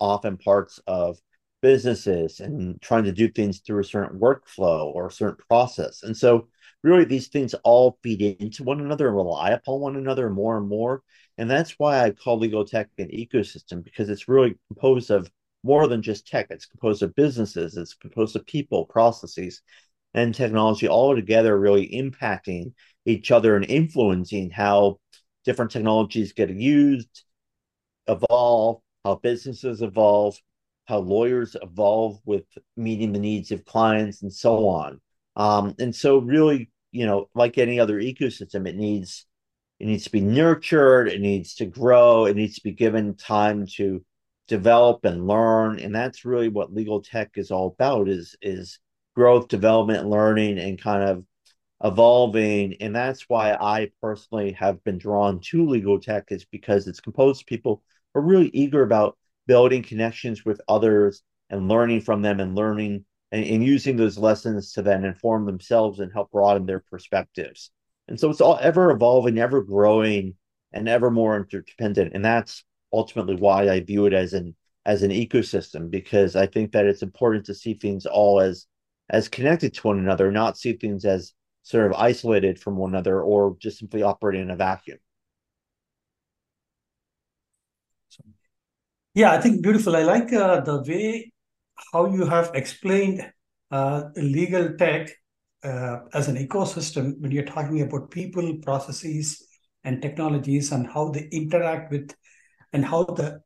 often 0.00 0.36
parts 0.36 0.80
of 0.86 1.18
businesses 1.62 2.40
and 2.40 2.80
trying 2.80 3.04
to 3.04 3.12
do 3.12 3.28
things 3.28 3.60
through 3.60 3.80
a 3.80 3.84
certain 3.84 4.18
workflow 4.18 4.86
or 4.86 5.06
a 5.06 5.12
certain 5.12 5.44
process. 5.48 6.02
And 6.02 6.16
so, 6.16 6.48
really, 6.82 7.04
these 7.04 7.28
things 7.28 7.54
all 7.64 7.98
feed 8.02 8.22
into 8.22 8.64
one 8.64 8.80
another 8.80 9.08
and 9.08 9.16
rely 9.16 9.50
upon 9.50 9.80
one 9.80 9.96
another 9.96 10.30
more 10.30 10.56
and 10.56 10.68
more. 10.68 11.02
And 11.38 11.50
that's 11.50 11.72
why 11.78 12.02
I 12.04 12.10
call 12.10 12.38
legal 12.38 12.64
tech 12.64 12.88
an 12.98 13.08
ecosystem 13.08 13.84
because 13.84 14.08
it's 14.08 14.28
really 14.28 14.56
composed 14.68 15.10
of 15.10 15.30
more 15.62 15.86
than 15.88 16.02
just 16.02 16.26
tech. 16.26 16.46
It's 16.50 16.66
composed 16.66 17.02
of 17.02 17.14
businesses, 17.14 17.76
it's 17.76 17.94
composed 17.94 18.36
of 18.36 18.46
people, 18.46 18.86
processes, 18.86 19.62
and 20.14 20.34
technology 20.34 20.88
all 20.88 21.14
together, 21.14 21.58
really 21.58 21.88
impacting 21.88 22.72
each 23.06 23.30
other 23.30 23.56
and 23.56 23.64
influencing 23.64 24.50
how 24.50 24.98
different 25.44 25.70
technologies 25.70 26.32
get 26.32 26.50
used, 26.50 27.24
evolve, 28.06 28.80
how 29.04 29.16
businesses 29.16 29.82
evolve, 29.82 30.36
how 30.86 30.98
lawyers 30.98 31.56
evolve 31.62 32.18
with 32.24 32.44
meeting 32.76 33.12
the 33.12 33.18
needs 33.18 33.50
of 33.52 33.64
clients, 33.64 34.22
and 34.22 34.32
so 34.32 34.68
on. 34.68 35.00
Um, 35.36 35.74
and 35.78 35.94
so, 35.94 36.18
really, 36.18 36.70
you 36.92 37.06
know, 37.06 37.28
like 37.34 37.58
any 37.58 37.78
other 37.80 38.00
ecosystem, 38.00 38.68
it 38.68 38.76
needs 38.76 39.26
it 39.78 39.86
needs 39.86 40.04
to 40.04 40.12
be 40.12 40.20
nurtured, 40.20 41.08
it 41.08 41.20
needs 41.20 41.54
to 41.56 41.66
grow, 41.66 42.26
it 42.26 42.36
needs 42.36 42.56
to 42.56 42.62
be 42.62 42.72
given 42.72 43.16
time 43.16 43.66
to 43.76 44.04
develop 44.48 45.04
and 45.04 45.26
learn, 45.26 45.78
and 45.78 45.94
that's 45.94 46.24
really 46.24 46.48
what 46.48 46.72
legal 46.74 47.00
tech 47.02 47.30
is 47.36 47.50
all 47.50 47.68
about: 47.68 48.08
is 48.08 48.36
is 48.42 48.78
growth, 49.14 49.48
development, 49.48 50.08
learning, 50.08 50.58
and 50.58 50.80
kind 50.80 51.02
of 51.04 51.24
evolving 51.82 52.74
and 52.80 52.94
that's 52.94 53.26
why 53.28 53.54
i 53.54 53.90
personally 54.02 54.52
have 54.52 54.82
been 54.84 54.98
drawn 54.98 55.40
to 55.40 55.66
legal 55.66 55.98
tech 55.98 56.24
is 56.28 56.44
because 56.44 56.86
it's 56.86 57.00
composed 57.00 57.40
of 57.40 57.46
people 57.46 57.82
are 58.14 58.22
really 58.22 58.50
eager 58.52 58.82
about 58.82 59.16
building 59.46 59.82
connections 59.82 60.44
with 60.44 60.60
others 60.68 61.22
and 61.48 61.68
learning 61.68 62.00
from 62.00 62.22
them 62.22 62.40
and 62.40 62.54
learning 62.54 63.04
and, 63.32 63.44
and 63.44 63.64
using 63.64 63.96
those 63.96 64.18
lessons 64.18 64.72
to 64.72 64.82
then 64.82 65.04
inform 65.04 65.46
themselves 65.46 66.00
and 66.00 66.12
help 66.12 66.30
broaden 66.30 66.66
their 66.66 66.80
perspectives. 66.80 67.70
And 68.08 68.18
so 68.18 68.30
it's 68.30 68.40
all 68.40 68.58
ever 68.60 68.90
evolving, 68.90 69.38
ever 69.38 69.62
growing, 69.62 70.34
and 70.72 70.88
ever 70.88 71.10
more 71.10 71.36
interdependent. 71.36 72.12
And 72.14 72.24
that's 72.24 72.64
ultimately 72.92 73.36
why 73.36 73.68
I 73.68 73.80
view 73.80 74.06
it 74.06 74.12
as 74.12 74.32
an 74.32 74.56
as 74.86 75.02
an 75.02 75.10
ecosystem 75.10 75.90
because 75.90 76.34
I 76.34 76.46
think 76.46 76.72
that 76.72 76.86
it's 76.86 77.02
important 77.02 77.44
to 77.46 77.54
see 77.54 77.74
things 77.74 78.06
all 78.06 78.40
as 78.40 78.66
as 79.10 79.28
connected 79.28 79.74
to 79.74 79.86
one 79.86 79.98
another, 79.98 80.30
not 80.30 80.56
see 80.56 80.72
things 80.72 81.04
as 81.04 81.32
sort 81.62 81.86
of 81.86 81.92
isolated 81.92 82.58
from 82.58 82.76
one 82.76 82.90
another 82.90 83.20
or 83.20 83.56
just 83.58 83.78
simply 83.78 84.02
operating 84.02 84.42
in 84.42 84.50
a 84.50 84.56
vacuum. 84.56 84.98
Yeah, 89.14 89.32
I 89.32 89.40
think 89.40 89.62
beautiful. 89.62 89.96
I 89.96 90.02
like 90.02 90.32
uh, 90.32 90.60
the 90.60 90.82
way 90.82 91.32
how 91.92 92.06
you 92.06 92.26
have 92.26 92.52
explained 92.54 93.32
uh, 93.70 94.04
legal 94.16 94.76
tech 94.76 95.10
uh, 95.64 96.00
as 96.14 96.28
an 96.28 96.36
ecosystem 96.36 97.18
when 97.20 97.32
you're 97.32 97.44
talking 97.44 97.80
about 97.82 98.10
people, 98.10 98.56
processes, 98.62 99.46
and 99.82 100.00
technologies, 100.00 100.70
and 100.72 100.86
how 100.86 101.10
they 101.10 101.28
interact 101.32 101.90
with, 101.90 102.14
and 102.72 102.84
how 102.84 103.04
the 103.04 103.40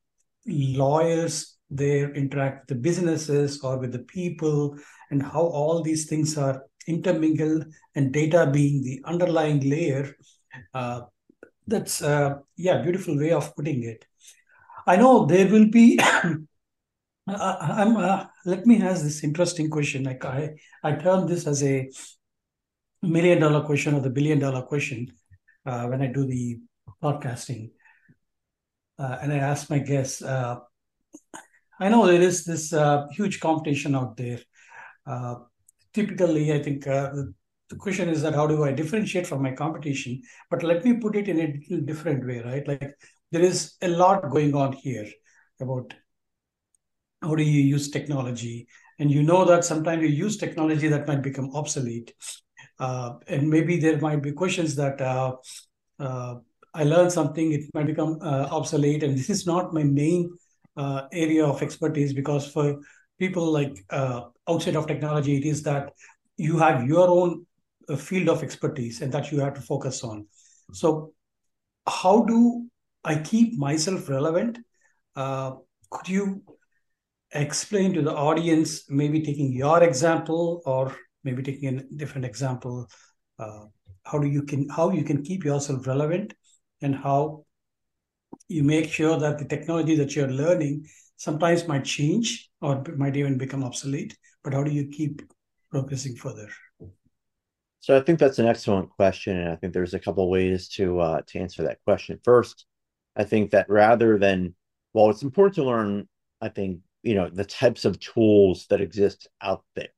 lawyers 0.46 1.56
they 1.70 2.02
interact 2.02 2.62
with 2.62 2.76
the 2.76 2.82
businesses 2.82 3.60
or 3.62 3.78
with 3.78 3.92
the 3.92 4.00
people, 4.00 4.76
and 5.10 5.22
how 5.22 5.40
all 5.42 5.82
these 5.82 6.06
things 6.06 6.36
are 6.36 6.62
intermingled, 6.86 7.64
and 7.94 8.12
data 8.12 8.50
being 8.52 8.82
the 8.82 9.00
underlying 9.06 9.60
layer. 9.60 10.14
Uh, 10.74 11.02
that's 11.66 12.02
uh, 12.02 12.34
yeah, 12.56 12.82
beautiful 12.82 13.16
way 13.18 13.32
of 13.32 13.56
putting 13.56 13.82
it. 13.84 14.04
I 14.86 14.96
know 14.96 15.26
there 15.26 15.48
will 15.48 15.68
be. 15.70 15.98
I'm. 17.26 17.96
Uh, 17.96 18.26
let 18.44 18.66
me 18.66 18.82
ask 18.82 19.02
this 19.02 19.24
interesting 19.24 19.70
question. 19.70 20.04
Like 20.04 20.24
I, 20.24 20.56
I 20.82 20.92
term 20.92 21.26
this 21.26 21.46
as 21.46 21.62
a 21.62 21.90
million 23.02 23.40
dollar 23.40 23.62
question 23.64 23.94
or 23.94 24.00
the 24.00 24.10
billion 24.10 24.38
dollar 24.38 24.62
question 24.62 25.12
uh, 25.64 25.86
when 25.86 26.02
I 26.02 26.08
do 26.08 26.26
the 26.26 26.58
podcasting, 27.02 27.70
uh, 28.98 29.18
and 29.22 29.32
I 29.32 29.38
ask 29.38 29.70
my 29.70 29.78
guests. 29.78 30.20
Uh, 30.20 30.56
I 31.80 31.88
know 31.88 32.06
there 32.06 32.20
is 32.20 32.44
this 32.44 32.72
uh, 32.72 33.06
huge 33.10 33.40
competition 33.40 33.94
out 33.94 34.16
there. 34.16 34.40
Uh, 35.06 35.36
typically, 35.94 36.52
I 36.52 36.62
think 36.62 36.84
the 36.84 37.76
question 37.78 38.10
is 38.10 38.22
that 38.22 38.34
how 38.34 38.46
do 38.46 38.64
I 38.64 38.72
differentiate 38.72 39.26
from 39.26 39.42
my 39.42 39.52
competition? 39.52 40.22
But 40.50 40.62
let 40.62 40.84
me 40.84 40.98
put 40.98 41.16
it 41.16 41.28
in 41.28 41.40
a 41.40 41.46
little 41.46 41.86
different 41.86 42.26
way, 42.26 42.40
right? 42.40 42.68
Like 42.68 42.94
there 43.34 43.42
is 43.42 43.74
a 43.82 43.88
lot 43.88 44.30
going 44.30 44.54
on 44.54 44.72
here 44.72 45.06
about 45.60 45.92
how 47.20 47.34
do 47.34 47.42
you 47.42 47.62
use 47.62 47.90
technology 47.90 48.68
and 49.00 49.10
you 49.10 49.24
know 49.24 49.44
that 49.44 49.64
sometimes 49.64 50.02
you 50.02 50.08
use 50.08 50.36
technology 50.36 50.86
that 50.86 51.08
might 51.08 51.20
become 51.20 51.50
obsolete. 51.52 52.14
Uh, 52.78 53.14
and 53.26 53.50
maybe 53.50 53.76
there 53.76 53.98
might 53.98 54.22
be 54.22 54.30
questions 54.30 54.76
that 54.76 55.00
uh, 55.00 55.34
uh, 55.98 56.36
I 56.74 56.84
learned 56.84 57.10
something, 57.10 57.52
it 57.52 57.62
might 57.74 57.86
become 57.86 58.18
uh, 58.22 58.46
obsolete, 58.52 59.02
and 59.02 59.18
this 59.18 59.30
is 59.30 59.48
not 59.48 59.74
my 59.74 59.82
main 59.82 60.30
uh, 60.76 61.02
area 61.12 61.44
of 61.44 61.60
expertise 61.60 62.12
because 62.12 62.46
for 62.46 62.78
people 63.18 63.50
like 63.50 63.84
uh, 63.90 64.22
outside 64.48 64.76
of 64.76 64.86
technology, 64.86 65.36
it 65.38 65.44
is 65.44 65.64
that 65.64 65.92
you 66.36 66.56
have 66.58 66.86
your 66.86 67.08
own 67.08 67.44
field 67.96 68.28
of 68.28 68.44
expertise 68.44 69.02
and 69.02 69.10
that 69.10 69.32
you 69.32 69.40
have 69.40 69.54
to 69.54 69.60
focus 69.60 70.04
on. 70.04 70.26
So, 70.72 71.12
how 71.86 72.22
do 72.22 72.70
I 73.04 73.16
keep 73.16 73.58
myself 73.58 74.08
relevant? 74.08 74.58
could 75.16 76.08
you 76.08 76.42
explain 77.32 77.92
to 77.94 78.02
the 78.02 78.14
audience, 78.14 78.90
maybe 78.90 79.22
taking 79.22 79.52
your 79.52 79.82
example 79.82 80.62
or 80.66 80.96
maybe 81.22 81.42
taking 81.42 81.78
a 81.78 81.82
different 81.96 82.24
example, 82.24 82.88
uh, 83.38 83.64
how 84.04 84.18
do 84.18 84.26
you 84.26 84.42
can 84.42 84.68
how 84.68 84.90
you 84.90 85.04
can 85.04 85.22
keep 85.22 85.44
yourself 85.44 85.86
relevant 85.86 86.34
and 86.82 86.94
how 86.94 87.44
you 88.48 88.62
make 88.62 88.90
sure 88.90 89.18
that 89.18 89.38
the 89.38 89.44
technology 89.44 89.94
that 89.96 90.14
you're 90.14 90.30
learning 90.30 90.86
sometimes 91.16 91.66
might 91.66 91.84
change 91.84 92.50
or 92.60 92.82
might 92.96 93.16
even 93.16 93.38
become 93.38 93.64
obsolete 93.64 94.16
but 94.42 94.52
how 94.52 94.62
do 94.62 94.70
you 94.70 94.88
keep 94.88 95.22
progressing 95.70 96.14
further 96.14 96.48
so 97.80 97.96
i 97.96 98.00
think 98.00 98.18
that's 98.18 98.38
an 98.38 98.46
excellent 98.46 98.90
question 98.90 99.38
and 99.38 99.48
i 99.50 99.56
think 99.56 99.72
there's 99.72 99.94
a 99.94 100.00
couple 100.00 100.28
ways 100.28 100.68
to 100.68 100.98
uh, 101.00 101.20
to 101.26 101.38
answer 101.38 101.62
that 101.62 101.78
question 101.84 102.18
first 102.24 102.66
i 103.16 103.24
think 103.24 103.50
that 103.50 103.68
rather 103.68 104.18
than 104.18 104.54
well 104.92 105.10
it's 105.10 105.22
important 105.22 105.54
to 105.54 105.64
learn 105.64 106.08
i 106.40 106.48
think 106.48 106.80
you 107.02 107.14
know 107.14 107.28
the 107.28 107.44
types 107.44 107.84
of 107.84 108.00
tools 108.00 108.66
that 108.70 108.80
exist 108.80 109.28
out 109.40 109.62
there. 109.76 109.88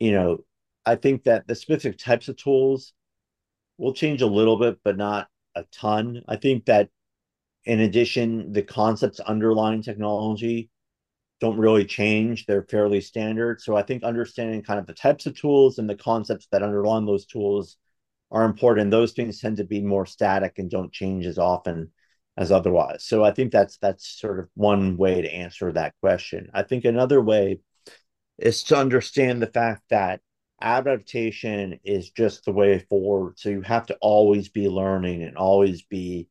You 0.00 0.12
know 0.12 0.38
i 0.84 0.96
think 0.96 1.24
that 1.24 1.46
the 1.46 1.54
specific 1.54 1.98
types 1.98 2.28
of 2.28 2.36
tools 2.36 2.92
will 3.78 3.94
change 3.94 4.22
a 4.22 4.26
little 4.26 4.58
bit 4.58 4.78
but 4.84 4.96
not 4.96 5.28
a 5.54 5.64
ton. 5.72 6.22
I 6.28 6.36
think 6.36 6.66
that 6.66 6.90
in 7.64 7.80
addition 7.80 8.52
the 8.52 8.62
concepts 8.62 9.20
underlying 9.20 9.82
technology 9.82 10.70
don't 11.40 11.58
really 11.58 11.84
change. 11.84 12.46
They're 12.46 12.64
fairly 12.64 13.00
standard. 13.00 13.60
So 13.60 13.76
i 13.76 13.82
think 13.82 14.02
understanding 14.02 14.62
kind 14.62 14.80
of 14.80 14.86
the 14.86 14.94
types 14.94 15.26
of 15.26 15.38
tools 15.38 15.78
and 15.78 15.88
the 15.88 15.96
concepts 15.96 16.48
that 16.52 16.62
underlie 16.62 17.00
those 17.00 17.26
tools 17.26 17.76
are 18.30 18.44
important. 18.44 18.90
Those 18.90 19.12
things 19.12 19.40
tend 19.40 19.56
to 19.58 19.64
be 19.64 19.80
more 19.80 20.06
static 20.06 20.58
and 20.58 20.70
don't 20.70 20.92
change 20.92 21.26
as 21.26 21.38
often 21.38 21.90
as 22.38 22.52
otherwise. 22.52 23.04
So 23.04 23.24
I 23.24 23.32
think 23.32 23.52
that's 23.52 23.78
that's 23.78 24.06
sort 24.08 24.38
of 24.38 24.48
one 24.54 24.96
way 24.96 25.20
to 25.20 25.34
answer 25.34 25.72
that 25.72 25.94
question. 26.00 26.50
I 26.54 26.62
think 26.62 26.84
another 26.84 27.20
way 27.20 27.58
is 28.38 28.62
to 28.64 28.76
understand 28.76 29.42
the 29.42 29.48
fact 29.48 29.82
that 29.90 30.20
adaptation 30.62 31.80
is 31.84 32.10
just 32.10 32.44
the 32.44 32.52
way 32.52 32.78
forward. 32.78 33.38
So 33.38 33.48
you 33.48 33.62
have 33.62 33.86
to 33.86 33.98
always 34.00 34.48
be 34.48 34.68
learning 34.68 35.24
and 35.24 35.36
always 35.36 35.82
be 35.82 36.28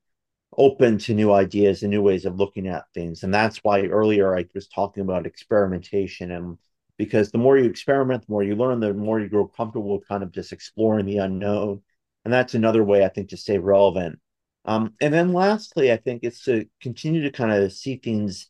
open 0.57 0.97
to 0.99 1.13
new 1.13 1.33
ideas 1.33 1.83
and 1.83 1.91
new 1.91 2.01
ways 2.01 2.25
of 2.25 2.37
looking 2.37 2.67
at 2.67 2.85
things. 2.93 3.23
And 3.23 3.33
that's 3.33 3.57
why 3.57 3.85
earlier 3.87 4.35
I 4.35 4.45
was 4.55 4.69
talking 4.69 5.03
about 5.03 5.25
experimentation 5.25 6.31
and 6.31 6.57
because 6.97 7.31
the 7.31 7.37
more 7.37 7.57
you 7.57 7.65
experiment, 7.65 8.25
the 8.25 8.31
more 8.31 8.43
you 8.43 8.55
learn, 8.55 8.79
the 8.79 8.93
more 8.93 9.19
you 9.19 9.27
grow 9.29 9.45
comfortable 9.45 9.99
kind 10.07 10.23
of 10.23 10.31
just 10.31 10.53
exploring 10.53 11.05
the 11.05 11.17
unknown. 11.17 11.81
And 12.23 12.33
that's 12.33 12.55
another 12.55 12.83
way 12.83 13.03
I 13.05 13.09
think 13.09 13.29
to 13.29 13.37
stay 13.37 13.57
relevant 13.57 14.19
um, 14.67 14.93
and 15.01 15.13
then 15.13 15.33
lastly, 15.33 15.91
I 15.91 15.97
think 15.97 16.21
it's 16.23 16.43
to 16.43 16.65
continue 16.81 17.23
to 17.23 17.31
kind 17.31 17.51
of 17.51 17.71
see 17.71 17.97
things 17.97 18.49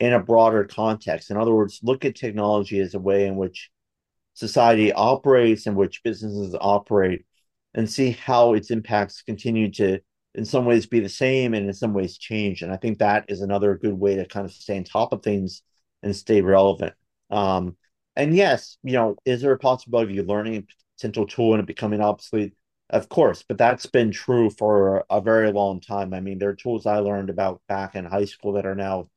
in 0.00 0.12
a 0.12 0.20
broader 0.20 0.64
context. 0.64 1.30
In 1.30 1.36
other 1.36 1.54
words, 1.54 1.80
look 1.82 2.04
at 2.04 2.16
technology 2.16 2.80
as 2.80 2.94
a 2.94 2.98
way 2.98 3.26
in 3.26 3.36
which 3.36 3.70
society 4.34 4.92
operates, 4.92 5.66
in 5.66 5.76
which 5.76 6.02
businesses 6.02 6.56
operate, 6.60 7.24
and 7.74 7.88
see 7.88 8.10
how 8.10 8.54
its 8.54 8.70
impacts 8.70 9.22
continue 9.22 9.70
to, 9.72 10.00
in 10.34 10.44
some 10.44 10.64
ways, 10.64 10.86
be 10.86 11.00
the 11.00 11.08
same 11.08 11.54
and 11.54 11.66
in 11.66 11.72
some 11.72 11.94
ways 11.94 12.18
change. 12.18 12.62
And 12.62 12.72
I 12.72 12.76
think 12.76 12.98
that 12.98 13.26
is 13.28 13.40
another 13.40 13.78
good 13.78 13.94
way 13.94 14.16
to 14.16 14.26
kind 14.26 14.44
of 14.44 14.52
stay 14.52 14.76
on 14.76 14.84
top 14.84 15.12
of 15.12 15.22
things 15.22 15.62
and 16.02 16.14
stay 16.14 16.40
relevant. 16.40 16.94
Um, 17.30 17.76
and 18.16 18.34
yes, 18.34 18.76
you 18.82 18.92
know, 18.92 19.16
is 19.24 19.42
there 19.42 19.52
a 19.52 19.58
possibility 19.58 20.12
of 20.12 20.16
you 20.16 20.22
learning 20.24 20.56
a 20.56 20.62
potential 20.96 21.26
tool 21.26 21.54
and 21.54 21.60
it 21.60 21.66
becoming 21.66 22.00
obsolete? 22.00 22.54
Of 22.94 23.08
course, 23.10 23.42
but 23.46 23.58
that's 23.58 23.84
been 23.86 24.10
true 24.12 24.48
for 24.50 25.04
a 25.10 25.20
very 25.20 25.52
long 25.52 25.80
time. 25.80 26.14
I 26.14 26.20
mean, 26.20 26.38
there 26.38 26.48
are 26.50 26.54
tools 26.56 26.86
I 26.86 26.98
learned 26.98 27.28
about 27.28 27.60
back 27.68 27.94
in 27.96 28.04
high 28.06 28.24
school 28.24 28.52
that 28.52 28.66
are 28.66 28.74
now 28.76 29.10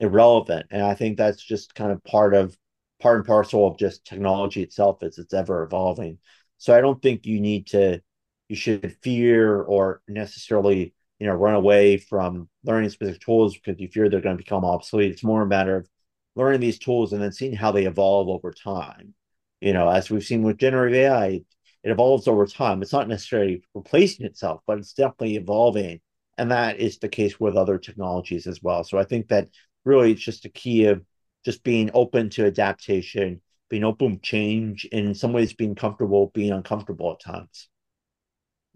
irrelevant, 0.00 0.66
and 0.70 0.82
I 0.82 0.94
think 0.94 1.18
that's 1.18 1.42
just 1.42 1.74
kind 1.74 1.92
of 1.92 2.04
part 2.04 2.34
of 2.34 2.56
part 3.00 3.18
and 3.18 3.26
parcel 3.26 3.66
of 3.68 3.78
just 3.78 4.04
technology 4.06 4.62
itself 4.62 5.02
as 5.02 5.18
it's 5.18 5.34
ever 5.34 5.62
evolving. 5.64 6.18
So 6.58 6.74
I 6.76 6.80
don't 6.82 7.02
think 7.02 7.26
you 7.26 7.40
need 7.40 7.68
to 7.68 8.02
you 8.48 8.56
should 8.56 8.96
fear 9.02 9.62
or 9.62 10.02
necessarily 10.08 10.94
you 11.20 11.26
know 11.28 11.34
run 11.34 11.54
away 11.54 11.98
from 11.98 12.48
learning 12.64 12.90
specific 12.90 13.22
tools 13.22 13.56
because 13.56 13.80
you 13.80 13.88
fear 13.88 14.08
they're 14.10 14.20
going 14.22 14.36
to 14.38 14.44
become 14.44 14.64
obsolete. 14.64 15.12
It's 15.12 15.24
more 15.24 15.42
a 15.42 15.46
matter 15.46 15.76
of 15.76 15.88
learning 16.36 16.60
these 16.60 16.78
tools 16.78 17.12
and 17.12 17.22
then 17.22 17.32
seeing 17.32 17.54
how 17.54 17.72
they 17.72 17.86
evolve 17.86 18.28
over 18.28 18.52
time. 18.52 19.14
You 19.60 19.72
know, 19.72 19.88
as 19.88 20.10
we've 20.10 20.24
seen 20.24 20.42
with 20.42 20.58
generative 20.58 20.96
AI, 20.96 21.42
it 21.88 21.92
evolves 21.92 22.28
over 22.28 22.46
time. 22.46 22.82
It's 22.82 22.92
not 22.92 23.08
necessarily 23.08 23.62
replacing 23.74 24.26
itself, 24.26 24.60
but 24.66 24.78
it's 24.78 24.92
definitely 24.92 25.36
evolving. 25.36 26.00
And 26.36 26.50
that 26.50 26.78
is 26.78 26.98
the 26.98 27.08
case 27.08 27.40
with 27.40 27.56
other 27.56 27.78
technologies 27.78 28.46
as 28.46 28.62
well. 28.62 28.84
So 28.84 28.98
I 28.98 29.04
think 29.04 29.28
that 29.28 29.48
really 29.86 30.12
it's 30.12 30.20
just 30.20 30.44
a 30.44 30.50
key 30.50 30.84
of 30.84 31.02
just 31.46 31.64
being 31.64 31.90
open 31.94 32.28
to 32.30 32.44
adaptation, 32.44 33.40
being 33.70 33.84
open 33.84 34.16
to 34.16 34.20
change, 34.20 34.86
and 34.92 35.06
in 35.06 35.14
some 35.14 35.32
ways 35.32 35.54
being 35.54 35.74
comfortable, 35.74 36.30
being 36.34 36.52
uncomfortable 36.52 37.12
at 37.12 37.20
times. 37.20 37.70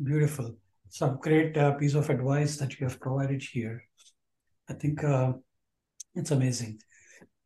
Beautiful. 0.03 0.57
Some 0.89 1.19
great 1.21 1.55
uh, 1.59 1.73
piece 1.73 1.95
of 1.95 2.09
advice 2.09 2.57
that 2.57 2.81
you 2.81 2.87
have 2.87 2.99
provided 2.99 3.43
here. 3.43 3.85
I 4.71 4.73
think 4.73 5.05
uh, 5.05 5.35
it's 6.15 6.31
amazing. 6.31 6.81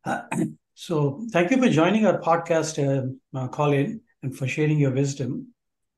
Uh, 0.05 0.21
so 0.75 1.25
thank 1.31 1.51
you 1.51 1.57
for 1.57 1.67
joining 1.67 2.05
our 2.05 2.21
podcast, 2.21 2.79
uh, 2.79 3.37
uh 3.37 3.49
Colin 3.49 3.99
and 4.23 4.35
for 4.35 4.47
sharing 4.47 4.79
your 4.79 4.91
wisdom. 4.91 5.53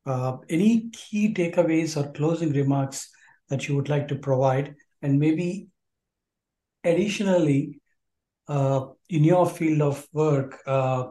Uh, 0.09 0.37
any 0.49 0.89
key 0.89 1.31
takeaways 1.31 1.95
or 1.95 2.11
closing 2.13 2.51
remarks 2.51 3.11
that 3.49 3.67
you 3.67 3.75
would 3.75 3.89
like 3.89 4.07
to 4.07 4.15
provide? 4.15 4.73
And 5.03 5.19
maybe 5.19 5.67
additionally, 6.83 7.79
uh, 8.47 8.87
in 9.09 9.23
your 9.23 9.47
field 9.47 9.83
of 9.83 10.07
work, 10.11 10.57
uh, 10.65 11.09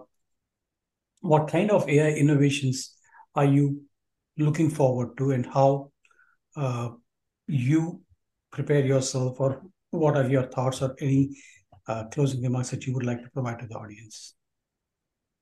what 1.20 1.46
kind 1.46 1.70
of 1.70 1.88
AI 1.88 2.10
innovations 2.10 2.96
are 3.36 3.44
you 3.44 3.82
looking 4.36 4.68
forward 4.68 5.16
to 5.18 5.30
and 5.30 5.46
how 5.46 5.92
you 7.46 8.00
prepare 8.50 8.84
yourself 8.84 9.38
or 9.38 9.62
what 9.90 10.16
are 10.16 10.28
your 10.28 10.48
thoughts 10.50 10.82
or 10.82 10.96
any 11.00 11.30
closing 12.10 12.42
remarks 12.42 12.70
that 12.70 12.84
you 12.84 12.94
would 12.94 13.06
like 13.06 13.22
to 13.22 13.30
provide 13.30 13.60
to 13.60 13.68
the 13.68 13.76
audience? 13.76 14.34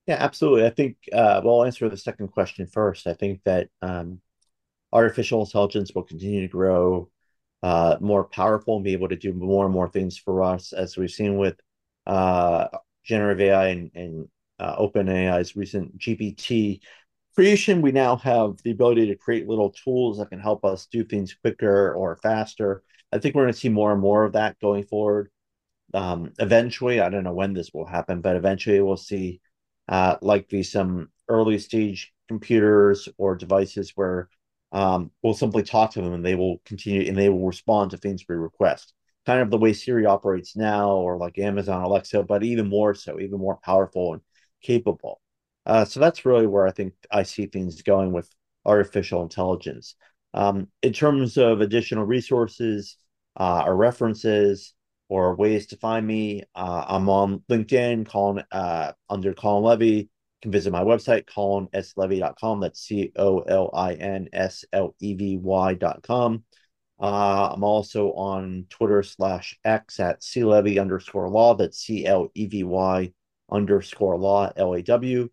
Yeah, 0.07 0.15
absolutely. 0.19 0.65
I 0.65 0.69
think, 0.69 0.97
uh, 1.11 1.41
well, 1.43 1.59
I'll 1.61 1.65
answer 1.65 1.89
the 1.89 1.97
second 1.97 2.29
question 2.29 2.65
first. 2.67 3.07
I 3.07 3.13
think 3.13 3.41
that 3.43 3.69
um, 3.81 4.21
artificial 4.93 5.41
intelligence 5.41 5.93
will 5.95 6.03
continue 6.03 6.41
to 6.41 6.47
grow 6.47 7.09
uh, 7.63 7.97
more 8.01 8.25
powerful 8.25 8.77
and 8.77 8.85
be 8.85 8.93
able 8.93 9.09
to 9.09 9.17
do 9.17 9.33
more 9.33 9.65
and 9.65 9.73
more 9.73 9.89
things 9.89 10.17
for 10.17 10.43
us, 10.43 10.73
as 10.73 10.97
we've 10.97 11.11
seen 11.11 11.37
with 11.37 11.59
uh, 12.07 12.67
generative 13.05 13.41
AI 13.41 13.67
and, 13.69 13.91
and 13.95 14.29
uh, 14.59 14.77
OpenAI's 14.77 15.55
recent 15.55 15.97
GPT 15.97 16.81
creation. 17.35 17.81
We 17.81 17.91
now 17.93 18.17
have 18.17 18.57
the 18.63 18.71
ability 18.71 19.07
to 19.07 19.15
create 19.17 19.47
little 19.47 19.71
tools 19.71 20.19
that 20.19 20.29
can 20.31 20.39
help 20.39 20.65
us 20.65 20.87
do 20.91 21.03
things 21.05 21.35
quicker 21.35 21.93
or 21.93 22.17
faster. 22.17 22.83
I 23.13 23.19
think 23.19 23.35
we're 23.35 23.43
going 23.43 23.53
to 23.53 23.59
see 23.59 23.69
more 23.69 23.91
and 23.93 24.01
more 24.01 24.25
of 24.25 24.33
that 24.33 24.59
going 24.59 24.83
forward. 24.85 25.31
Um, 25.93 26.33
eventually, 26.39 26.99
I 26.99 27.09
don't 27.09 27.23
know 27.23 27.33
when 27.33 27.53
this 27.53 27.71
will 27.73 27.85
happen, 27.85 28.21
but 28.21 28.35
eventually 28.35 28.81
we'll 28.81 28.97
see 28.97 29.41
uh, 29.87 30.17
likely 30.21 30.63
some 30.63 31.09
early 31.27 31.59
stage 31.59 32.13
computers 32.27 33.07
or 33.17 33.35
devices 33.35 33.93
where 33.95 34.29
um, 34.71 35.11
we'll 35.21 35.33
simply 35.33 35.63
talk 35.63 35.91
to 35.91 36.01
them 36.01 36.13
and 36.13 36.25
they 36.25 36.35
will 36.35 36.61
continue 36.65 37.07
and 37.07 37.17
they 37.17 37.29
will 37.29 37.45
respond 37.45 37.91
to 37.91 37.97
things 37.97 38.25
we 38.27 38.35
request. 38.35 38.93
Kind 39.25 39.41
of 39.41 39.49
the 39.49 39.57
way 39.57 39.73
Siri 39.73 40.05
operates 40.05 40.55
now, 40.55 40.91
or 40.91 41.17
like 41.17 41.37
Amazon 41.37 41.83
Alexa, 41.83 42.23
but 42.23 42.43
even 42.43 42.67
more 42.67 42.93
so, 42.93 43.19
even 43.19 43.39
more 43.39 43.57
powerful 43.57 44.13
and 44.13 44.21
capable. 44.61 45.21
Uh, 45.65 45.83
so 45.83 45.99
that's 45.99 46.25
really 46.25 46.47
where 46.47 46.65
I 46.65 46.71
think 46.71 46.93
I 47.11 47.23
see 47.23 47.45
things 47.45 47.81
going 47.81 48.13
with 48.13 48.29
artificial 48.65 49.23
intelligence. 49.23 49.95
Um, 50.33 50.67
in 50.81 50.93
terms 50.93 51.37
of 51.37 51.61
additional 51.61 52.05
resources 52.05 52.95
uh, 53.35 53.63
or 53.65 53.75
references, 53.75 54.73
or 55.09 55.35
ways 55.35 55.67
to 55.67 55.77
find 55.77 56.05
me. 56.05 56.43
Uh, 56.55 56.85
I'm 56.87 57.09
on 57.09 57.43
LinkedIn, 57.49 58.07
Colin 58.07 58.43
uh, 58.51 58.93
under 59.09 59.33
Colin 59.33 59.63
Levy. 59.63 59.85
You 59.87 60.07
can 60.41 60.51
visit 60.51 60.71
my 60.71 60.83
website, 60.83 61.25
colinslevy.com. 61.25 62.59
That's 62.59 62.81
C 62.81 63.11
O 63.15 63.39
L 63.39 63.69
I 63.73 63.93
N 63.93 64.29
S 64.33 64.65
L 64.73 64.95
E 64.99 65.13
V 65.13 65.37
Y.com. 65.37 66.43
Uh, 66.99 67.49
I'm 67.53 67.63
also 67.63 68.11
on 68.13 68.65
Twitter 68.69 69.03
slash 69.03 69.57
X 69.63 69.99
at 69.99 70.23
C 70.23 70.43
Levy 70.43 70.79
underscore 70.79 71.29
law. 71.29 71.55
That's 71.55 71.79
C 71.79 72.05
L 72.05 72.29
E 72.33 72.47
V 72.47 72.63
Y 72.63 73.11
underscore 73.51 74.17
law, 74.17 74.51
L 74.55 74.73
A 74.73 74.81
W. 74.81 75.29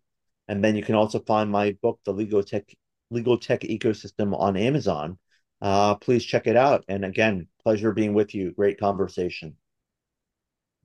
And 0.47 0.63
then 0.63 0.75
you 0.75 0.83
can 0.83 0.95
also 0.95 1.19
find 1.19 1.51
my 1.51 1.75
book, 1.81 1.99
The 2.05 2.13
Legal 2.13 2.43
Tech 2.43 2.65
Legal 3.09 3.37
Tech 3.37 3.61
Ecosystem 3.61 4.37
on 4.37 4.57
Amazon. 4.57 5.17
Uh, 5.61 5.95
please 5.95 6.23
check 6.23 6.47
it 6.47 6.55
out. 6.55 6.83
And 6.87 7.05
again, 7.05 7.47
pleasure 7.63 7.91
being 7.91 8.13
with 8.13 8.35
you. 8.35 8.51
Great 8.51 8.79
conversation. 8.79 9.55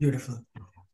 Beautiful. 0.01 0.39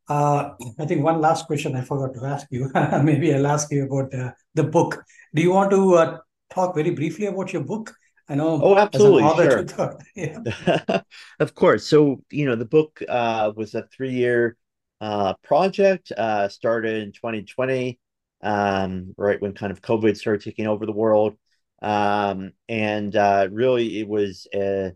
Uh, 0.08 0.50
I 0.80 0.84
think 0.84 1.04
one 1.04 1.20
last 1.20 1.46
question 1.46 1.76
I 1.76 1.80
forgot 1.82 2.12
to 2.14 2.26
ask 2.26 2.48
you. 2.50 2.70
Maybe 3.02 3.32
I'll 3.32 3.46
ask 3.46 3.70
you 3.70 3.84
about 3.84 4.12
uh, 4.12 4.32
the 4.54 4.64
book. 4.64 5.04
Do 5.32 5.42
you 5.42 5.52
want 5.52 5.70
to 5.70 5.94
uh, 5.94 6.18
talk 6.52 6.74
very 6.74 6.90
briefly 6.90 7.26
about 7.26 7.52
your 7.52 7.62
book? 7.62 7.94
I 8.28 8.34
know. 8.34 8.60
Oh, 8.60 8.76
absolutely. 8.76 9.22
Sure. 9.48 9.98
Yeah. 10.16 11.02
of 11.40 11.54
course. 11.54 11.86
So, 11.86 12.22
you 12.30 12.46
know, 12.46 12.56
the 12.56 12.64
book 12.64 13.00
uh, 13.08 13.52
was 13.54 13.76
a 13.76 13.86
three 13.96 14.12
year 14.12 14.56
uh, 15.00 15.34
project, 15.44 16.10
uh, 16.10 16.48
started 16.48 17.04
in 17.04 17.12
2020, 17.12 18.00
um, 18.42 19.14
right 19.16 19.40
when 19.40 19.54
kind 19.54 19.70
of 19.70 19.82
COVID 19.82 20.16
started 20.16 20.42
taking 20.42 20.66
over 20.66 20.84
the 20.84 20.92
world. 20.92 21.36
Um, 21.80 22.52
and 22.68 23.14
uh, 23.14 23.48
really, 23.52 24.00
it 24.00 24.08
was 24.08 24.48
a 24.52 24.92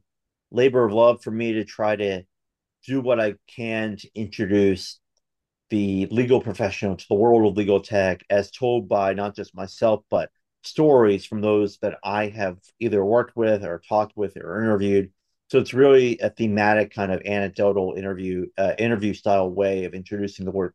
labor 0.51 0.85
of 0.85 0.93
love 0.93 1.23
for 1.23 1.31
me 1.31 1.53
to 1.53 1.65
try 1.65 1.95
to 1.95 2.25
do 2.87 3.01
what 3.01 3.21
I 3.21 3.35
can 3.47 3.97
to 3.97 4.09
introduce 4.15 5.01
the 5.71 6.07
legal 6.07 6.41
professional 6.41 6.97
to 6.97 7.07
the 7.09 7.15
world 7.15 7.51
of 7.51 7.57
legal 7.57 7.81
tech 7.81 8.25
as 8.29 8.51
told 8.51 8.89
by 8.89 9.15
not 9.15 9.37
just 9.37 9.55
myself, 9.55 10.03
but 10.11 10.31
stories 10.63 11.25
from 11.25 11.41
those 11.41 11.79
that 11.79 11.99
I 12.05 12.29
have 12.29 12.59
either 12.81 13.05
worked 13.05 13.37
with 13.37 13.65
or 13.65 13.81
talked 13.89 14.17
with 14.17 14.37
or 14.37 14.63
interviewed. 14.63 15.11
So 15.51 15.59
it's 15.59 15.75
really 15.75 16.19
a 16.19 16.31
thematic 16.31 16.93
kind 16.93 17.13
of 17.13 17.23
anecdotal 17.25 17.95
interview, 17.97 18.47
uh, 18.59 18.75
interview 18.79 19.15
style 19.15 19.51
way 19.51 19.85
of 19.85 19.95
introducing 19.95 20.45
the 20.45 20.51
work, 20.51 20.75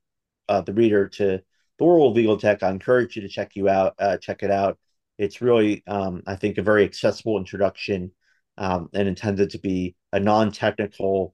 uh, 0.49 0.61
the 0.61 0.73
reader 0.73 1.07
to 1.09 1.41
the 1.77 1.85
world 1.85 2.11
of 2.11 2.15
legal 2.15 2.37
tech. 2.37 2.63
I 2.63 2.71
encourage 2.71 3.15
you 3.15 3.21
to 3.21 3.29
check 3.29 3.55
you 3.55 3.69
out, 3.69 3.95
uh, 3.99 4.17
check 4.17 4.43
it 4.43 4.51
out. 4.51 4.77
It's 5.17 5.41
really, 5.41 5.83
um, 5.87 6.23
I 6.27 6.35
think, 6.35 6.57
a 6.57 6.61
very 6.61 6.83
accessible 6.83 7.37
introduction 7.37 8.11
um, 8.57 8.89
and 8.93 9.07
intended 9.07 9.51
to 9.51 9.59
be 9.59 9.95
a 10.11 10.19
non-technical, 10.19 11.33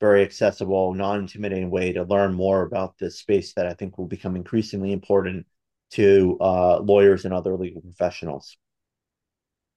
very 0.00 0.22
accessible, 0.22 0.92
non-intimidating 0.94 1.70
way 1.70 1.92
to 1.92 2.04
learn 2.04 2.34
more 2.34 2.62
about 2.62 2.98
this 2.98 3.18
space 3.18 3.54
that 3.54 3.66
I 3.66 3.74
think 3.74 3.96
will 3.96 4.06
become 4.06 4.36
increasingly 4.36 4.92
important 4.92 5.46
to 5.92 6.36
uh, 6.40 6.80
lawyers 6.80 7.24
and 7.24 7.32
other 7.32 7.56
legal 7.56 7.80
professionals. 7.80 8.56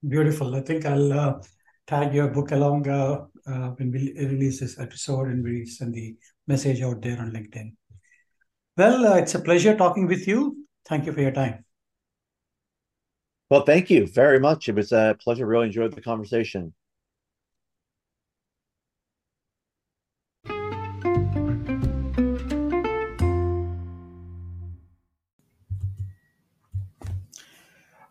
Beautiful. 0.06 0.54
I 0.54 0.60
think 0.60 0.84
I'll 0.86 1.12
uh, 1.12 1.42
tag 1.86 2.14
your 2.14 2.28
book 2.28 2.52
along 2.52 2.88
uh, 2.88 3.26
uh, 3.46 3.68
when 3.76 3.90
we 3.90 4.12
release 4.16 4.60
this 4.60 4.78
episode 4.78 5.28
and 5.28 5.42
we 5.42 5.64
send 5.66 5.94
the 5.94 6.16
message 6.46 6.82
out 6.82 7.02
there 7.02 7.18
on 7.18 7.32
LinkedIn. 7.32 7.72
Well, 8.76 9.06
uh, 9.06 9.16
it's 9.16 9.34
a 9.34 9.40
pleasure 9.40 9.76
talking 9.76 10.06
with 10.06 10.26
you. 10.26 10.66
Thank 10.86 11.06
you 11.06 11.12
for 11.12 11.20
your 11.20 11.32
time. 11.32 11.64
Well, 13.50 13.62
thank 13.62 13.90
you 13.90 14.06
very 14.06 14.38
much. 14.38 14.68
It 14.68 14.74
was 14.76 14.92
a 14.92 15.16
pleasure. 15.20 15.44
Really 15.46 15.66
enjoyed 15.66 15.92
the 15.92 16.00
conversation. 16.00 16.72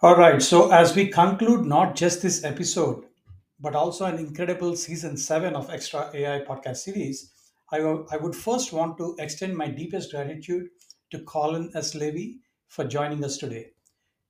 All 0.02 0.16
right. 0.16 0.42
So, 0.42 0.72
as 0.72 0.96
we 0.96 1.08
conclude 1.08 1.66
not 1.66 1.96
just 1.96 2.22
this 2.22 2.44
episode, 2.46 3.04
but 3.60 3.76
also 3.76 4.06
an 4.06 4.18
incredible 4.18 4.76
season 4.78 5.18
seven 5.18 5.56
of 5.56 5.70
XTrawAI 5.70 6.46
podcast 6.48 6.78
series, 6.78 7.34
I 7.72 7.82
would 7.82 8.36
first 8.36 8.72
want 8.72 8.98
to 8.98 9.16
extend 9.20 9.56
my 9.58 9.68
deepest 9.68 10.12
gratitude 10.12 10.70
to 11.12 11.20
Colin 11.24 11.70
S. 11.76 11.96
Levy 11.96 12.40
for 12.70 12.86
joining 12.86 13.24
us 13.26 13.38
today. 13.38 13.72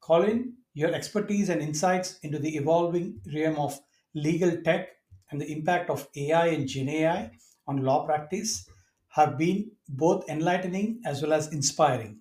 Colin, 0.02 0.54
your 0.74 0.92
expertise 0.94 1.50
and 1.50 1.62
insights 1.62 2.20
into 2.24 2.40
the 2.40 2.58
evolving 2.58 3.22
realm 3.34 3.58
of 3.58 3.80
legal 4.16 4.62
tech 4.64 4.90
and 5.30 5.40
the 5.40 5.52
impact 5.52 5.92
of 5.92 6.08
AI 6.16 6.48
and 6.48 6.68
Gen 6.68 6.90
AI 6.90 7.32
on 7.68 7.84
law 7.84 8.06
practice 8.06 8.68
have 9.10 9.38
been 9.38 9.70
both 9.88 10.28
enlightening 10.30 11.00
as 11.06 11.22
well 11.22 11.34
as 11.34 11.54
inspiring. 11.54 12.20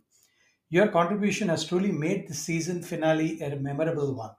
Your 0.71 0.89
contribution 0.89 1.49
has 1.49 1.65
truly 1.65 1.93
made 1.93 2.29
the 2.29 2.35
season 2.35 2.83
finale 2.83 3.41
a 3.41 3.57
memorable 3.57 4.15
one. 4.15 4.33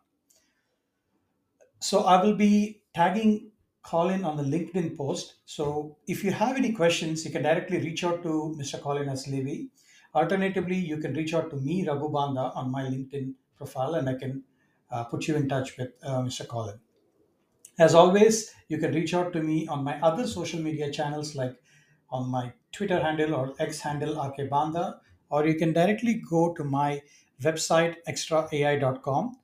So 1.80 2.04
I 2.04 2.22
will 2.22 2.36
be 2.36 2.82
tagging 2.94 3.52
Colin 3.84 4.24
on 4.24 4.38
the 4.38 4.44
LinkedIn 4.44 4.96
post. 4.98 5.36
So 5.46 5.98
if 6.08 6.24
you 6.24 6.32
have 6.32 6.58
any 6.58 6.74
questions, 6.74 7.26
you 7.26 7.32
can 7.32 7.44
directly 7.44 7.80
reach 7.80 8.04
out 8.04 8.22
to 8.24 8.56
Mr. 8.60 8.80
Colin 8.80 9.10
S. 9.10 9.28
Levy. 9.28 9.70
Alternatively, 10.14 10.76
you 10.76 10.98
can 10.98 11.14
reach 11.14 11.34
out 11.34 11.50
to 11.52 11.56
me, 11.56 11.88
Raghu 11.88 12.10
Banda, 12.10 12.52
on 12.56 12.72
my 12.72 12.84
LinkedIn 12.84 13.34
profile, 13.58 13.96
and 13.96 14.10
I 14.10 14.16
can 14.16 14.44
uh, 14.92 15.06
put 15.06 15.28
you 15.28 15.36
in 15.36 15.48
touch 15.48 15.78
with 15.78 15.92
uh, 16.04 16.22
Mr. 16.22 16.48
Colin. 16.48 16.80
As 17.80 17.96
always, 17.96 18.54
you 18.68 18.78
can 18.78 18.94
reach 18.94 19.14
out 19.14 19.32
to 19.34 19.42
me 19.42 19.68
on 19.68 19.84
my 19.84 20.00
other 20.02 20.28
social 20.28 20.62
media 20.62 20.92
channels 20.92 21.36
like 21.36 21.56
on 22.10 22.30
my 22.30 22.52
Twitter 22.72 23.00
handle 23.00 23.34
or 23.34 23.54
X 23.58 23.80
handle, 23.80 24.22
RK 24.22 24.50
Banda, 24.50 25.00
or 25.30 25.46
you 25.46 25.56
can 25.56 25.74
directly 25.74 26.22
go 26.30 26.54
to 26.54 26.64
my 26.64 27.02
website 27.42 27.96
extraai.com 28.08 29.36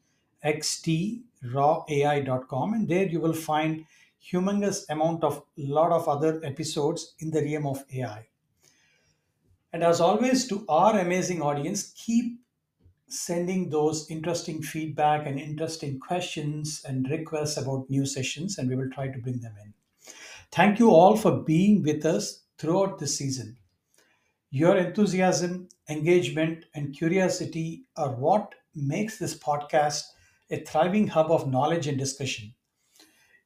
xtrawai.com 0.46 2.74
and 2.74 2.88
there 2.88 3.08
you 3.08 3.20
will 3.20 3.34
find 3.34 3.84
humongous 4.32 4.88
amount 4.90 5.24
of 5.24 5.42
lot 5.58 5.92
of 5.92 6.08
other 6.08 6.40
episodes 6.44 7.16
in 7.20 7.32
the 7.32 7.42
realm 7.42 7.66
of 7.66 7.84
ai 7.94 8.28
and 9.74 9.84
as 9.84 10.00
always 10.02 10.48
to 10.48 10.64
our 10.70 11.00
amazing 11.00 11.42
audience 11.42 11.92
keep 11.96 12.40
sending 13.08 13.70
those 13.70 14.10
interesting 14.10 14.62
feedback 14.62 15.28
and 15.28 15.40
interesting 15.40 16.00
questions 16.00 16.84
and 16.88 17.10
requests 17.10 17.58
about 17.58 17.90
new 17.90 18.06
sessions 18.06 18.58
and 18.58 18.70
we 18.70 18.76
will 18.76 18.90
try 18.90 19.08
to 19.08 19.20
bring 19.20 19.40
them 19.40 19.54
in. 19.64 19.74
Thank 20.52 20.80
you 20.80 20.90
all 20.90 21.16
for 21.16 21.32
being 21.32 21.84
with 21.84 22.06
us 22.06 22.44
throughout 22.58 23.00
this 23.00 23.18
season. 23.18 23.58
Your 24.50 24.78
enthusiasm, 24.78 25.70
engagement, 25.90 26.66
and 26.74 26.96
curiosity 26.96 27.86
are 27.96 28.14
what 28.14 28.54
makes 28.74 29.18
this 29.18 29.38
podcast 29.38 30.04
a 30.50 30.58
thriving 30.58 31.08
hub 31.08 31.32
of 31.32 31.50
knowledge 31.50 31.88
and 31.88 31.98
discussion. 31.98 32.54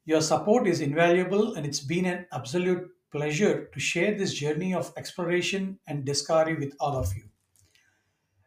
Your 0.05 0.21
support 0.21 0.67
is 0.67 0.81
invaluable, 0.81 1.53
and 1.53 1.65
it's 1.65 1.79
been 1.79 2.05
an 2.05 2.25
absolute 2.31 2.89
pleasure 3.11 3.69
to 3.73 3.79
share 3.79 4.17
this 4.17 4.33
journey 4.33 4.73
of 4.73 4.93
exploration 4.97 5.79
and 5.87 6.05
discovery 6.05 6.55
with 6.55 6.75
all 6.79 6.95
of 6.95 7.15
you. 7.15 7.23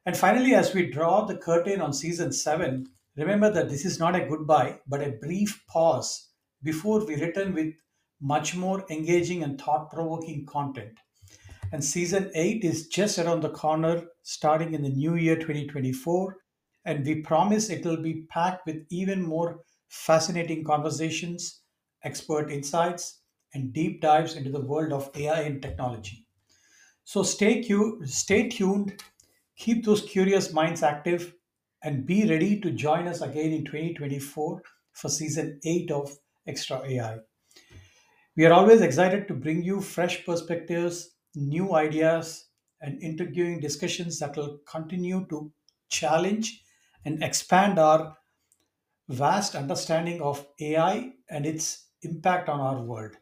And 0.04 0.16
finally, 0.16 0.54
as 0.54 0.74
we 0.74 0.90
draw 0.90 1.24
the 1.24 1.36
curtain 1.36 1.80
on 1.80 1.92
season 1.92 2.32
7, 2.32 2.88
remember 3.16 3.50
that 3.50 3.68
this 3.68 3.84
is 3.84 3.98
not 3.98 4.16
a 4.16 4.26
goodbye, 4.26 4.80
but 4.86 5.02
a 5.02 5.12
brief 5.12 5.64
pause 5.68 6.30
before 6.62 7.04
we 7.04 7.14
return 7.16 7.54
with 7.54 7.74
much 8.20 8.54
more 8.56 8.84
engaging 8.90 9.42
and 9.42 9.60
thought 9.60 9.90
provoking 9.90 10.46
content. 10.46 10.98
And 11.72 11.84
season 11.84 12.30
8 12.36 12.62
is 12.62 12.86
just 12.86 13.18
around 13.18 13.40
the 13.40 13.50
corner, 13.50 14.06
starting 14.22 14.74
in 14.74 14.82
the 14.82 14.88
new 14.90 15.16
year 15.16 15.34
2024. 15.36 16.36
And 16.84 17.04
we 17.04 17.20
promise 17.22 17.68
it 17.68 17.84
will 17.84 18.00
be 18.00 18.22
packed 18.26 18.64
with 18.64 18.86
even 18.90 19.22
more 19.22 19.64
fascinating 19.88 20.62
conversations, 20.62 21.62
expert 22.04 22.48
insights, 22.48 23.22
and 23.54 23.72
deep 23.72 24.00
dives 24.00 24.36
into 24.36 24.50
the 24.50 24.60
world 24.60 24.92
of 24.92 25.10
AI 25.16 25.40
and 25.40 25.60
technology. 25.60 26.26
So 27.04 27.22
stay, 27.22 27.62
cu- 27.62 28.04
stay 28.06 28.48
tuned, 28.48 29.02
keep 29.56 29.84
those 29.84 30.02
curious 30.02 30.52
minds 30.52 30.82
active, 30.82 31.34
and 31.82 32.06
be 32.06 32.28
ready 32.28 32.60
to 32.60 32.72
join 32.72 33.08
us 33.08 33.20
again 33.22 33.52
in 33.52 33.64
2024 33.64 34.62
for 34.92 35.08
season 35.08 35.60
8 35.64 35.90
of 35.92 36.18
XTrawAI. 36.48 37.22
We 38.36 38.44
are 38.44 38.52
always 38.52 38.82
excited 38.82 39.26
to 39.28 39.34
bring 39.34 39.62
you 39.62 39.80
fresh 39.80 40.24
perspectives 40.26 41.16
new 41.34 41.74
ideas, 41.74 42.50
and 42.80 43.00
interviewing 43.02 43.60
discussions 43.60 44.18
that 44.18 44.36
will 44.36 44.58
continue 44.66 45.26
to 45.28 45.52
challenge 45.88 46.64
and 47.04 47.22
expand 47.22 47.78
our 47.78 48.18
vast 49.08 49.54
understanding 49.54 50.20
of 50.22 50.48
AI 50.60 51.14
and 51.30 51.46
its 51.46 51.90
impact 52.02 52.48
on 52.48 52.60
our 52.60 52.82
world. 52.82 53.16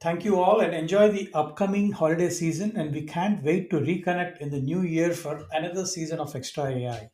Thank 0.00 0.24
you 0.24 0.40
all 0.40 0.60
and 0.60 0.74
enjoy 0.74 1.10
the 1.10 1.30
upcoming 1.34 1.92
holiday 1.92 2.30
season. 2.30 2.76
And 2.76 2.92
we 2.94 3.02
can't 3.06 3.42
wait 3.42 3.68
to 3.70 3.76
reconnect 3.76 4.38
in 4.38 4.50
the 4.50 4.60
new 4.60 4.80
year 4.82 5.12
for 5.12 5.46
another 5.52 5.84
season 5.86 6.18
of 6.18 6.32
XTrawAI. 6.32 7.10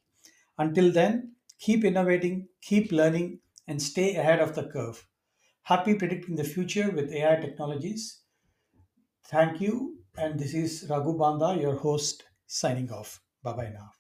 Until 0.59 0.93
then, 0.93 1.37
keep 1.59 1.85
innovating, 1.85 2.49
keep 2.63 2.93
learning, 2.93 3.41
and 3.69 3.83
stay 3.83 4.17
ahead 4.17 4.41
of 4.41 4.55
the 4.57 4.69
curve. 4.69 5.09
Happy 5.65 5.95
predicting 5.95 6.37
the 6.37 6.45
future 6.45 6.91
with 6.91 7.13
AI 7.13 7.37
technologies. 7.41 8.22
Thank 9.25 9.61
you. 9.61 9.99
And 10.17 10.39
this 10.39 10.55
is 10.55 10.87
Raghu 10.89 11.19
Banda, 11.19 11.61
your 11.61 11.77
host, 11.77 12.25
signing 12.47 12.93
off. 12.93 13.21
Bye 13.43 13.55
bye 13.55 13.71
now. 13.71 13.91